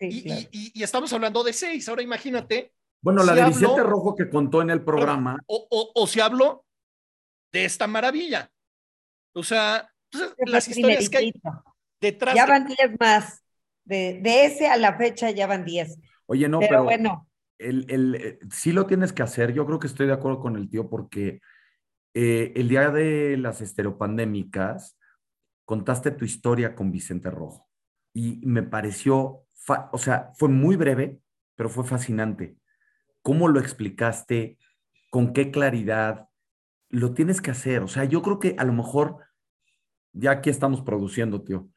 [0.00, 1.88] y, y, estamos hablando de seis.
[1.88, 2.72] Ahora imagínate.
[3.00, 5.38] Bueno, la de Vicente Rojo que contó en el programa.
[5.46, 6.64] O, o, o si hablo
[7.52, 8.50] de esta maravilla.
[9.34, 9.88] O sea,
[10.46, 11.32] las historias que hay
[12.00, 12.34] detrás.
[12.34, 13.42] Ya van 10 más.
[13.84, 15.98] De, de, ese a la fecha ya van 10.
[16.26, 17.28] Oye, no, pero, bueno.
[17.58, 19.52] El, el, eh, sí lo tienes que hacer.
[19.52, 21.40] Yo creo que estoy de acuerdo con el tío porque
[22.14, 24.96] eh, el día de las estereopandémicas
[25.64, 27.68] contaste tu historia con Vicente Rojo
[28.12, 29.44] y me pareció,
[29.92, 31.18] o sea, fue muy breve,
[31.56, 32.56] pero fue fascinante.
[33.22, 34.58] ¿Cómo lo explicaste?
[35.10, 36.28] ¿Con qué claridad?
[36.90, 37.82] Lo tienes que hacer.
[37.82, 39.18] O sea, yo creo que a lo mejor,
[40.12, 41.68] ya aquí estamos produciendo, tío,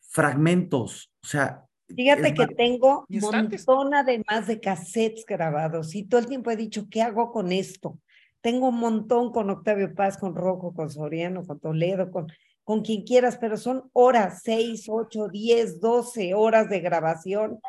[0.00, 1.64] fragmentos, o sea...
[1.94, 6.86] Fíjate que tengo un montón además de cassettes grabados y todo el tiempo he dicho,
[6.90, 7.98] ¿qué hago con esto?
[8.40, 12.28] Tengo un montón con Octavio Paz, con Rojo, con Soriano, con Toledo, con,
[12.64, 17.60] con quien quieras, pero son horas, seis, ocho, diez, doce horas de grabación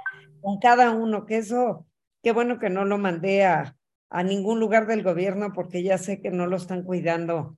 [0.41, 1.85] con cada uno, que eso,
[2.23, 3.75] qué bueno que no lo mandé a,
[4.09, 7.57] a ningún lugar del gobierno porque ya sé que no lo están cuidando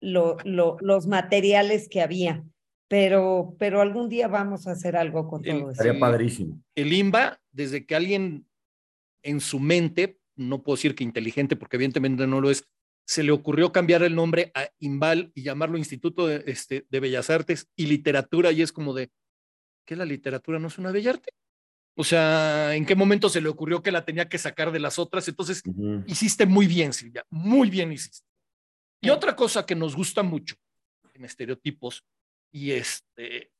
[0.00, 2.44] lo, lo, los materiales que había
[2.88, 5.70] pero, pero algún día vamos a hacer algo con todo eso.
[5.70, 6.60] Estaría padrísimo.
[6.74, 8.46] El IMBA, desde que alguien
[9.22, 12.64] en su mente, no puedo decir que inteligente, porque evidentemente no lo es,
[13.06, 17.30] se le ocurrió cambiar el nombre a IMBAL y llamarlo Instituto de, este, de Bellas
[17.30, 19.10] Artes y Literatura, y es como de,
[19.84, 21.30] ¿qué la literatura no es una bella arte?
[21.96, 24.98] O sea, ¿en qué momento se le ocurrió que la tenía que sacar de las
[24.98, 25.26] otras?
[25.26, 25.62] Entonces,
[26.06, 28.28] hiciste muy bien, Silvia, muy bien hiciste.
[29.00, 30.54] Y otra cosa que nos gusta mucho
[31.14, 32.04] en estereotipos
[32.52, 33.50] y este,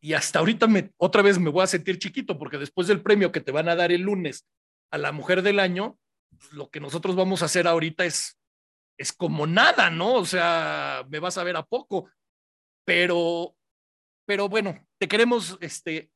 [0.00, 3.32] y hasta ahorita me, otra vez me voy a sentir chiquito porque después del premio
[3.32, 4.46] que te van a dar el lunes
[4.90, 5.98] a la mujer del año,
[6.30, 8.38] pues, lo que nosotros vamos a hacer ahorita es,
[8.98, 10.14] es como nada, ¿no?
[10.14, 12.10] O sea, me vas a ver a poco,
[12.84, 13.54] pero,
[14.26, 16.10] pero bueno, te queremos este,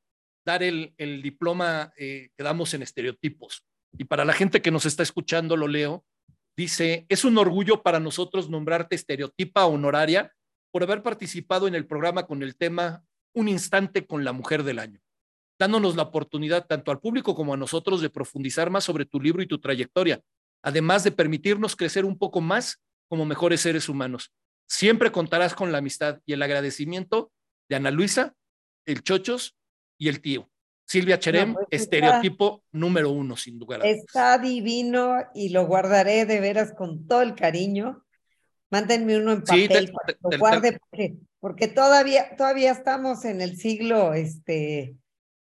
[0.44, 3.64] dar el, el diploma eh, que damos en estereotipos.
[3.96, 6.04] Y para la gente que nos está escuchando, lo leo,
[6.56, 10.32] dice, es un orgullo para nosotros nombrarte estereotipa honoraria
[10.72, 14.78] por haber participado en el programa con el tema Un instante con la mujer del
[14.78, 15.00] año,
[15.58, 19.42] dándonos la oportunidad tanto al público como a nosotros de profundizar más sobre tu libro
[19.42, 20.20] y tu trayectoria,
[20.62, 24.32] además de permitirnos crecer un poco más como mejores seres humanos.
[24.66, 27.30] Siempre contarás con la amistad y el agradecimiento
[27.68, 28.34] de Ana Luisa,
[28.86, 29.56] el Chochos
[29.98, 30.50] y el tío.
[30.86, 33.78] Silvia Cherem, pues, estereotipo número uno, sin duda.
[33.84, 38.04] Está divino y lo guardaré de veras con todo el cariño.
[38.70, 40.78] Mándenme uno en papel, lo guarde,
[41.38, 44.96] porque, todavía, todavía estamos en el siglo, este,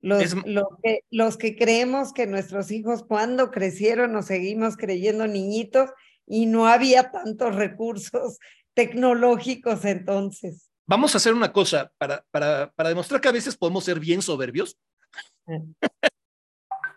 [0.02, 0.34] los,
[0.82, 5.90] que, los que creemos que nuestros hijos cuando crecieron nos seguimos creyendo niñitos
[6.26, 8.38] y no había tantos recursos
[8.74, 10.68] tecnológicos entonces.
[10.86, 14.22] Vamos a hacer una cosa para, para, para demostrar que a veces podemos ser bien
[14.22, 14.76] soberbios.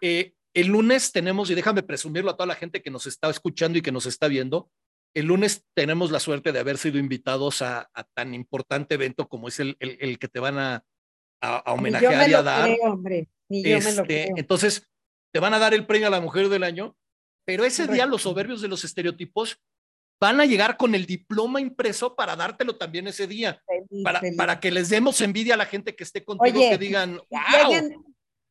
[0.02, 3.77] Eh, el lunes tenemos, y déjame presumirlo a toda la gente que nos está escuchando
[3.77, 4.69] y que nos está viendo,
[5.15, 9.60] el lunes tenemos la suerte de haber sido invitados a, tan importante evento como es
[9.60, 10.84] el, el, que te van a,
[11.41, 12.69] a, homenajear y a dar.
[12.81, 13.27] hombre.
[13.49, 14.87] Me lo este, Entonces,
[15.31, 16.95] te van a dar el premio a la mujer del año,
[17.45, 19.59] pero ese día los soberbios de los estereotipos
[20.19, 23.61] van a llegar con el diploma impreso para dártelo también ese día,
[24.03, 27.69] para, para que les demos envidia a la gente que esté contigo, que digan, wow.
[27.69, 28.05] Lleguen,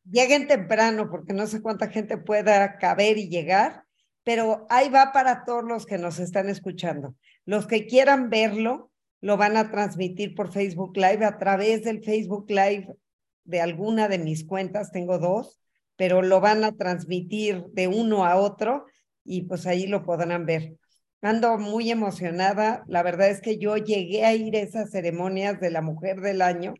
[0.09, 3.85] lleguen temprano, porque no sé cuánta gente pueda caber y llegar
[4.25, 7.15] pero ahí va para todos los que nos están escuchando.
[7.45, 8.91] Los que quieran verlo,
[9.21, 12.95] lo van a transmitir por Facebook Live a través del Facebook Live
[13.43, 15.61] de alguna de mis cuentas, tengo dos,
[15.95, 18.85] pero lo van a transmitir de uno a otro
[19.23, 20.77] y pues ahí lo podrán ver.
[21.21, 22.83] Ando muy emocionada.
[22.87, 26.41] La verdad es que yo llegué a ir a esas ceremonias de la mujer del
[26.41, 26.75] año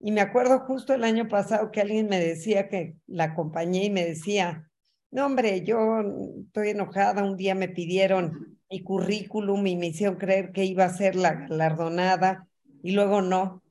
[0.00, 3.90] y me acuerdo justo el año pasado que alguien me decía que la acompañé y
[3.90, 4.68] me decía,
[5.10, 6.02] no, hombre, yo
[6.46, 7.24] estoy enojada.
[7.24, 11.34] Un día me pidieron mi currículum y me hicieron creer que iba a ser la
[11.34, 12.46] galardonada
[12.82, 13.62] y luego no.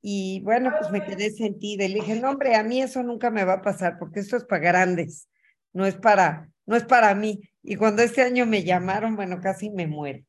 [0.00, 3.30] Y bueno, pues me quedé sentida y le dije, no, hombre, a mí eso nunca
[3.30, 5.28] me va a pasar porque esto es para grandes,
[5.72, 7.40] no es para, no es para mí.
[7.62, 10.24] Y cuando este año me llamaron, bueno, casi me muero.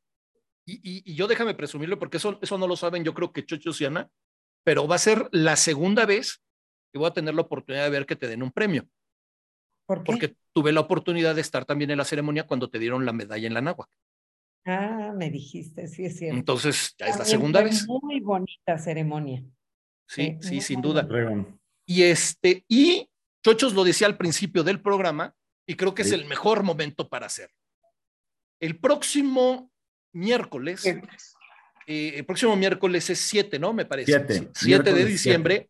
[0.65, 3.71] Y, y, yo déjame presumirlo porque eso, eso no lo saben, yo creo que Chocho
[3.77, 4.09] y Ana,
[4.63, 6.41] pero va a ser la segunda vez
[6.91, 8.87] que voy a tener la oportunidad de ver que te den un premio.
[9.85, 13.47] Porque tuve la oportunidad de estar también en la ceremonia cuando te dieron la medalla
[13.47, 13.91] en la náhuatl.
[14.65, 16.37] Ah, me dijiste, sí es cierto.
[16.37, 17.85] Entonces, ya es la segunda vez.
[17.87, 19.43] Muy bonita ceremonia.
[20.07, 21.07] Sí, sí, sin duda.
[21.85, 23.09] Y este, y
[23.43, 25.35] Chochos lo decía al principio del programa,
[25.67, 27.55] y creo que es el mejor momento para hacerlo.
[28.59, 29.71] El próximo
[30.13, 33.73] miércoles, eh, el próximo miércoles es 7, ¿no?
[33.73, 34.11] Me parece.
[34.11, 34.51] 7.
[34.53, 35.69] 7 de diciembre.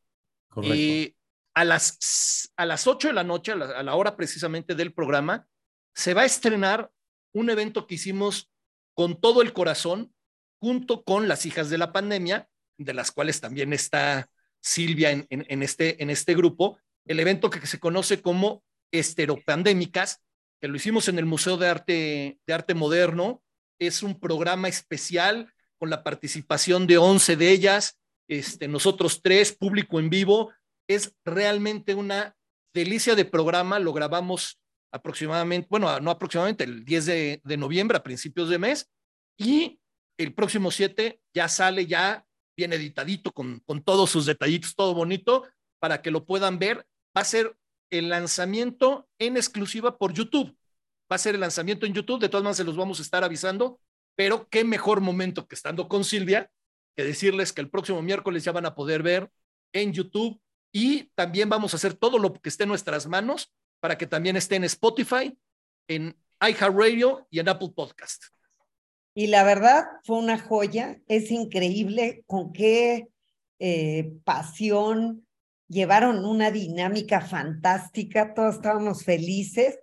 [0.50, 0.76] Correcto.
[0.76, 1.16] Eh,
[1.56, 5.48] a las, a las 8 de la noche, a la, hora precisamente del programa,
[5.94, 6.92] se va a estrenar
[7.34, 8.52] un evento que hicimos
[8.94, 10.14] con todo el corazón,
[10.60, 12.48] junto con las hijas de la pandemia,
[12.78, 14.30] de las cuales también está
[14.62, 20.22] Silvia en, este, en este grupo, el evento que se conoce como Esteropandémicas,
[20.62, 23.44] que lo hicimos en el Museo de Arte, de Arte Moderno.
[23.80, 28.00] Es un programa especial con la participación de 11 de ellas,
[28.30, 30.54] este, nosotros tres, público en vivo.
[30.88, 32.38] Es realmente una
[32.74, 33.80] delicia de programa.
[33.80, 34.62] Lo grabamos
[34.94, 38.90] aproximadamente, bueno, no aproximadamente, el 10 de, noviembre, a principios de mes.
[39.38, 39.80] Y
[40.18, 42.26] el próximo 7 ya sale ya
[42.56, 45.44] bien editadito con, con todos sus detallitos, todo bonito,
[45.80, 46.86] para que lo puedan ver.
[47.18, 47.58] Va a ser
[47.90, 50.56] el lanzamiento en exclusiva por YouTube.
[51.12, 53.24] Va a ser el lanzamiento en YouTube, de todas maneras se los vamos a estar
[53.24, 53.80] avisando,
[54.16, 56.52] pero qué mejor momento que estando con Silvia
[56.96, 59.32] que decirles que el próximo miércoles ya van a poder ver
[59.74, 60.40] en YouTube
[60.72, 63.52] y también vamos a hacer todo lo que esté en nuestras manos
[63.84, 65.38] para que también esté en Spotify,
[65.90, 68.24] en iHeartRadio y en Apple Podcast.
[69.14, 73.10] Y la verdad fue una joya, es increíble con qué
[73.60, 75.28] eh, pasión
[75.68, 79.78] llevaron una dinámica fantástica, todos estábamos felices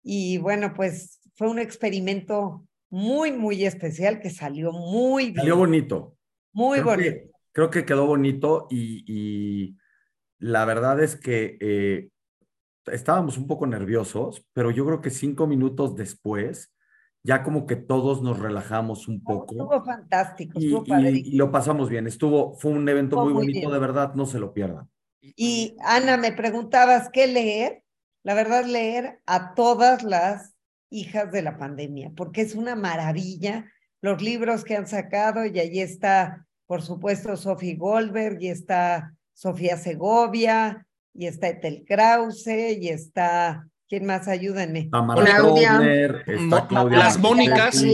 [0.00, 5.38] y bueno, pues fue un experimento muy, muy especial que salió muy bien.
[5.38, 6.16] Salió bonito.
[6.52, 7.32] Muy bonito.
[7.50, 9.76] creo que quedó bonito y,
[10.38, 12.10] la verdad es que eh,
[12.92, 16.72] estábamos un poco nerviosos, pero yo creo que cinco minutos después
[17.22, 19.52] ya como que todos nos relajamos un poco.
[19.52, 20.58] Estuvo fantástico.
[20.58, 22.06] Y, y, lo pasamos bien.
[22.06, 24.88] Estuvo, fue un evento muy, bonito, de verdad, no se lo pierdan.
[25.20, 27.82] Y Ana, me preguntabas qué leer.
[28.22, 30.54] La verdad, leer a todas las
[30.90, 33.70] hijas de la pandemia, porque es una maravilla
[34.02, 39.76] los libros que han sacado y allí está, por supuesto, Sophie Goldberg y está Sofía
[39.76, 40.86] Segovia
[41.20, 44.26] y está Etel Krause y está, ¿quién más?
[44.26, 44.88] Ayúdenme.
[44.88, 45.78] Claudia.
[46.26, 46.98] está Claudia.
[46.98, 47.84] Las Mónicas.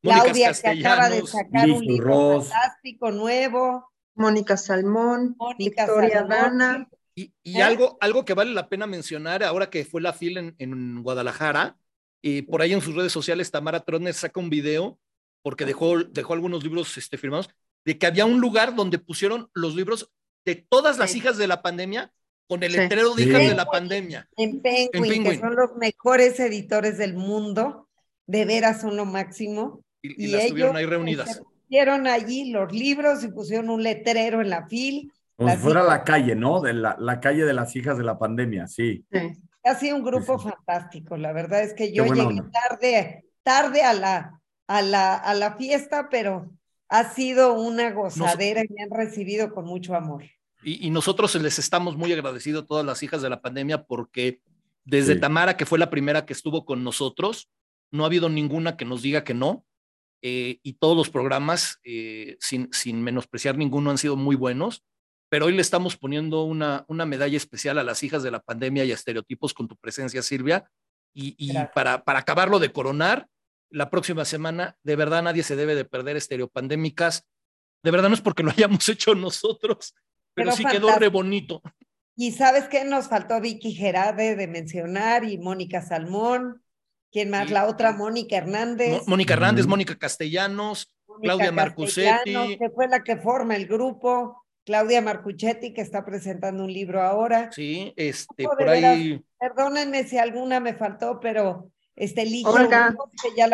[0.00, 3.90] Claudia que acaba de sacar un libro fantástico nuevo.
[4.14, 6.88] Mónica Salmón, Victoria Dana.
[7.16, 7.62] Y, ¿Eh?
[7.62, 11.78] algo, algo que vale la pena mencionar ahora que fue la fila en, en Guadalajara,
[12.22, 15.00] y por ahí en sus redes sociales Tamara Troner saca un video,
[15.42, 17.50] porque dejó, dejó algunos libros este, firmados,
[17.84, 20.12] de que había un lugar donde pusieron los libros
[20.44, 22.12] de todas las hijas de la pandemia
[22.50, 24.28] con el letrero de hijas de la pandemia.
[24.36, 27.88] En Penguin, que son los mejores editores del mundo,
[28.26, 29.84] de veras son lo máximo.
[30.02, 31.40] Y, las tuvieron ahí reunidas
[31.70, 35.12] pusieron allí los libros y pusieron un letrero en la fil.
[35.36, 36.60] Como si fuera la calle, ¿no?
[36.60, 39.04] De la, la, calle de las hijas de la pandemia, sí.
[39.62, 41.16] Ha sido un grupo fantástico.
[41.16, 46.08] La verdad es que yo llegué tarde, tarde a la, a, la, a la fiesta,
[46.10, 46.50] pero
[46.88, 50.24] ha sido una gozadera y me han recibido con mucho amor.
[50.62, 54.40] Y, y, nosotros les estamos muy agradecidos a todas las hijas de la pandemia porque
[54.84, 57.48] desde Tamara, que fue la primera que estuvo con nosotros,
[57.90, 59.64] no ha habido ninguna que nos diga que no.
[60.22, 64.84] Eh, y todos los programas, eh, sin, sin menospreciar ninguno, han sido muy buenos,
[65.30, 68.84] pero hoy le estamos poniendo una, una medalla especial a las hijas de la pandemia
[68.84, 70.70] y a estereotipos con tu presencia, Silvia,
[71.14, 73.28] y, y para, para acabarlo de coronar,
[73.70, 77.26] la próxima semana, de verdad nadie se debe de perder estereopandémicas,
[77.82, 79.94] de verdad no es porque lo hayamos hecho nosotros,
[80.34, 81.62] pero, sí quedó re bonito.
[82.16, 86.62] Y sabes qué nos faltó Vicky Gerade de mencionar y Mónica Salmón.
[87.10, 87.50] ¿Quién más?
[87.50, 89.06] La otra, Mónica Hernández.
[89.06, 92.58] Mónica Hernández, Mónica Castellanos, Claudia Marcusetti.
[92.58, 94.44] Que fue la que forma el grupo.
[94.64, 97.50] Claudia Marcuchetti, que está presentando un libro ahora.
[97.52, 99.20] Sí, este, por ahí.
[99.38, 102.50] perdónenme si alguna me faltó, pero este Ligia.
[102.50, 102.94] Olga,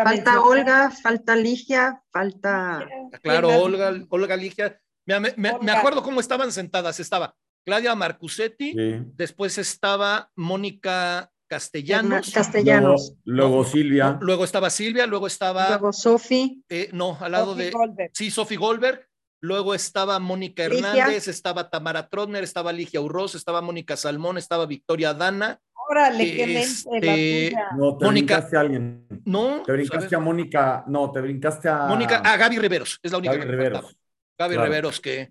[0.05, 2.79] falta Olga, falta Ligia, falta.
[2.79, 4.81] Ah, claro, Olga, Olga Ligia.
[5.07, 7.01] Me, me, acuerdo cómo estaban sentadas.
[7.01, 7.35] Estaba
[7.65, 8.75] Claudia Marcusetti,
[9.15, 12.31] después estaba Mónica Castellanos.
[12.33, 13.15] Castellanos.
[13.25, 14.19] Luego, Silvia.
[14.21, 15.69] luego estaba Silvia, luego estaba.
[15.69, 16.63] Luego Sofi.
[16.69, 17.73] Eh, no, al lado de.
[18.13, 19.07] Sí, Sofi Goldberg.
[19.43, 25.13] Luego estaba Mónica Hernández, estaba Tamara Trotner, estaba Ligia Urroz, estaba Mónica Salmón, estaba Victoria
[25.13, 25.61] Dana.
[25.89, 29.07] Órale, qué este, No, te Mónica, brincaste a alguien.
[29.25, 29.63] No.
[29.65, 30.85] Te brincaste a Mónica.
[30.89, 31.87] No, te brincaste a.
[31.87, 33.97] Mónica, a Gaby Riveros, es la única Gaby que Riveros.
[34.39, 35.31] Gaby Riveros, que,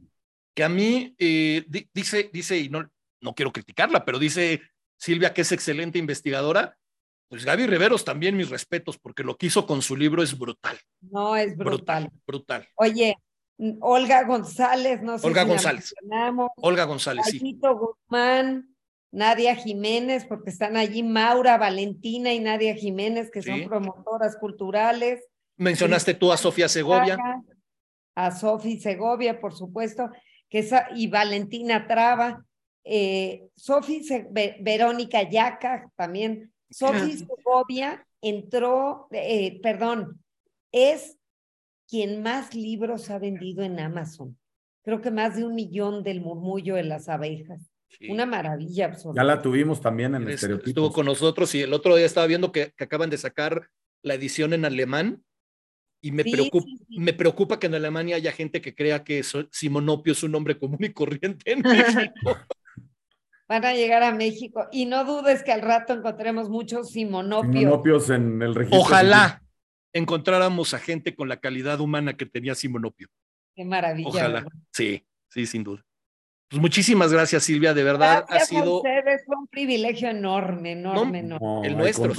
[0.53, 2.89] que a mí eh, dice, dice, y no,
[3.21, 4.61] no quiero criticarla, pero dice
[4.97, 6.77] Silvia, que es excelente investigadora,
[7.27, 10.77] pues Gaby Riveros también mis respetos, porque lo que hizo con su libro es brutal.
[11.01, 12.09] No, es brutal.
[12.25, 12.67] Brutal.
[12.75, 13.17] Oye,
[13.79, 15.93] Olga González, no sé Olga González.
[16.57, 17.59] Olga González, sí.
[17.61, 18.75] Guzmán,
[19.11, 25.23] Nadia Jiménez, porque están allí Maura, Valentina y Nadia Jiménez, que son promotoras culturales.
[25.57, 27.17] Mencionaste tú a Sofía Segovia.
[28.15, 30.09] A Sofía Segovia, por supuesto,
[30.49, 32.45] que esa, y Valentina Traba
[32.85, 34.03] eh, Sofi
[34.61, 36.53] Verónica Yaca también.
[36.69, 40.21] Sofi Segovia entró, eh, perdón,
[40.71, 41.17] es
[41.87, 44.37] quien más libros ha vendido en Amazon.
[44.83, 47.71] Creo que más de un millón del murmullo de las abejas.
[48.09, 49.21] Una maravilla absoluta.
[49.21, 50.69] Ya la tuvimos también en Estereotipos.
[50.69, 53.69] Estuvo con nosotros y el otro día estaba viendo que, acaban de sacar
[54.03, 55.23] la edición en alemán
[56.05, 60.21] y me, preocupa, me preocupa que en Alemania haya gente que crea que Simonopio es
[60.21, 62.37] un nombre común y corriente en México.
[63.47, 67.55] Van a llegar a México y no dudes que al rato encontremos muchos Simonopios.
[67.55, 68.81] Simonopios en el registro.
[68.81, 69.41] Ojalá
[69.93, 73.07] encontráramos a gente con la calidad humana que tenía Simonopio.
[73.55, 74.09] Qué maravilla.
[74.09, 74.45] Ojalá.
[74.71, 75.83] Sí, sí, sin duda.
[76.49, 77.73] Pues muchísimas gracias, Silvia.
[77.73, 78.75] De verdad ha sido.
[78.75, 81.67] A ustedes fue un privilegio enorme, enorme, enorme.
[81.67, 82.13] el nuestro,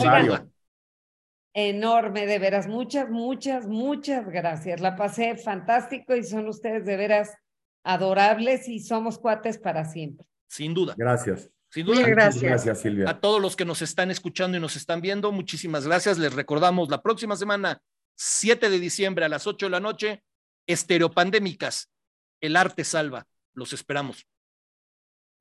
[1.59, 2.67] Enorme, de veras.
[2.67, 4.79] Muchas, muchas, muchas gracias.
[4.79, 7.33] La pasé fantástico y son ustedes de veras
[7.83, 10.27] adorables y somos cuates para siempre.
[10.49, 10.95] Sin duda.
[10.99, 11.51] Gracias.
[11.71, 12.07] Sin duda.
[12.07, 12.43] gracias.
[12.43, 13.09] Gracias, Silvia.
[13.09, 16.19] A todos los que nos están escuchando y nos están viendo, muchísimas gracias.
[16.19, 17.81] Les recordamos la próxima semana,
[18.17, 20.23] 7 de diciembre a las 8 de la noche,
[20.67, 21.91] Estereopandémicas.
[22.43, 23.27] El arte salva.
[23.55, 24.27] Los esperamos.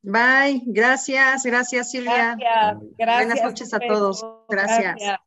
[0.01, 0.63] Bye.
[0.67, 1.43] Gracias.
[1.43, 2.37] Gracias, Silvia.
[2.39, 3.17] Gracias.
[3.17, 4.25] Buenas noches a todos.
[4.47, 5.19] gracias.